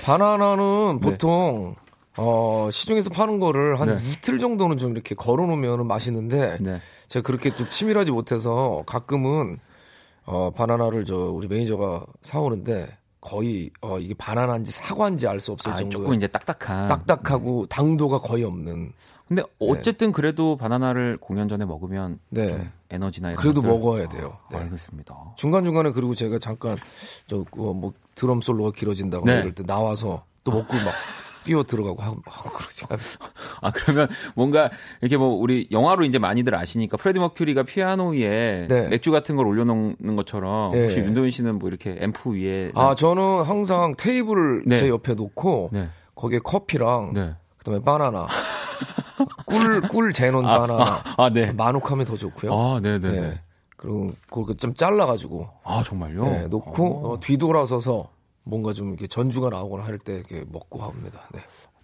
바나나는 0.03 0.99
네. 1.01 1.09
보통 1.09 1.75
어, 2.17 2.69
시중에서 2.71 3.09
파는 3.09 3.39
거를 3.39 3.79
한 3.79 3.95
네. 3.95 4.01
이틀 4.03 4.39
정도는 4.39 4.77
좀 4.77 4.91
이렇게 4.91 5.15
걸어 5.15 5.45
놓으면 5.45 5.87
맛있는데 5.87 6.57
네. 6.59 6.81
제가 7.07 7.23
그렇게 7.25 7.55
좀 7.55 7.67
치밀하지 7.69 8.11
못해서 8.11 8.83
가끔은 8.85 9.57
어, 10.25 10.51
바나나를 10.51 11.05
저 11.05 11.15
우리 11.15 11.47
매니저가 11.47 12.05
사오는데 12.21 12.98
거의 13.21 13.69
어, 13.81 13.99
이게 13.99 14.13
바나나인지 14.13 14.71
사과인지 14.71 15.27
알 15.27 15.39
수 15.41 15.51
없을 15.51 15.71
아, 15.71 15.75
정도로 15.75 16.03
조금 16.05 16.17
이제 16.17 16.27
딱딱한. 16.27 16.87
딱딱하고 16.87 17.65
당도가 17.67 18.19
거의 18.19 18.43
없는 18.43 18.93
근데 19.27 19.43
어쨌든 19.59 20.11
그래도 20.11 20.57
바나나를 20.57 21.17
공연 21.17 21.47
전에 21.47 21.63
먹으면 21.65 22.19
네. 22.29 22.47
좀 22.49 22.71
에너지나 22.89 23.31
이런 23.31 23.41
그래도 23.41 23.61
것들- 23.61 23.67
먹어야 23.67 24.07
돼요. 24.09 24.37
아, 24.45 24.49
네. 24.51 24.57
알겠습니다. 24.63 25.33
중간 25.35 25.63
중간에 25.65 25.91
그리고 25.91 26.15
제가 26.15 26.39
잠깐 26.39 26.77
저 27.27 27.55
뭐 27.55 27.93
드럼 28.15 28.41
솔로가 28.41 28.71
길어진다거나 28.75 29.31
네. 29.33 29.39
이럴 29.41 29.53
때 29.53 29.63
나와서 29.63 30.23
또 30.43 30.51
먹고 30.51 30.73
막 30.73 30.93
뛰어 31.43 31.63
들어가고 31.63 32.01
하고 32.01 32.17
막 32.25 32.53
그러지. 32.53 32.85
아 33.61 33.71
그러면 33.71 34.07
뭔가 34.35 34.69
이렇게 35.01 35.17
뭐 35.17 35.29
우리 35.29 35.67
영화로 35.71 36.03
이제 36.05 36.19
많이들 36.19 36.55
아시니까 36.55 36.97
프레디 36.97 37.19
머큐리가 37.19 37.63
피아노 37.63 38.09
위에 38.09 38.67
네. 38.67 38.87
맥주 38.87 39.11
같은 39.11 39.35
걸 39.35 39.47
올려놓는 39.47 40.15
것처럼 40.15 40.71
네. 40.71 40.83
혹시 40.83 40.97
윤도현 40.99 41.31
씨는 41.31 41.59
뭐 41.59 41.69
이렇게 41.69 41.97
앰프 41.99 42.35
위에 42.35 42.71
아 42.75 42.95
저는 42.95 43.43
항상 43.43 43.95
테이블을 43.97 44.63
네. 44.65 44.77
제 44.77 44.89
옆에 44.89 45.13
놓고 45.13 45.69
네. 45.73 45.89
거기에 46.15 46.39
커피랑 46.39 47.13
네. 47.13 47.35
그다음에 47.57 47.81
바나나 47.83 48.27
꿀꿀 49.45 50.13
재놓은 50.13 50.45
아, 50.45 50.59
바나나 50.59 50.83
아, 50.83 51.03
아, 51.17 51.29
네. 51.29 51.51
마누카면 51.51 52.05
더 52.05 52.15
좋고요. 52.17 52.53
아, 52.53 52.79
네네. 52.81 53.11
네. 53.11 53.21
네. 53.21 53.41
그리고 53.79 54.09
그거 54.29 54.53
좀 54.55 54.73
잘라가지고 54.73 55.47
아 55.63 55.81
정말요? 55.85 56.23
네, 56.23 56.47
놓고 56.47 57.13
어, 57.13 57.19
뒤돌아서서 57.21 58.09
뭔가 58.49 58.73
좀 58.73 58.89
이렇게 58.89 59.07
전주가 59.07 59.49
나오거나 59.49 59.83
할 59.85 59.99
때 59.99 60.15
이렇게 60.15 60.43
먹고 60.49 60.81
합니다. 60.81 61.27
네. 61.33 61.39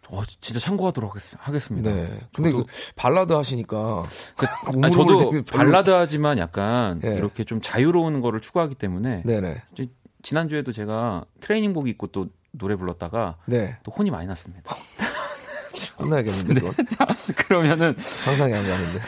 어, 0.10 0.22
진짜 0.40 0.60
참고하도록 0.60 1.10
하겠, 1.16 1.24
하겠습니다. 1.40 1.92
네. 1.92 2.20
근데 2.34 2.52
그 2.52 2.64
발라드 2.96 3.34
하시니까 3.34 4.04
그, 4.38 4.46
아니, 4.84 4.92
저도 4.94 5.18
되게 5.32 5.32
별로- 5.44 5.44
발라드 5.46 5.90
하지만 5.90 6.38
약간 6.38 7.00
네. 7.00 7.16
이렇게 7.16 7.44
좀 7.44 7.60
자유로운 7.62 8.22
거를 8.22 8.40
추구하기 8.42 8.76
때문에 8.76 9.24
네네. 9.26 9.64
저- 9.76 9.84
지난주에도 10.22 10.72
제가 10.72 11.26
트레이닝복 11.40 11.88
입고 11.88 12.08
또 12.08 12.28
노래 12.52 12.76
불렀다가 12.76 13.38
네. 13.46 13.78
또 13.84 13.92
혼이 13.92 14.12
많이 14.12 14.28
났습니다. 14.28 14.76
혼나야겠는데 16.00 16.54
그건 16.62 16.74
그러면은 17.36 17.96
상상이 17.98 18.54
안 18.54 18.68
가는데. 18.68 19.00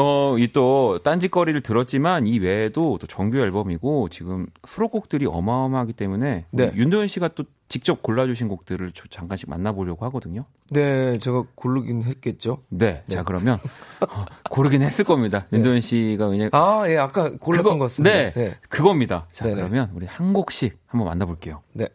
어, 0.00 0.36
이 0.38 0.48
또 0.52 1.00
딴짓거리를 1.02 1.60
들었지만 1.62 2.26
이 2.26 2.38
외에도 2.38 2.98
또 3.00 3.06
정규 3.06 3.38
앨범이고 3.38 4.08
지금 4.10 4.46
수록곡들이 4.66 5.26
어마어마하기 5.26 5.92
때문에 5.94 6.46
네. 6.50 6.72
윤도현 6.74 7.08
씨가 7.08 7.28
또 7.34 7.44
직접 7.68 8.02
골라주신 8.02 8.48
곡들을 8.48 8.92
저- 8.94 9.04
잠깐씩 9.10 9.50
만나보려고 9.50 10.06
하거든요. 10.06 10.44
네, 10.70 11.18
제가 11.18 11.44
고르긴 11.54 12.02
했겠죠. 12.04 12.62
네, 12.70 13.02
자 13.08 13.24
그러면 13.24 13.58
어, 14.00 14.24
고르긴 14.48 14.82
했을 14.82 15.04
겁니다. 15.04 15.46
윤도현 15.52 15.80
씨가 15.80 16.28
그냥 16.28 16.48
아, 16.52 16.84
예, 16.86 16.96
아까 16.96 17.30
골랐던 17.36 17.64
그거- 17.64 17.78
것 17.78 17.84
같습니다. 17.86 18.16
네, 18.16 18.32
네. 18.32 18.54
그겁니다. 18.68 19.26
자 19.32 19.44
네네. 19.44 19.56
그러면 19.56 19.90
우리 19.94 20.06
한 20.06 20.32
곡씩 20.32 20.78
한번 20.86 21.08
만나볼게요. 21.08 21.60
네. 21.74 21.88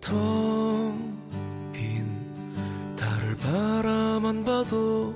텅빈 0.00 2.04
달을 2.96 3.36
바라만 3.36 4.44
봐도 4.44 5.14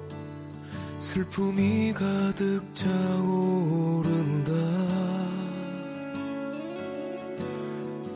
슬픔이 1.00 1.92
가득 1.92 2.62
차오른다 2.74 4.52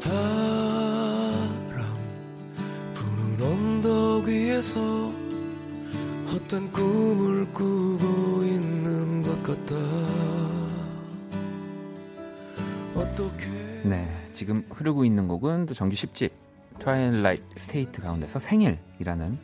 바람 0.00 1.94
부는 2.92 3.40
언덕 3.40 4.24
위에서 4.24 5.12
헛된 6.32 6.72
꿈을 6.72 7.52
꾸고 7.52 8.44
있는 8.44 9.22
것 9.22 9.42
같다 9.42 9.76
어떻게 12.94 13.46
네, 13.84 14.08
지금 14.32 14.66
흐르고 14.70 15.04
있는 15.04 15.28
곡은 15.28 15.66
또 15.66 15.74
정규 15.74 15.94
10집 15.94 16.30
Twilight 16.78 17.44
State 17.58 18.02
가운데서 18.02 18.38
생일이라는 18.40 19.38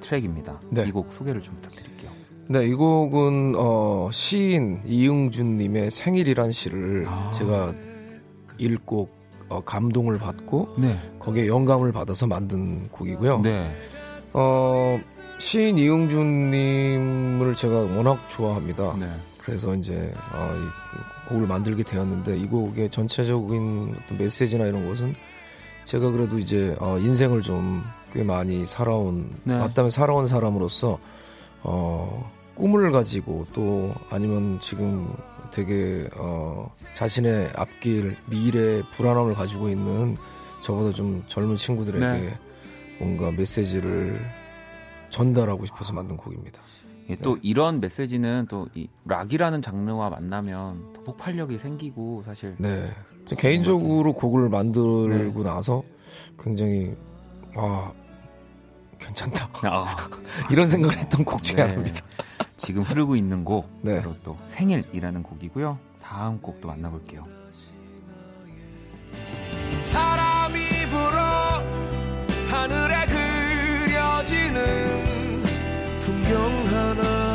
트랙입니다. 0.00 0.60
네. 0.70 0.86
이 0.88 0.94
곡 0.94 1.12
소개를 1.12 1.40
좀 1.40 1.54
부탁드릴게요. 1.56 1.99
네, 2.50 2.66
이 2.66 2.74
곡은 2.74 3.54
어, 3.56 4.10
시인 4.12 4.80
이응준님의 4.84 5.90
생일이란 5.90 6.50
시를 6.50 7.06
아. 7.08 7.30
제가 7.32 7.72
읽고 8.58 9.08
어, 9.48 9.60
감동을 9.62 10.18
받고 10.18 10.74
네, 10.78 10.98
거기에 11.18 11.46
영감을 11.46 11.92
받아서 11.92 12.26
만든 12.26 12.88
곡이고요. 12.88 13.40
네, 13.42 13.72
어, 14.34 14.98
시인 15.38 15.78
이응준님을 15.78 17.54
제가 17.56 17.74
워낙 17.96 18.28
좋아합니다. 18.28 18.96
네. 18.98 19.06
그래서 19.38 19.74
이제 19.74 20.12
어, 20.34 20.50
이 20.52 21.28
곡을 21.28 21.46
만들게 21.46 21.82
되었는데 21.84 22.36
이 22.36 22.46
곡의 22.46 22.90
전체적인 22.90 23.94
어떤 24.04 24.18
메시지나 24.18 24.66
이런 24.66 24.88
것은 24.88 25.14
제가 25.84 26.10
그래도 26.10 26.38
이제 26.38 26.76
어, 26.80 26.98
인생을 26.98 27.42
좀 27.42 27.82
꽤 28.12 28.22
많이 28.24 28.66
살아온 28.66 29.30
네. 29.44 29.56
맞다면 29.56 29.90
살아온 29.90 30.26
사람으로서 30.26 30.98
어, 31.62 32.30
꿈을 32.60 32.92
가지고 32.92 33.46
또 33.52 33.92
아니면 34.10 34.60
지금 34.60 35.12
되게 35.50 36.08
어 36.16 36.70
자신의 36.94 37.50
앞길 37.56 38.16
미래 38.28 38.82
불안함을 38.92 39.34
가지고 39.34 39.68
있는 39.70 40.16
저보다 40.62 40.92
좀 40.92 41.24
젊은 41.26 41.56
친구들에게 41.56 42.06
네. 42.06 42.38
뭔가 42.98 43.32
메시지를 43.32 44.20
전달하고 45.08 45.64
싶어서 45.66 45.92
만든 45.94 46.16
곡입니다. 46.18 46.60
예, 47.08 47.16
또 47.16 47.38
이런 47.42 47.80
메시지는 47.80 48.46
또 48.48 48.68
이 48.74 48.88
락이라는 49.06 49.62
장르와 49.62 50.10
만나면 50.10 50.92
더 50.92 51.02
폭발력이 51.02 51.58
생기고 51.58 52.22
사실 52.24 52.54
네. 52.58 52.88
저 53.24 53.34
개인적으로 53.36 54.12
곡을 54.12 54.48
만들고 54.50 55.42
나서 55.42 55.82
굉장히 56.38 56.94
아 57.56 57.92
괜찮다 59.00 59.48
아, 59.64 59.96
이런 60.50 60.68
생각을 60.68 60.96
했던 60.96 61.24
곡 61.24 61.42
중에 61.42 61.56
네. 61.56 61.62
하나입니다. 61.62 62.00
지금 62.56 62.82
흐르고 62.82 63.16
있는 63.16 63.44
곡 63.44 63.68
네. 63.82 63.98
바로 64.00 64.14
또 64.24 64.38
생일이라는 64.46 65.22
곡이고요. 65.22 65.78
다음 66.02 66.40
곡도 66.40 66.68
만나볼게요. 66.68 67.26
바람이 69.92 70.58
불어 70.90 71.62
하늘에 72.48 73.06
그려지는 73.86 75.42
풍경 76.00 76.66
하나 76.66 77.29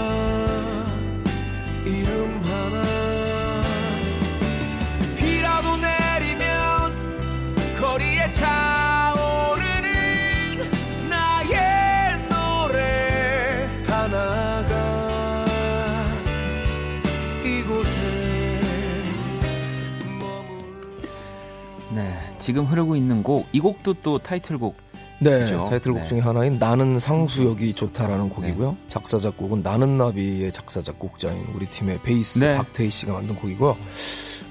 지금 22.45 22.65
흐르고 22.65 22.95
있는 22.95 23.23
곡, 23.23 23.47
이 23.53 23.59
곡도 23.59 23.95
또 24.03 24.19
타이틀곡. 24.19 24.75
네, 25.19 25.39
그죠? 25.39 25.65
타이틀곡 25.67 26.03
네. 26.03 26.07
중에 26.07 26.19
하나인 26.19 26.59
나는 26.59 26.99
상수역이 26.99 27.73
좋다라는 27.73 28.29
곡이고요. 28.29 28.77
작사 28.87 29.17
작곡은 29.17 29.63
나는 29.63 29.97
나비의 29.97 30.51
작사 30.51 30.79
작곡자인 30.79 31.43
우리 31.55 31.65
팀의 31.65 32.03
베이스 32.03 32.37
네. 32.37 32.53
박태희 32.53 32.91
씨가 32.91 33.13
만든 33.13 33.35
곡이고요. 33.35 33.75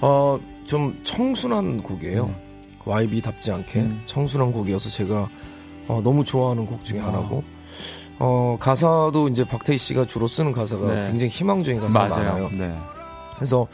어, 0.00 0.40
좀 0.66 0.98
청순한 1.04 1.84
곡이에요. 1.84 2.34
YB답지 2.84 3.52
않게 3.52 3.78
음. 3.82 4.02
청순한 4.06 4.50
곡이어서 4.50 4.88
제가 4.88 5.30
어, 5.86 6.00
너무 6.02 6.24
좋아하는 6.24 6.66
곡 6.66 6.84
중에 6.84 6.98
아. 6.98 7.06
하나고 7.06 7.44
어, 8.18 8.56
가사도 8.58 9.28
이제 9.28 9.44
박태희 9.44 9.78
씨가 9.78 10.06
주로 10.06 10.26
쓰는 10.26 10.50
가사가 10.50 10.92
네. 10.92 11.10
굉장히 11.12 11.28
희망적인 11.28 11.80
가사가 11.80 12.08
맞아요. 12.08 12.24
많아요. 12.24 12.48
네. 12.58 12.76
그래서 13.36 13.68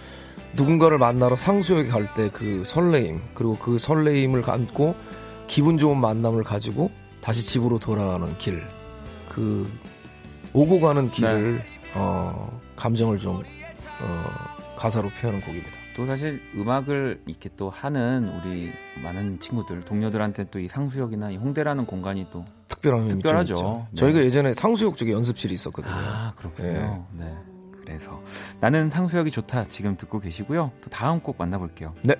누군가를 0.56 0.98
만나러 0.98 1.36
상수역에 1.36 1.88
갈 1.88 2.06
때 2.14 2.28
그 2.30 2.62
설레임 2.64 3.20
그리고 3.34 3.56
그 3.58 3.78
설레임을 3.78 4.48
안고 4.48 4.94
기분 5.46 5.78
좋은 5.78 5.96
만남을 5.98 6.44
가지고 6.44 6.90
다시 7.20 7.46
집으로 7.46 7.78
돌아가는 7.78 8.36
길 8.38 8.62
그 9.28 9.70
오고 10.52 10.80
가는 10.80 11.08
길을 11.10 11.56
네. 11.58 11.64
어, 11.94 12.60
감정을 12.74 13.18
좀 13.18 13.36
어, 13.36 14.24
가사로 14.76 15.08
표현한 15.20 15.40
곡입니다. 15.42 15.70
또 15.96 16.06
사실 16.06 16.40
음악을 16.56 17.22
이렇게 17.26 17.48
또 17.56 17.70
하는 17.70 18.28
우리 18.42 18.72
많은 19.02 19.38
친구들, 19.38 19.82
동료들한테 19.82 20.50
또 20.50 20.58
이 20.58 20.66
상수역이나 20.66 21.30
이 21.30 21.36
홍대라는 21.36 21.86
공간이 21.86 22.26
또 22.32 22.44
특별한 22.66 23.06
특별하죠. 23.08 23.86
네. 23.92 23.96
저희가 24.00 24.20
예전에 24.20 24.52
상수역 24.54 24.96
쪽에 24.96 25.12
연습실이 25.12 25.54
있었거든요. 25.54 25.92
아, 25.94 26.32
그렇군요. 26.36 27.06
네. 27.12 27.24
네. 27.26 27.36
그래서 27.80 28.22
나는 28.60 28.90
상수역이 28.90 29.30
좋다 29.30 29.66
지금 29.68 29.96
듣고 29.96 30.20
계시고요. 30.20 30.72
또 30.80 30.90
다음 30.90 31.20
곡 31.20 31.36
만나볼게요. 31.38 31.94
네. 32.02 32.14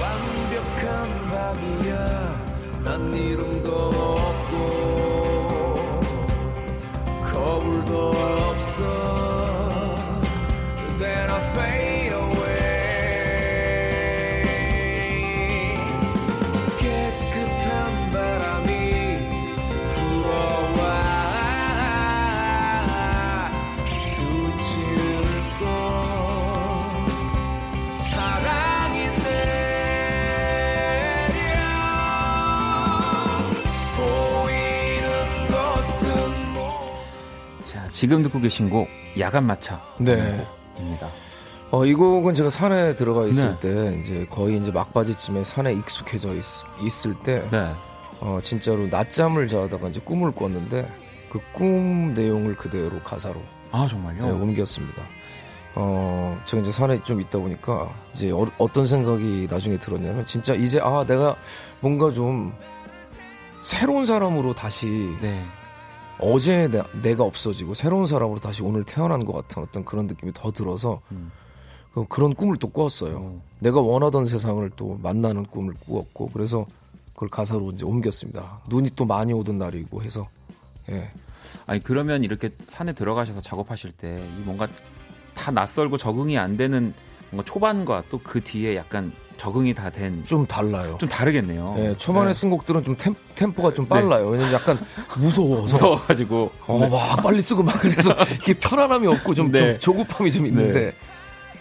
완벽한 0.00 1.28
밤이야 1.28 2.82
난 2.84 3.14
이름도 3.14 4.21
지금 38.02 38.20
듣고 38.24 38.40
계신 38.40 38.68
곡 38.68 38.88
야간 39.20 39.46
마차. 39.46 39.80
네. 39.96 40.44
입니다. 40.76 41.08
어, 41.70 41.86
이 41.86 41.94
곡은 41.94 42.34
제가 42.34 42.50
산에 42.50 42.96
들어가 42.96 43.28
있을 43.28 43.56
네. 43.60 43.70
때 43.92 44.00
이제 44.00 44.26
거의 44.28 44.58
이제 44.58 44.72
막바지쯤에 44.72 45.44
산에 45.44 45.72
익숙해져 45.74 46.34
있, 46.34 47.06
을때 47.06 47.48
네. 47.52 47.72
어, 48.18 48.40
진짜로 48.42 48.88
낮잠을 48.88 49.46
자다가 49.46 49.86
이제 49.86 50.00
꿈을 50.00 50.32
꿨는데 50.32 50.92
그 51.30 51.38
꿈 51.52 52.12
내용을 52.14 52.56
그대로 52.56 52.98
가사로 53.04 53.40
아, 53.70 53.86
정말요? 53.88 54.26
네, 54.26 54.30
옮겼습니다. 54.32 55.00
어, 55.76 56.36
제가 56.44 56.60
이제 56.64 56.72
산에 56.72 57.00
좀 57.04 57.20
있다 57.20 57.38
보니까 57.38 57.88
이제 58.12 58.32
어, 58.32 58.48
떤 58.72 58.84
생각이 58.84 59.46
나중에 59.48 59.78
들었냐면 59.78 60.26
진짜 60.26 60.54
이제 60.54 60.80
아, 60.82 61.04
내가 61.06 61.36
뭔가 61.78 62.10
좀 62.10 62.52
새로운 63.62 64.06
사람으로 64.06 64.54
다시 64.56 64.88
네. 65.20 65.40
어제 66.18 66.68
내, 66.68 66.82
내가 67.02 67.24
없어지고 67.24 67.74
새로운 67.74 68.06
사람으로 68.06 68.38
다시 68.40 68.62
오늘 68.62 68.84
태어난 68.84 69.24
것 69.24 69.32
같은 69.32 69.62
어떤 69.62 69.84
그런 69.84 70.06
느낌이 70.06 70.32
더 70.34 70.52
들어서 70.52 71.00
음. 71.10 71.30
그- 71.92 72.06
그런 72.08 72.34
꿈을 72.34 72.56
또 72.58 72.68
꾸었어요. 72.68 73.16
어. 73.18 73.42
내가 73.58 73.80
원하던 73.80 74.26
세상을 74.26 74.68
또 74.76 74.98
만나는 75.02 75.44
꿈을 75.46 75.74
꾸었고 75.86 76.30
그래서 76.32 76.64
그걸 77.14 77.28
가사로 77.28 77.70
이제 77.72 77.84
옮겼습니다. 77.84 78.60
눈이 78.68 78.90
또 78.96 79.04
많이 79.04 79.32
오던 79.32 79.58
날이고 79.58 80.02
해서 80.02 80.28
예. 80.90 81.10
아니 81.66 81.82
그러면 81.82 82.24
이렇게 82.24 82.50
산에 82.68 82.92
들어가셔서 82.92 83.40
작업하실 83.40 83.92
때이 83.92 84.22
뭔가 84.44 84.66
다 85.34 85.50
낯설고 85.50 85.96
적응이 85.98 86.38
안 86.38 86.56
되는 86.56 86.94
뭔가 87.30 87.44
초반과 87.50 88.04
또 88.08 88.18
그 88.22 88.40
뒤에 88.42 88.76
약간 88.76 89.12
적응이 89.36 89.74
다 89.74 89.90
된좀좀 89.90 90.46
달라요. 90.46 90.98
다르겠네요. 91.10 91.74
예, 91.78 91.94
초반에 91.94 92.28
네. 92.28 92.34
쓴 92.34 92.50
곡들은 92.50 92.84
좀 92.84 92.96
템, 92.96 93.14
템포가 93.34 93.74
좀 93.74 93.86
빨라요. 93.86 94.28
왜냐면 94.28 94.52
약간 94.52 94.78
무서워서 95.18 95.74
무서워가지고 95.74 96.50
어, 96.66 96.88
막 96.88 97.22
빨리 97.22 97.42
쓰고 97.42 97.62
막 97.62 97.80
그래서 97.80 98.14
이게 98.40 98.54
편안함이 98.54 99.06
없고 99.06 99.34
좀, 99.34 99.50
네. 99.50 99.78
좀 99.78 99.96
조급함이 99.96 100.32
좀 100.32 100.46
있는데 100.46 100.94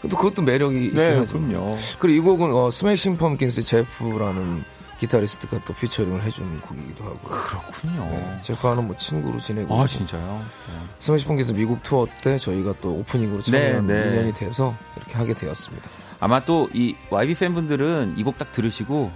또 0.04 0.10
그것도 0.10 0.42
매력이 0.42 0.86
있긴 0.86 0.96
네, 0.96 1.16
하죠. 1.16 1.34
그럼요. 1.34 1.78
그리고 2.00 2.18
이 2.18 2.20
곡은 2.20 2.54
어, 2.54 2.72
스매싱 2.72 3.18
펌킨스의 3.18 3.66
제프라는 3.66 4.64
기타리스트가 5.02 5.60
또 5.66 5.74
피처링을 5.74 6.22
해준 6.22 6.62
곡이기도 6.62 7.04
하고 7.04 7.18
그렇군요. 7.24 8.06
네, 8.12 8.38
제프와는 8.44 8.86
뭐 8.86 8.96
친구로 8.96 9.40
지내고 9.40 9.82
아. 9.82 9.88
진짜요? 9.88 10.46
네. 10.68 10.80
스매싱 11.00 11.26
펌킨스 11.26 11.54
미국 11.54 11.82
투어 11.82 12.08
때 12.22 12.38
저희가 12.38 12.76
또 12.82 12.92
오프닝으로 12.92 13.42
참여한 13.42 13.88
네, 13.88 14.06
네. 14.06 14.12
인연이 14.12 14.34
돼서 14.34 14.76
이렇게 14.98 15.14
하게 15.16 15.34
되었습니다. 15.34 15.90
아마 16.22 16.40
또 16.40 16.70
이 16.74 16.96
YB 17.10 17.36
팬분들은 17.36 18.16
이 18.18 18.24
곡 18.24 18.38
딱 18.38 18.52
들으시고 18.52 19.12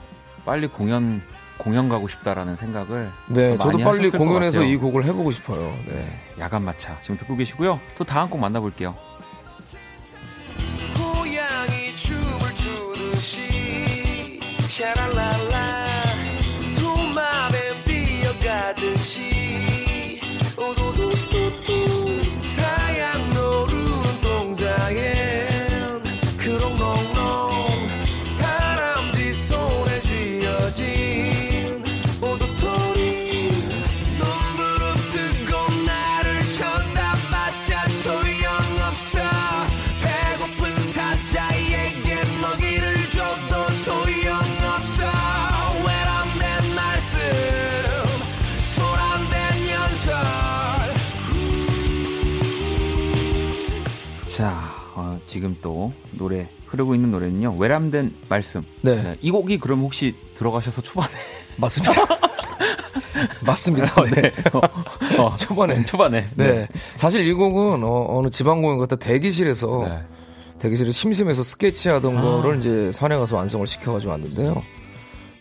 빨리 0.46 0.68
공연 0.68 1.22
공연 1.58 1.88
가고 1.88 2.08
싶다라는 2.10 2.58
생각을 2.58 3.10
네, 3.28 3.54
또 3.54 3.60
저도 3.72 3.78
빨리 3.78 4.10
공연에서. 4.10 4.62
이 4.64 4.76
곡을 4.76 5.06
해보고 5.06 5.32
싶어요. 5.32 5.74
네. 5.88 6.06
야간 6.40 6.64
마차 6.64 7.00
지금 7.02 7.16
듣고 7.18 7.36
계시고요. 7.38 7.80
또 7.98 8.04
다음 8.04 8.30
곡 8.30 8.40
만나볼게요. 8.42 8.96
노래 56.26 56.48
흐르고 56.66 56.96
있는 56.96 57.12
노래는요. 57.12 57.56
외람된 57.60 58.16
말씀. 58.28 58.64
네. 58.82 59.16
이 59.22 59.30
곡이 59.30 59.60
그럼 59.60 59.82
혹시 59.82 60.16
들어가셔서 60.36 60.82
초반에 60.82 61.14
맞습니다. 61.58 61.94
맞습니다. 63.46 64.04
네. 64.06 64.32
어, 64.52 65.24
어, 65.24 65.36
초반에. 65.38 65.86
초반에. 65.86 66.26
네. 66.36 66.68
사실 66.96 67.26
이 67.28 67.32
곡은 67.32 67.84
어, 67.84 68.22
느 68.24 68.30
지방 68.32 68.64
공연 68.64 68.80
갔다 68.80 68.96
대기실에서 68.96 69.86
네. 69.88 70.00
대기실에 70.58 70.92
심심해서 70.92 71.44
스케치하던 71.44 72.18
아. 72.18 72.22
거를 72.22 72.58
이제 72.58 72.92
산에 72.92 73.16
가서 73.18 73.36
완성을 73.36 73.66
시켜가지고 73.68 74.12
왔는데요. 74.12 74.64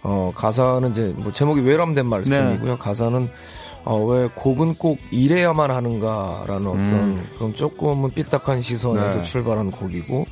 어, 0.03 0.33
가사는 0.35 0.91
이제 0.91 1.15
뭐 1.17 1.33
제목이 1.33 1.63
외람된 1.63 2.07
말씀이고요. 2.07 2.73
네. 2.73 2.79
가사는 2.79 3.29
어, 3.87 4.05
왜 4.05 4.29
곡은 4.35 4.75
꼭 4.75 4.99
이래야만 5.11 5.71
하는가라는 5.71 6.67
어떤 6.67 6.93
음. 6.93 7.29
그런 7.37 7.55
조금은 7.55 8.11
삐딱한 8.11 8.61
시선에서 8.61 9.17
네. 9.17 9.23
출발한 9.23 9.71
곡이고 9.71 10.27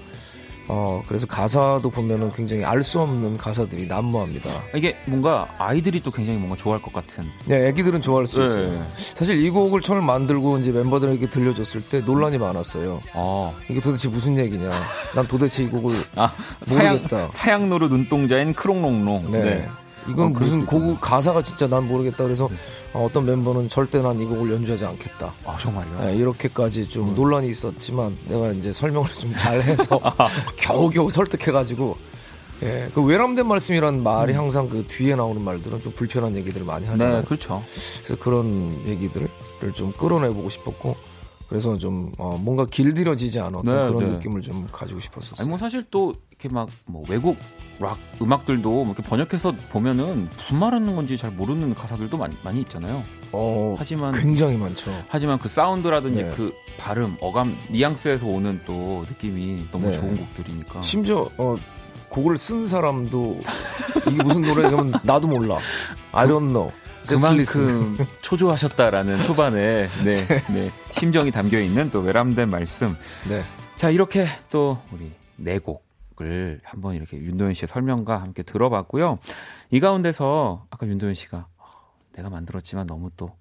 어, 0.68 1.02
그래서 1.06 1.26
가사도 1.26 1.90
보면은 1.90 2.30
굉장히 2.32 2.64
알 2.64 2.82
수 2.82 3.00
없는 3.00 3.36
가사들이 3.38 3.86
난무합니다. 3.86 4.48
이게 4.74 4.96
뭔가 5.06 5.46
아이들이 5.58 6.00
또 6.02 6.10
굉장히 6.10 6.38
뭔가 6.38 6.56
좋아할 6.56 6.82
것 6.82 6.92
같은. 6.92 7.28
네, 7.44 7.68
애기들은 7.68 8.00
좋아할 8.00 8.26
수 8.26 8.38
네. 8.40 8.44
있어요. 8.46 8.86
사실 9.14 9.38
이 9.38 9.48
곡을 9.50 9.80
처음 9.82 10.04
만들고 10.04 10.58
이제 10.58 10.72
멤버들에게 10.72 11.28
들려줬을 11.30 11.82
때 11.82 12.00
논란이 12.00 12.38
많았어요. 12.38 12.98
어. 13.14 13.54
이게 13.68 13.80
도대체 13.80 14.08
무슨 14.08 14.36
얘기냐? 14.38 14.70
난 15.14 15.26
도대체 15.28 15.62
이 15.64 15.68
곡을 15.68 15.94
아, 16.16 16.32
사양, 16.62 16.94
모르겠다. 16.96 17.28
사양노루 17.30 17.88
눈동자인 17.88 18.52
크롱롱롱. 18.52 19.30
네. 19.30 19.68
이건 20.08 20.26
어, 20.26 20.28
그럴 20.32 20.40
무슨 20.40 20.60
수곡 20.60 21.00
가사가 21.00 21.42
진짜 21.42 21.66
난 21.66 21.86
모르겠다 21.86 22.24
그래서 22.24 22.48
어, 22.92 23.04
어떤 23.04 23.24
멤버는 23.24 23.68
절대 23.68 24.00
난 24.02 24.20
이 24.20 24.24
곡을 24.24 24.52
연주하지 24.52 24.84
않겠다. 24.84 25.32
아, 25.46 25.56
정말요? 25.58 25.98
네, 26.00 26.16
이렇게까지 26.16 26.88
좀 26.88 27.14
논란이 27.14 27.48
있었지만 27.48 28.16
내가 28.28 28.48
이제 28.50 28.72
설명을 28.72 29.08
좀 29.20 29.32
잘해서 29.36 29.98
겨우겨우 30.56 31.10
설득해가지고 31.10 31.96
예, 32.64 32.88
그 32.94 33.02
외람된 33.02 33.46
말씀이란 33.46 34.02
말이 34.04 34.34
항상 34.34 34.68
그 34.68 34.84
뒤에 34.86 35.16
나오는 35.16 35.42
말들은 35.42 35.82
좀 35.82 35.92
불편한 35.92 36.36
얘기들을 36.36 36.64
많이 36.64 36.86
하잖아요. 36.86 37.20
네, 37.20 37.24
그렇죠. 37.24 37.64
그래서 38.04 38.22
그런 38.22 38.80
얘기들을 38.86 39.28
좀 39.74 39.92
끌어내보고 39.92 40.48
싶었고 40.48 40.94
그래서 41.48 41.76
좀 41.76 42.12
어, 42.18 42.38
뭔가 42.40 42.64
길들여지지 42.66 43.40
않았던 43.40 43.64
네, 43.64 43.72
그런 43.92 43.98
네. 43.98 44.06
느낌을 44.12 44.42
좀 44.42 44.68
가지고 44.70 45.00
싶었었어요. 45.00 45.36
아니 45.40 45.48
뭐 45.48 45.58
사실 45.58 45.84
또 45.90 46.14
이렇게 46.30 46.48
막 46.48 46.68
뭐 46.86 47.02
외국 47.08 47.36
락 47.82 47.98
음악들도 48.20 48.70
뭐 48.70 48.86
이렇게 48.86 49.02
번역해서 49.02 49.52
보면은 49.70 50.28
무슨 50.36 50.58
말하는 50.58 50.94
건지 50.94 51.16
잘 51.16 51.30
모르는 51.30 51.74
가사들도 51.74 52.16
많이 52.16 52.36
많이 52.42 52.60
있잖아요. 52.60 53.02
어, 53.32 53.74
하지만 53.78 54.12
굉장히 54.12 54.56
많죠. 54.56 54.90
하지만 55.08 55.38
그 55.38 55.48
사운드라든지 55.48 56.22
네. 56.22 56.32
그 56.36 56.52
발음, 56.78 57.16
어감, 57.20 57.56
뉘앙스에서 57.70 58.26
오는 58.26 58.60
또 58.64 59.04
느낌이 59.08 59.68
너무 59.70 59.88
네. 59.88 59.92
좋은 59.94 60.16
곡들이니까. 60.16 60.82
심지어 60.82 61.28
어, 61.38 61.56
곡을 62.08 62.38
쓴 62.38 62.68
사람도 62.68 63.40
이게 64.08 64.22
무슨 64.22 64.42
노래냐면 64.42 64.92
나도 65.02 65.28
몰라. 65.28 65.58
I 66.12 66.26
don't 66.26 66.52
know. 66.52 66.72
Listen. 67.10 67.66
그만큼 67.66 68.06
초조하셨다라는 68.20 69.24
초반에 69.24 69.88
네, 70.04 70.14
네, 70.52 70.70
심정이 70.92 71.30
담겨 71.30 71.58
있는 71.58 71.90
또 71.90 72.00
외람된 72.00 72.48
말씀. 72.48 72.96
네. 73.28 73.42
자 73.74 73.90
이렇게 73.90 74.26
또 74.50 74.78
우리 74.92 75.10
네곡 75.36 75.82
을 76.22 76.60
한번 76.64 76.94
이렇게 76.94 77.16
윤도현 77.18 77.54
씨의 77.54 77.68
설명과 77.68 78.20
함께 78.20 78.42
들어봤고요. 78.42 79.18
이 79.70 79.80
가운데서 79.80 80.66
아까 80.70 80.86
윤도현 80.86 81.14
씨가 81.14 81.48
어, 81.58 81.64
내가 82.12 82.30
만들었지만 82.30 82.86
너무 82.86 83.10
또잘 83.16 83.32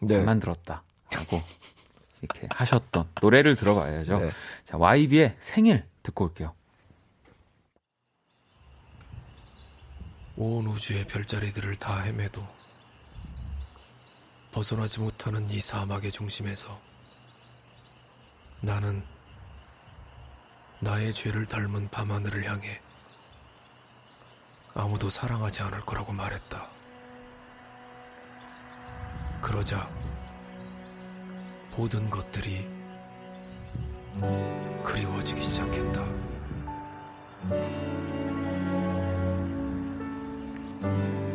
네. 0.00 0.20
만들었다라고 0.20 0.82
이렇게 2.22 2.48
하셨던 2.50 3.08
노래를 3.20 3.56
들어봐야죠. 3.56 4.18
네. 4.18 4.30
자 4.64 4.76
YB의 4.76 5.36
생일 5.40 5.84
듣고 6.02 6.24
올게요. 6.24 6.54
온 10.36 10.66
우주의 10.66 11.04
별자리들을 11.04 11.76
다 11.76 12.00
헤매도 12.02 12.46
벗어나지 14.52 15.00
못하는 15.00 15.50
이 15.50 15.60
사막의 15.60 16.12
중심에서 16.12 16.80
나는 18.60 19.02
나의 20.80 21.12
죄를 21.12 21.46
닮은 21.46 21.88
밤하늘을 21.90 22.44
향해 22.44 22.80
아무도 24.74 25.10
사랑하지 25.10 25.62
않을 25.62 25.80
거라고 25.80 26.12
말했다. 26.12 26.68
그러자 29.42 29.90
모든 31.76 32.08
것들이 32.08 32.68
그리워지기 34.84 35.42
시작했다. 35.42 36.04
텅 40.80 41.27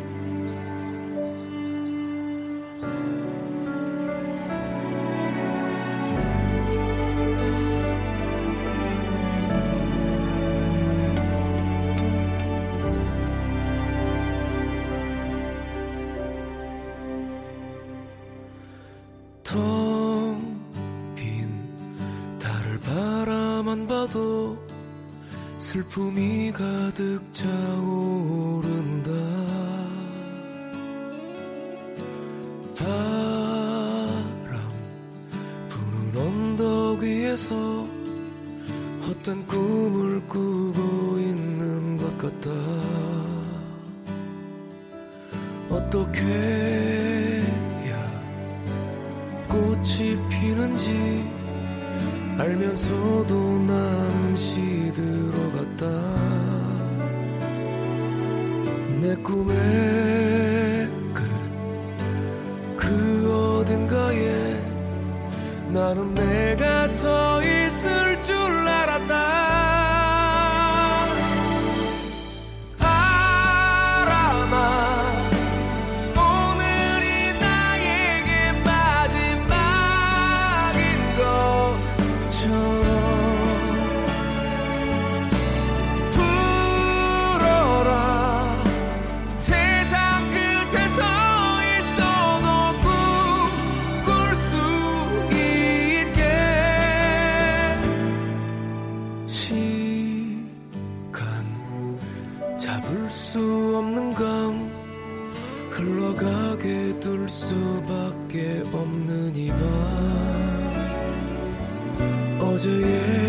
어제 112.54 113.23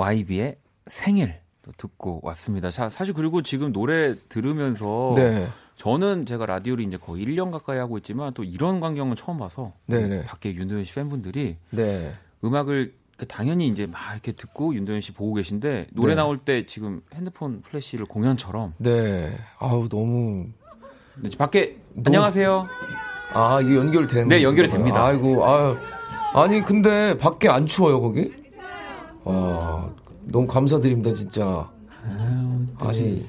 YB의 0.00 0.56
생일 0.86 1.34
또 1.62 1.72
듣고 1.76 2.20
왔습니다. 2.22 2.70
자, 2.70 2.88
사실 2.88 3.12
그리고 3.14 3.42
지금 3.42 3.72
노래 3.72 4.14
들으면서 4.28 5.12
네. 5.16 5.46
저는 5.76 6.26
제가 6.26 6.46
라디오를 6.46 6.84
이제 6.84 6.96
거의 6.96 7.24
1년 7.26 7.50
가까이 7.50 7.78
하고 7.78 7.98
있지만 7.98 8.32
또 8.34 8.42
이런 8.44 8.80
광경은 8.80 9.16
처음 9.16 9.38
봐서 9.38 9.72
네네. 9.86 10.24
밖에 10.24 10.54
윤도현 10.54 10.84
씨 10.84 10.94
팬분들이 10.94 11.56
네. 11.70 12.14
음악을 12.44 12.94
당연히 13.28 13.68
이제 13.68 13.86
막 13.86 13.98
이렇게 14.12 14.32
듣고 14.32 14.74
윤도현 14.74 15.02
씨 15.02 15.12
보고 15.12 15.34
계신데 15.34 15.88
노래 15.92 16.12
네. 16.12 16.16
나올 16.16 16.38
때 16.38 16.64
지금 16.64 17.02
핸드폰 17.14 17.60
플래시를 17.60 18.06
공연처럼 18.06 18.74
네. 18.78 19.36
아우 19.58 19.88
너무 19.88 20.46
네, 21.16 21.28
밖에 21.36 21.76
안녕하세요. 22.06 22.66
아 23.34 23.60
이게 23.60 23.76
연결되는 23.76 24.28
네, 24.28 24.42
연결이. 24.42 24.68
됩니다. 24.68 25.04
아이고 25.04 25.44
아유 25.46 25.76
아니 26.32 26.62
근데 26.62 27.16
밖에 27.18 27.48
안 27.50 27.66
추워요 27.66 28.00
거기? 28.00 28.39
아 29.24 29.88
너무 30.24 30.46
감사드립니다 30.46 31.12
진짜. 31.14 31.68
아니 32.78 33.26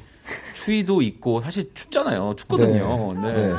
추위도 0.56 1.02
있고 1.02 1.42
사실 1.42 1.72
춥잖아요. 1.74 2.34
춥거든요. 2.38 3.14
네. 3.22 3.34
네. 3.34 3.54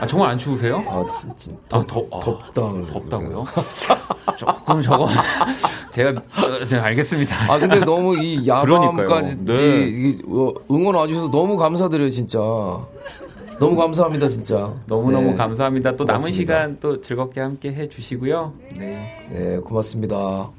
아 0.00 0.06
정말 0.06 0.30
안 0.30 0.38
추우세요? 0.38 0.82
아 0.88 1.04
진짜 1.16 1.52
아, 1.70 1.84
더, 1.86 2.04
아, 2.10 2.20
덥다. 2.20 2.86
덥다고요? 2.92 3.44
조금 4.36 4.82
저거 4.82 5.06
제가 5.92 6.10
어, 6.10 6.64
제가 6.64 6.84
알겠습니다. 6.86 7.52
아 7.52 7.58
근데 7.58 7.78
너무 7.80 8.16
이 8.18 8.44
야밤까지. 8.48 9.44
네. 9.44 9.86
이- 9.88 10.22
어, 10.26 10.52
응원 10.70 10.96
와주셔서 10.96 11.30
너무 11.30 11.56
감사드려요 11.56 12.10
진짜. 12.10 12.38
너무 13.60 13.76
감사합니다 13.76 14.26
진짜. 14.28 14.72
너무너무 14.88 15.28
네. 15.30 15.34
감사합니다. 15.36 15.92
또 15.96 16.02
남은 16.04 16.22
고맙습니다. 16.22 16.36
시간 16.36 16.78
또 16.80 17.00
즐겁게 17.00 17.40
함께 17.40 17.72
해주시고요. 17.72 18.52
네. 18.76 19.28
네 19.30 19.58
고맙습니다. 19.58 20.50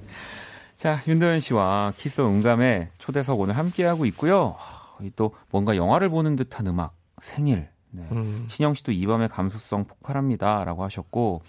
자, 0.75 1.01
윤도현 1.07 1.39
씨와 1.39 1.93
키스 1.97 2.21
응감의 2.21 2.89
초대석 2.97 3.39
오늘 3.39 3.57
함께하고 3.57 4.05
있고요. 4.07 4.55
하, 4.57 5.03
이또 5.03 5.33
뭔가 5.49 5.75
영화를 5.75 6.09
보는 6.09 6.35
듯한 6.35 6.67
음악, 6.67 6.93
생일. 7.21 7.69
네. 7.91 8.05
음. 8.11 8.45
신영 8.49 8.73
씨도 8.73 8.91
이 8.91 9.05
밤의 9.05 9.29
감수성 9.29 9.85
폭발합니다. 9.85 10.65
라고 10.65 10.83
하셨고, 10.83 11.41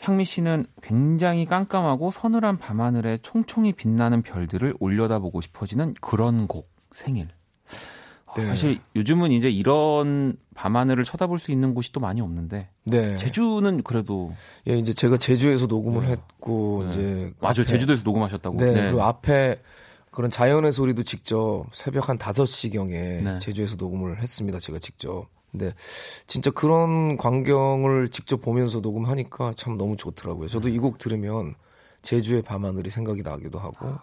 향미 0.00 0.24
씨는 0.24 0.66
굉장히 0.82 1.44
깜깜하고 1.44 2.10
서늘한 2.10 2.58
밤하늘에 2.58 3.18
총총히 3.18 3.72
빛나는 3.72 4.22
별들을 4.22 4.74
올려다보고 4.80 5.40
싶어지는 5.40 5.94
그런 6.00 6.48
곡, 6.48 6.68
생일. 6.92 7.28
어, 8.28 8.34
네. 8.36 8.46
사실 8.46 8.78
요즘은 8.96 9.32
이제 9.32 9.48
이런 9.50 10.36
밤하늘을 10.54 11.04
쳐다볼 11.04 11.38
수 11.38 11.50
있는 11.52 11.74
곳이 11.74 11.92
또 11.92 12.00
많이 12.00 12.20
없는데, 12.20 12.68
네. 12.84 13.16
제주는 13.16 13.82
그래도 13.82 14.32
예 14.66 14.76
이제 14.76 14.92
제가 14.92 15.16
제주에서 15.16 15.66
녹음을 15.66 16.04
했고 16.06 16.84
네. 16.88 16.92
이제 16.92 17.32
맞아요. 17.40 17.54
앞에- 17.54 17.66
제주도에서 17.66 18.02
녹음하셨다고. 18.04 18.56
네, 18.58 18.72
그리고 18.72 19.02
앞에 19.02 19.60
그런 20.10 20.30
자연의 20.30 20.72
소리도 20.72 21.04
직접 21.04 21.66
새벽 21.72 22.08
한 22.08 22.18
5시 22.18 22.72
경에 22.72 23.18
네. 23.18 23.38
제주에서 23.38 23.76
녹음을 23.76 24.20
했습니다. 24.20 24.58
제가 24.58 24.78
직접. 24.78 25.26
근데 25.50 25.72
진짜 26.26 26.50
그런 26.50 27.16
광경을 27.16 28.10
직접 28.10 28.42
보면서 28.42 28.80
녹음하니까 28.80 29.52
참 29.56 29.78
너무 29.78 29.96
좋더라고요. 29.96 30.48
저도 30.48 30.68
이 30.68 30.78
곡 30.78 30.98
들으면 30.98 31.54
제주의 32.02 32.42
밤하늘이 32.42 32.90
생각이 32.90 33.22
나기도 33.22 33.58
하고 33.58 33.94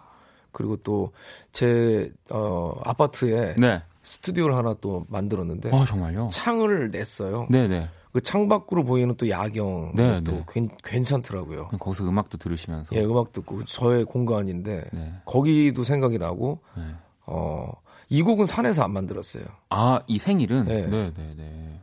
그리고 0.52 0.76
또 0.78 1.12
제 1.52 2.12
어, 2.30 2.72
아파트에 2.84 3.54
네. 3.58 3.82
스튜디오를 4.06 4.54
하나 4.54 4.74
또 4.80 5.04
만들었는데 5.08 5.70
아, 5.76 5.84
정말요? 5.84 6.28
창을 6.30 6.90
냈어요. 6.92 7.48
네네. 7.50 7.88
그 8.12 8.20
창 8.22 8.48
밖으로 8.48 8.82
보이는 8.84 9.14
또 9.18 9.28
야경 9.28 9.92
네, 9.94 10.22
또 10.24 10.32
네. 10.32 10.44
괜, 10.48 10.70
괜찮더라고요. 10.82 11.68
거기서 11.78 12.08
음악도 12.08 12.38
들으시면서. 12.38 12.94
예, 12.96 13.04
음악 13.04 13.32
듣고 13.32 13.64
저의 13.66 14.04
공간인데 14.06 14.84
네. 14.92 15.12
거기도 15.26 15.84
생각이 15.84 16.16
나고 16.16 16.60
네. 16.76 16.82
어, 17.26 17.70
이 18.08 18.22
곡은 18.22 18.46
산에서 18.46 18.82
안 18.84 18.92
만들었어요. 18.92 19.44
아, 19.68 20.00
이 20.06 20.18
생일은? 20.18 20.64
네. 20.64 20.86
네, 20.86 21.12
네, 21.14 21.34
네. 21.36 21.80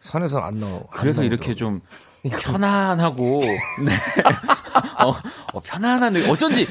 산에서 0.00 0.38
안 0.40 0.58
나와. 0.60 0.74
안 0.74 0.86
그래서 0.90 1.22
이렇게 1.22 1.54
나오더라고요. 1.54 1.80
좀 2.24 2.30
편안하고, 2.42 3.40
네. 3.40 3.92
어, 5.02 5.14
어, 5.54 5.60
편안한, 5.60 6.12
느- 6.12 6.28
어쩐지, 6.28 6.66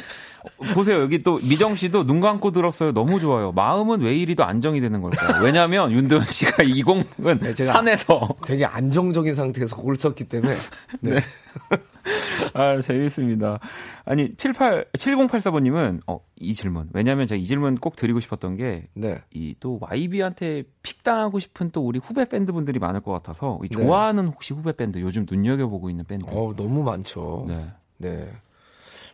보세요. 0.73 1.01
여기 1.01 1.23
또 1.23 1.39
미정 1.43 1.75
씨도 1.75 2.05
눈 2.05 2.19
감고 2.21 2.51
들었어요. 2.51 2.91
너무 2.93 3.19
좋아요. 3.19 3.51
마음은 3.51 4.01
왜 4.01 4.15
이리도 4.15 4.43
안정이 4.43 4.81
되는 4.81 5.01
걸까요? 5.01 5.43
왜냐면 5.43 5.91
윤도현 5.91 6.25
씨가 6.25 6.63
이 6.63 6.81
곡은 6.83 7.39
네, 7.41 7.53
산에서. 7.53 8.29
되게 8.45 8.65
안정적인 8.65 9.33
상태에서 9.35 9.75
곡을 9.75 9.95
썼기 9.95 10.25
때문에 10.25 10.53
네. 11.01 11.15
아, 12.53 12.81
재밌습니다. 12.81 13.59
아니, 14.03 14.35
78, 14.35 14.87
7084번님은, 14.97 16.01
어, 16.05 16.19
이 16.35 16.53
질문. 16.53 16.89
왜냐면 16.93 17.27
제가 17.27 17.39
이 17.39 17.45
질문 17.45 17.75
꼭 17.75 17.95
드리고 17.95 18.19
싶었던 18.19 18.57
게, 18.57 18.87
네. 18.93 19.19
이 19.33 19.55
또 19.61 19.77
YB한테 19.81 20.63
픽당하고 20.81 21.39
싶은 21.39 21.69
또 21.71 21.85
우리 21.85 21.99
후배 21.99 22.25
밴드분들이 22.25 22.79
많을 22.79 22.99
것 22.99 23.13
같아서, 23.13 23.57
이 23.63 23.69
네. 23.69 23.81
좋아하는 23.81 24.27
혹시 24.27 24.53
후배 24.53 24.73
밴드, 24.73 24.99
요즘 24.99 25.25
눈여겨보고 25.29 25.89
있는 25.89 26.03
밴드. 26.03 26.25
어, 26.29 26.53
너무 26.57 26.83
많죠. 26.83 27.45
네. 27.47 27.67
네. 27.97 28.29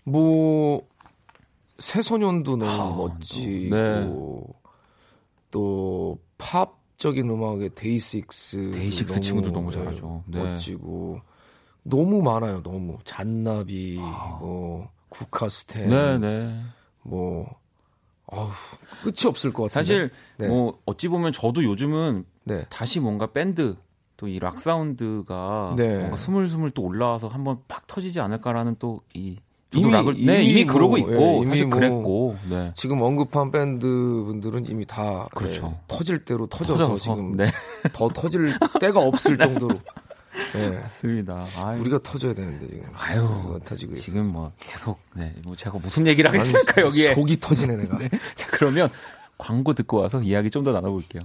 뭐 0.04 0.82
새소년도 1.80 2.58
너무 2.58 2.72
아, 2.72 2.96
멋지고 2.96 3.76
네. 3.76 4.60
또 5.52 6.20
팝적인 6.38 7.30
음악의 7.30 7.72
데이식스 7.76 8.72
데이식스 8.74 9.22
친구들 9.22 9.52
너무 9.52 9.72
잘하죠. 9.72 10.24
네. 10.28 10.44
멋지고 10.44 11.22
너무 11.84 12.22
많아요. 12.22 12.62
너무 12.62 12.98
잔나비 13.04 13.98
뭐 14.40 14.90
국카스텐 15.10 15.90
네, 15.90 16.18
네. 16.20 16.62
뭐 17.04 17.50
아우 18.28 18.50
끝이 19.04 19.26
없을 19.28 19.52
것 19.52 19.64
같은데. 19.64 19.74
사실, 19.74 20.12
네. 20.38 20.48
뭐, 20.48 20.80
어찌 20.86 21.08
보면 21.08 21.34
저도 21.34 21.64
요즘은 21.64 22.26
네. 22.44 22.64
다시 22.70 23.00
뭔가 23.00 23.26
밴드, 23.32 23.76
또 24.18 24.28
이 24.28 24.38
락 24.40 24.62
사운드가 24.62 25.76
네. 25.78 25.98
뭔가 25.98 26.18
스물스물 26.18 26.72
또 26.72 26.84
올라와서 26.84 27.28
한번 27.30 27.60
팍 27.68 27.88
터지지 27.88 28.20
않을까라는 28.20 28.76
또 28.78 29.02
이, 29.16 29.38
저도 29.72 30.12
이미- 30.14 30.26
네, 30.26 30.42
이미 30.44 30.50
이미 30.52 30.66
뭐, 30.66 30.74
그러고 30.74 30.98
있고, 30.98 31.12
예, 31.14 31.36
이미 31.38 31.46
사실 31.48 31.66
뭐 31.68 31.80
그랬고, 31.80 32.36
네. 32.50 32.72
지금 32.76 33.02
언급한 33.02 33.52
밴드 33.52 33.86
분들은 33.86 34.66
이미 34.68 34.86
다 34.86 35.28
그렇죠. 35.36 35.74
예, 35.76 35.80
터질 35.88 36.26
대로 36.26 36.48
터져서, 36.48 36.88
터져서, 36.88 36.98
지금 36.98 37.32
네. 37.34 37.52
더 37.94 38.10
터질 38.10 38.54
때가 38.80 39.00
없을 39.00 39.38
정도로 39.38 39.78
예, 40.56 40.70
맞습니다. 40.70 41.46
아유, 41.58 41.82
우리가 41.82 42.00
터져야 42.02 42.34
되는데 42.34 42.68
지금 42.68 42.84
아유, 42.96 43.60
터지고 43.64 43.94
있어. 43.94 44.02
지금 44.04 44.26
뭐 44.28 44.52
계속 44.60 44.98
네, 45.14 45.34
뭐 45.46 45.56
제가 45.56 45.78
무슨 45.78 46.08
얘기를 46.08 46.30
하겠습니까 46.32 46.82
여기에? 46.82 47.14
속이 47.14 47.38
터지네 47.40 47.76
내가. 47.76 47.98
네. 48.00 48.10
자 48.36 48.48
그러면 48.50 48.90
광고 49.38 49.74
듣고 49.76 49.98
와서 49.98 50.22
이야기 50.22 50.50
좀 50.50 50.64
더 50.64 50.72
나눠볼게요. 50.72 51.22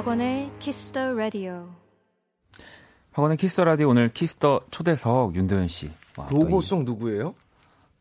박원의 0.00 0.50
키스 0.60 0.92
더 0.92 1.12
라디오. 1.12 1.68
박원의 3.12 3.36
키스 3.36 3.51
더 3.51 3.60
라디오 3.60 3.90
오늘 3.90 4.08
키스터 4.08 4.62
초대석 4.70 5.34
윤도현 5.36 5.68
씨. 5.68 5.90
와, 6.16 6.26
또 6.30 6.38
이- 6.38 6.40
로고송 6.44 6.86
누구예요? 6.86 7.34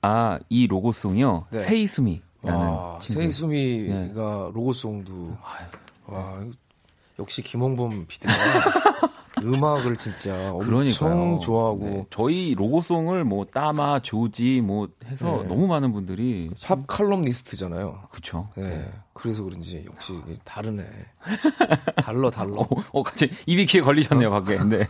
아, 0.01 0.39
이 0.47 0.65
로고송이요. 0.67 1.47
네. 1.51 1.59
세이수미라는 1.59 2.21
아. 2.45 2.99
세이수미가 3.01 4.51
로고송도 4.53 5.37
와 6.05 6.45
역시 7.19 7.41
김홍범 7.41 8.05
PD가 8.07 8.33
음악을 9.43 9.97
진짜 9.97 10.51
엄청. 10.51 11.39
좋아하고 11.39 11.79
네, 11.79 12.05
저희 12.09 12.55
로고송을 12.55 13.23
뭐 13.23 13.45
따마, 13.45 13.99
조지 13.99 14.61
뭐 14.61 14.87
해서 15.05 15.39
네. 15.41 15.47
너무 15.47 15.67
많은 15.67 15.91
분들이 15.91 16.49
팝 16.63 16.85
칼럼니스트잖아요. 16.87 18.03
그쵸. 18.11 18.49
네. 18.55 18.89
그래서 19.13 19.43
그런지 19.43 19.83
역시 19.85 20.13
다르네. 20.43 20.83
달러 21.97 22.29
달러. 22.29 22.61
어, 22.61 22.67
어, 22.91 23.03
갑자기 23.03 23.33
입이 23.45 23.65
귀에 23.65 23.81
걸리셨네요, 23.81 24.29
밖에. 24.29 24.57
네. 24.63 24.87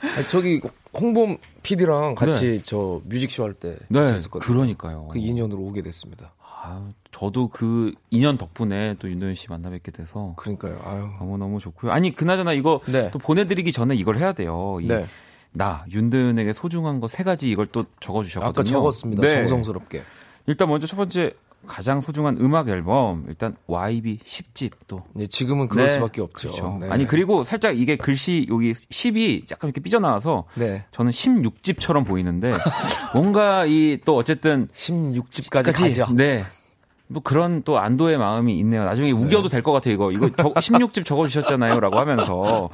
아니, 0.00 0.28
저기 0.30 0.60
홍범 0.92 1.38
PD랑 1.62 2.14
같이 2.14 2.62
저 2.62 3.00
뮤직쇼 3.04 3.44
할때 3.44 3.76
네, 3.88 4.00
같이 4.00 4.14
했었거든요. 4.14 4.46
그러니까요. 4.46 5.08
그 5.08 5.18
인연으로 5.18 5.60
오게 5.62 5.82
됐습니다. 5.82 6.34
아, 6.40 6.90
저도 7.16 7.48
그 7.48 7.92
인연 8.10 8.36
덕분에 8.36 8.96
또 8.98 9.08
윤도현 9.08 9.36
씨 9.36 9.48
만나 9.48 9.70
뵙게 9.70 9.92
돼서 9.92 10.34
그러니까요. 10.36 10.80
아유. 10.84 11.08
너무 11.20 11.38
너무 11.38 11.60
좋고요. 11.60 11.92
아니, 11.92 12.12
그나저나 12.12 12.52
이거 12.54 12.80
네. 12.86 13.10
또 13.12 13.20
보내드리기 13.20 13.70
전에 13.70 13.94
이걸 13.94 14.18
해야 14.18 14.32
돼요. 14.32 14.78
이 14.82 14.88
네. 14.88 15.06
나, 15.52 15.84
윤도현에게 15.92 16.52
소중한 16.52 16.98
거 16.98 17.06
세 17.06 17.22
가지 17.22 17.48
이걸 17.48 17.66
또 17.66 17.84
적어주셨거든요. 18.00 18.50
아까 18.50 18.64
적었습니다. 18.64 19.22
네. 19.22 19.38
정성스럽게. 19.38 20.02
일단 20.46 20.68
먼저 20.68 20.88
첫 20.88 20.96
번째 20.96 21.30
가장 21.66 22.00
소중한 22.00 22.36
음악 22.40 22.68
앨범 22.68 23.24
일단 23.28 23.54
YB 23.68 24.18
10집 24.18 24.72
또 24.88 25.04
네, 25.14 25.26
지금은 25.28 25.68
그럴 25.68 25.86
네, 25.86 25.92
수밖에 25.92 26.20
없죠. 26.20 26.48
그렇죠. 26.48 26.78
네. 26.80 26.88
아니 26.90 27.06
그리고 27.06 27.42
살짝 27.44 27.78
이게 27.78 27.96
글씨 27.96 28.46
여기 28.50 28.74
10이 28.74 29.50
약간 29.50 29.68
이렇게 29.68 29.80
삐져나와서 29.80 30.44
네. 30.56 30.84
저는 30.90 31.12
16집처럼 31.12 32.04
보이는데 32.04 32.52
뭔가 33.14 33.64
이 33.66 33.98
또 34.04 34.16
어쨌든 34.16 34.68
16집까지 34.74 35.64
까지, 35.64 35.82
가죠. 36.00 36.12
네. 36.12 36.42
또 37.12 37.20
그런 37.20 37.62
또 37.64 37.78
안도의 37.78 38.18
마음이 38.18 38.58
있네요. 38.60 38.84
나중에 38.84 39.10
우겨도 39.12 39.48
될 39.48 39.62
것 39.62 39.72
같아요. 39.72 39.94
이거 39.94 40.10
이거 40.10 40.30
저, 40.36 40.52
16집 40.54 41.04
적어주셨잖아요라고 41.04 41.98
하면서 41.98 42.70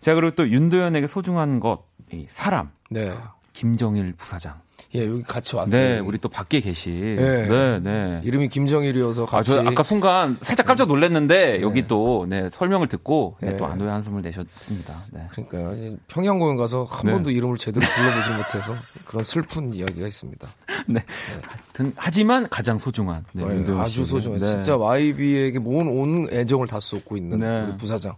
자 0.00 0.14
그리고 0.14 0.34
또 0.34 0.48
윤도현에게 0.48 1.06
소중한 1.06 1.60
것이 1.60 2.26
사람 2.28 2.70
네. 2.90 3.12
김정일 3.52 4.14
부사장. 4.16 4.54
예, 4.94 5.06
여기 5.06 5.22
같이 5.22 5.56
왔어요. 5.56 5.80
네, 5.80 5.98
우리 5.98 6.18
또 6.18 6.28
밖에 6.28 6.60
계신. 6.60 7.16
네. 7.16 7.48
네, 7.48 7.80
네. 7.80 8.20
이름이 8.24 8.48
김정일이어서 8.48 9.24
아, 9.24 9.26
같이 9.26 9.50
저 9.50 9.60
아까 9.62 9.82
순간 9.82 10.38
살짝 10.40 10.66
깜짝 10.66 10.88
놀랐는데 10.88 11.58
네. 11.58 11.62
여기 11.62 11.86
또 11.86 12.26
네, 12.28 12.48
설명을 12.52 12.88
듣고 12.88 13.36
네, 13.40 13.52
네. 13.52 13.56
또 13.56 13.66
안도의 13.66 13.90
한숨을 13.90 14.22
내셨습니다. 14.22 15.04
네. 15.12 15.26
그러니까요. 15.32 15.96
평양 16.08 16.38
공연 16.38 16.56
가서 16.56 16.84
한 16.84 17.06
네. 17.06 17.12
번도 17.12 17.30
이름을 17.30 17.58
제대로 17.58 17.84
불러보지 17.86 18.30
못해서 18.30 18.74
그런 19.04 19.24
슬픈 19.24 19.74
이야기가 19.74 20.06
있습니다. 20.06 20.48
네. 20.86 21.00
하여튼 21.42 21.92
하지만 21.96 22.48
가장 22.48 22.78
소중한 22.78 23.24
네, 23.32 23.44
네, 23.44 23.72
아주. 23.80 24.04
소중해. 24.04 24.38
네. 24.38 24.46
진짜 24.52 24.76
YB에게 24.76 25.58
모은 25.58 25.88
온 25.88 26.28
애정을 26.30 26.68
다 26.68 26.80
쏟고 26.80 27.16
있는 27.16 27.40
네. 27.40 27.62
우리 27.62 27.76
부사장. 27.76 28.14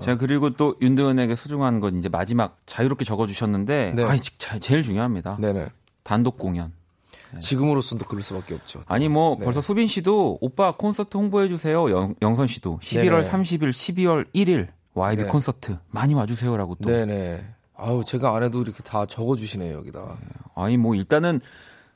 자 0.00 0.16
그리고 0.16 0.50
또 0.50 0.76
윤도현에게 0.80 1.34
소중한 1.34 1.80
건 1.80 1.96
이제 1.96 2.08
마지막 2.08 2.58
자유롭게 2.66 3.04
적어주셨는데 3.04 3.92
네. 3.94 4.04
아 4.04 4.16
제일 4.60 4.82
중요합니다. 4.82 5.38
네네. 5.40 5.68
단독 6.02 6.38
공연. 6.38 6.72
지금으로서도 7.40 8.04
그럴 8.06 8.22
수밖에 8.22 8.54
없죠. 8.54 8.82
아니 8.86 9.08
뭐 9.08 9.36
네. 9.38 9.44
벌써 9.44 9.60
수빈 9.60 9.88
씨도 9.88 10.38
오빠 10.40 10.72
콘서트 10.72 11.16
홍보해 11.16 11.48
주세요. 11.48 11.90
영, 11.90 12.14
영선 12.22 12.46
씨도 12.46 12.78
11월 12.80 13.22
네네. 13.22 13.30
30일, 13.30 13.70
12월 13.70 14.26
1일 14.34 14.68
YB 14.94 15.24
네. 15.24 15.28
콘서트 15.28 15.78
많이 15.88 16.14
와주세요라고 16.14 16.76
또. 16.76 16.88
네네. 16.88 17.44
아우 17.76 18.04
제가 18.04 18.34
안 18.34 18.42
해도 18.42 18.62
이렇게 18.62 18.82
다 18.82 19.04
적어주시네요 19.06 19.76
여기다. 19.78 20.16
아니 20.54 20.76
뭐 20.76 20.94
일단은 20.94 21.40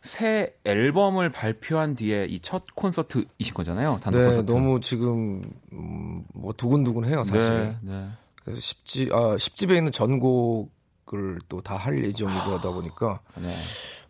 새 0.02 0.54
앨범을 0.64 1.30
발표한 1.30 1.94
뒤에 1.94 2.26
이 2.28 2.40
첫 2.40 2.64
콘서트이신 2.74 3.52
거잖아요. 3.54 4.00
단독 4.02 4.18
네, 4.20 4.26
콘서트. 4.26 4.50
너무 4.52 4.80
지금 4.80 5.42
음, 5.72 6.24
뭐 6.34 6.52
두근두근해요 6.52 7.24
사실. 7.24 7.50
네, 7.50 7.76
네. 7.82 8.08
그래서 8.42 8.60
10집 8.60 9.12
아 9.12 9.36
10집에 9.36 9.76
있는 9.76 9.92
전곡을 9.92 11.38
또 11.48 11.60
다 11.60 11.76
할 11.76 12.02
예정이고 12.04 12.38
하다 12.40 12.70
보니까 12.72 13.20
네. 13.36 13.54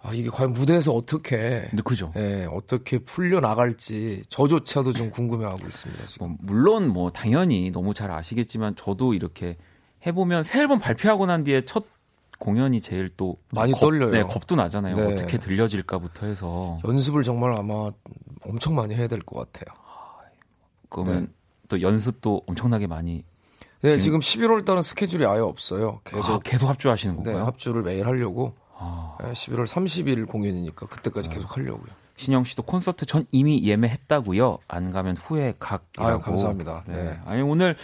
아 0.02 0.12
이게 0.14 0.30
과연 0.30 0.52
무대에서 0.52 0.92
어떻게 0.94 1.64
근데 1.68 1.82
그죠. 1.82 2.12
예, 2.16 2.46
어떻게 2.50 2.98
풀려 2.98 3.40
나갈지 3.40 4.22
저조차도 4.28 4.92
좀 4.92 5.10
궁금해하고 5.10 5.66
있습니다 5.66 6.06
지금. 6.06 6.28
뭐 6.28 6.36
물론 6.40 6.88
뭐 6.88 7.10
당연히 7.10 7.70
너무 7.70 7.92
잘 7.94 8.10
아시겠지만 8.10 8.76
저도 8.76 9.12
이렇게 9.14 9.56
해보면 10.06 10.44
새 10.44 10.60
앨범 10.60 10.78
발표하고 10.78 11.26
난 11.26 11.42
뒤에 11.44 11.62
첫 11.66 11.84
공연이 12.40 12.80
제일 12.80 13.10
또 13.16 13.36
많이 13.52 13.70
겁, 13.72 13.80
떨려요. 13.80 14.10
네, 14.10 14.22
겁도 14.24 14.56
나잖아요. 14.56 14.96
네. 14.96 15.12
어떻게 15.12 15.38
들려질까부터 15.38 16.26
해서 16.26 16.80
연습을 16.84 17.22
정말 17.22 17.56
아마 17.56 17.92
엄청 18.42 18.74
많이 18.74 18.94
해야 18.96 19.06
될 19.06 19.20
것 19.20 19.52
같아요. 19.52 19.72
그러면 20.88 21.32
또 21.68 21.80
연습도 21.82 22.42
엄청나게 22.46 22.86
많이 22.86 23.24
네, 23.82 23.96
지금- 23.98 24.20
지금 24.20 24.46
11월 24.48 24.64
달은 24.66 24.82
스케줄이 24.82 25.24
아예 25.24 25.38
없어요. 25.40 26.00
계속 26.04 26.30
아, 26.30 26.38
계속 26.42 26.68
합주하시는 26.68 27.16
네, 27.18 27.22
건가요? 27.22 27.46
합주를 27.46 27.82
매일 27.82 28.06
하려고. 28.06 28.54
아, 28.76 29.16
네, 29.22 29.32
11월 29.32 29.66
30일 29.66 30.26
공연이니까 30.26 30.86
그때까지 30.86 31.28
계속 31.28 31.56
하려고요. 31.56 31.92
신영 32.16 32.44
씨도 32.44 32.64
콘서트 32.64 33.06
전 33.06 33.26
이미 33.32 33.62
예매했다고요. 33.64 34.58
안 34.68 34.92
가면 34.92 35.16
후회 35.16 35.54
각이라고. 35.58 36.10
아유, 36.10 36.18
감사합니다. 36.20 36.84
네. 36.86 36.94
네. 37.04 37.20
아니 37.24 37.40
오늘 37.42 37.76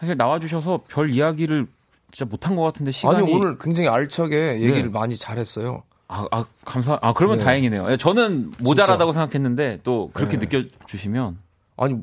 사실 0.00 0.16
나와 0.16 0.38
주셔서 0.40 0.80
별 0.88 1.10
이야기를 1.10 1.68
진짜 2.14 2.28
못한 2.30 2.54
것 2.54 2.62
같은데 2.62 2.92
시간이 2.92 3.16
아니 3.18 3.32
오늘 3.34 3.58
굉장히 3.58 3.88
알차게 3.88 4.60
얘기를 4.60 4.82
네. 4.84 4.88
많이 4.88 5.16
잘했어요. 5.16 5.82
아, 6.06 6.26
아, 6.30 6.44
감사. 6.64 6.96
아 7.02 7.12
그러면 7.12 7.38
네. 7.38 7.44
다행이네요. 7.44 7.90
예, 7.90 7.96
저는 7.96 8.52
모자라다고 8.60 9.12
생각했는데 9.12 9.80
또 9.82 10.10
그렇게 10.14 10.38
네. 10.38 10.46
느껴주시면 10.46 11.38
아니 11.76 11.96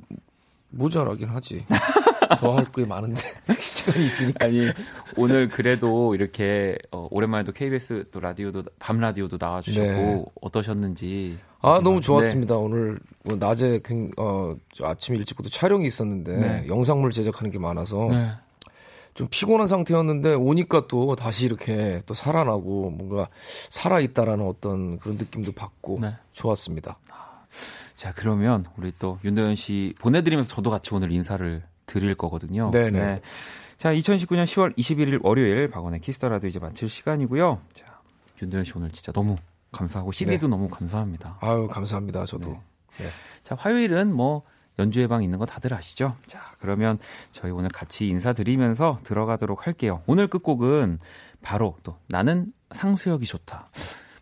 모자라긴 0.69 1.29
하지. 1.29 1.65
더 2.39 2.55
할 2.55 2.65
게 2.71 2.85
많은데 2.85 3.21
시간이 3.59 4.05
있으니까. 4.05 4.45
아니 4.45 4.67
오늘 5.17 5.47
그래도 5.49 6.13
이렇게 6.15 6.77
어, 6.91 7.07
오랜만에 7.11 7.43
또 7.43 7.51
KBS 7.51 8.05
또 8.11 8.19
라디오도 8.19 8.63
밤 8.79 8.99
라디오도 8.99 9.37
나와주셨고 9.39 9.87
네. 9.87 10.25
어떠셨는지. 10.41 11.37
아 11.61 11.79
너무 11.83 11.95
네. 11.97 12.01
좋았습니다. 12.01 12.55
오늘 12.57 12.99
뭐 13.23 13.35
낮에 13.37 13.79
굉- 13.83 14.11
어, 14.17 14.55
저 14.75 14.85
아침 14.87 15.15
일찍부터 15.15 15.49
촬영이 15.49 15.85
있었는데 15.85 16.35
네. 16.37 16.67
영상물 16.67 17.11
제작하는 17.11 17.51
게 17.51 17.59
많아서 17.59 18.07
네. 18.09 18.29
좀 19.13 19.27
피곤한 19.29 19.67
상태였는데 19.67 20.33
오니까 20.35 20.87
또 20.87 21.15
다시 21.15 21.45
이렇게 21.45 22.01
또 22.05 22.13
살아나고 22.13 22.91
뭔가 22.91 23.27
살아 23.69 23.99
있다라는 23.99 24.45
어떤 24.45 24.99
그런 24.99 25.17
느낌도 25.17 25.51
받고 25.51 25.97
네. 26.01 26.15
좋았습니다. 26.31 26.97
자 27.95 28.13
그러면 28.13 28.65
우리 28.77 28.93
또 28.97 29.19
윤도현 29.23 29.55
씨 29.55 29.93
보내드리면서 29.99 30.49
저도 30.55 30.69
같이 30.69 30.93
오늘 30.93 31.11
인사를 31.11 31.61
드릴 31.85 32.15
거거든요. 32.15 32.71
네네. 32.71 33.21
자 33.77 33.93
2019년 33.93 34.45
10월 34.45 34.75
21일 34.77 35.19
월요일 35.23 35.69
박원의 35.69 35.99
키스 35.99 36.18
더 36.18 36.29
라디오 36.29 36.47
이제 36.47 36.59
마칠 36.59 36.89
시간이고요. 36.89 37.61
자 37.73 37.85
윤도현 38.41 38.63
씨 38.63 38.73
오늘 38.75 38.91
진짜 38.91 39.11
너무 39.11 39.37
감사하고 39.71 40.11
CD도 40.11 40.47
너무 40.47 40.69
감사합니다. 40.69 41.37
아유 41.41 41.67
감사합니다. 41.67 42.25
저도. 42.25 42.51
네. 42.97 43.07
자, 43.43 43.55
화요일은 43.57 44.13
뭐 44.13 44.43
연주회 44.79 45.07
방 45.07 45.23
있는 45.23 45.37
거 45.37 45.45
다들 45.45 45.73
아시죠? 45.73 46.15
자, 46.25 46.41
그러면 46.59 46.97
저희 47.31 47.51
오늘 47.51 47.69
같이 47.69 48.07
인사드리면서 48.07 48.99
들어가도록 49.03 49.67
할게요. 49.67 50.01
오늘 50.07 50.27
끝곡은 50.27 50.99
바로 51.41 51.75
또 51.83 51.97
나는 52.07 52.51
상수역이 52.71 53.25
좋다. 53.25 53.69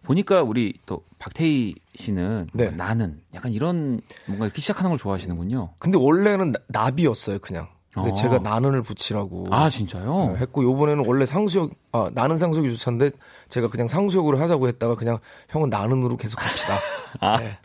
보니까 0.03 0.41
우리 0.41 0.73
또 0.87 1.03
박태희 1.19 1.75
씨는 1.95 2.47
네. 2.53 2.71
나는 2.71 3.21
약간 3.35 3.51
이런 3.51 4.01
뭔가 4.25 4.45
이렇게 4.45 4.59
시작하는 4.61 4.89
걸 4.89 4.97
좋아하시는군요. 4.97 5.73
근데 5.77 5.97
원래는 5.99 6.53
나- 6.53 6.59
나비였어요, 6.67 7.39
그냥. 7.39 7.67
근데 7.93 8.11
어. 8.11 8.13
제가 8.13 8.39
나는을 8.39 8.81
붙이라고 8.83 9.47
아, 9.51 9.69
진짜요? 9.69 10.33
네, 10.33 10.39
했고 10.39 10.63
요번에는 10.63 11.05
원래 11.07 11.25
상수역 11.25 11.71
아 11.91 12.09
나는 12.13 12.37
상수역이 12.37 12.69
좋다인데 12.75 13.11
제가 13.49 13.67
그냥 13.69 13.87
상수역으로 13.87 14.39
하자고 14.39 14.67
했다가 14.67 14.95
그냥 14.95 15.17
형은 15.49 15.69
나는으로 15.69 16.15
계속 16.15 16.37
갑시다. 16.39 16.77
아. 17.19 17.39
네. 17.39 17.57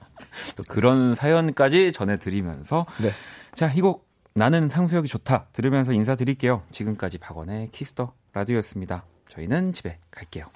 또 0.56 0.64
그런 0.64 1.14
사연까지 1.14 1.92
전해드리면서 1.92 2.86
네. 3.02 3.10
자, 3.54 3.72
이 3.72 3.80
곡 3.80 4.08
나는 4.36 4.68
상수역이 4.68 5.06
좋다 5.06 5.46
들으면서 5.52 5.92
인사드릴게요. 5.92 6.62
지금까지 6.72 7.18
박원의 7.18 7.70
키스 7.70 7.97
더 7.97 8.12
라디오였습니다. 8.32 9.04
저희는 9.28 9.72
집에 9.72 9.98
갈게요. 10.10 10.46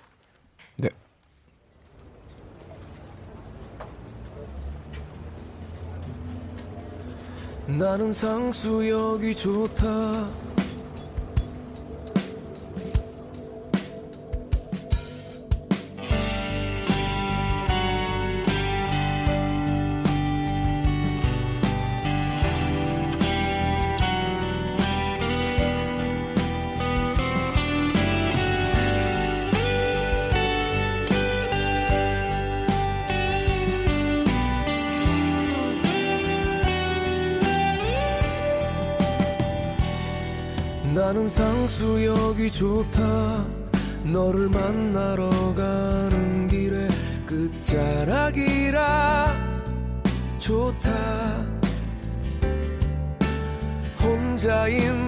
네. 0.78 0.88
나는 7.66 8.12
상수역이 8.12 9.36
좋다. 9.36 10.48
좋다. 42.59 43.47
너를 44.02 44.48
만나러 44.48 45.30
가는 45.55 46.48
길에 46.48 46.89
끝자락이라 47.24 48.82
좋다. 50.40 50.90
혼자인 54.02 55.07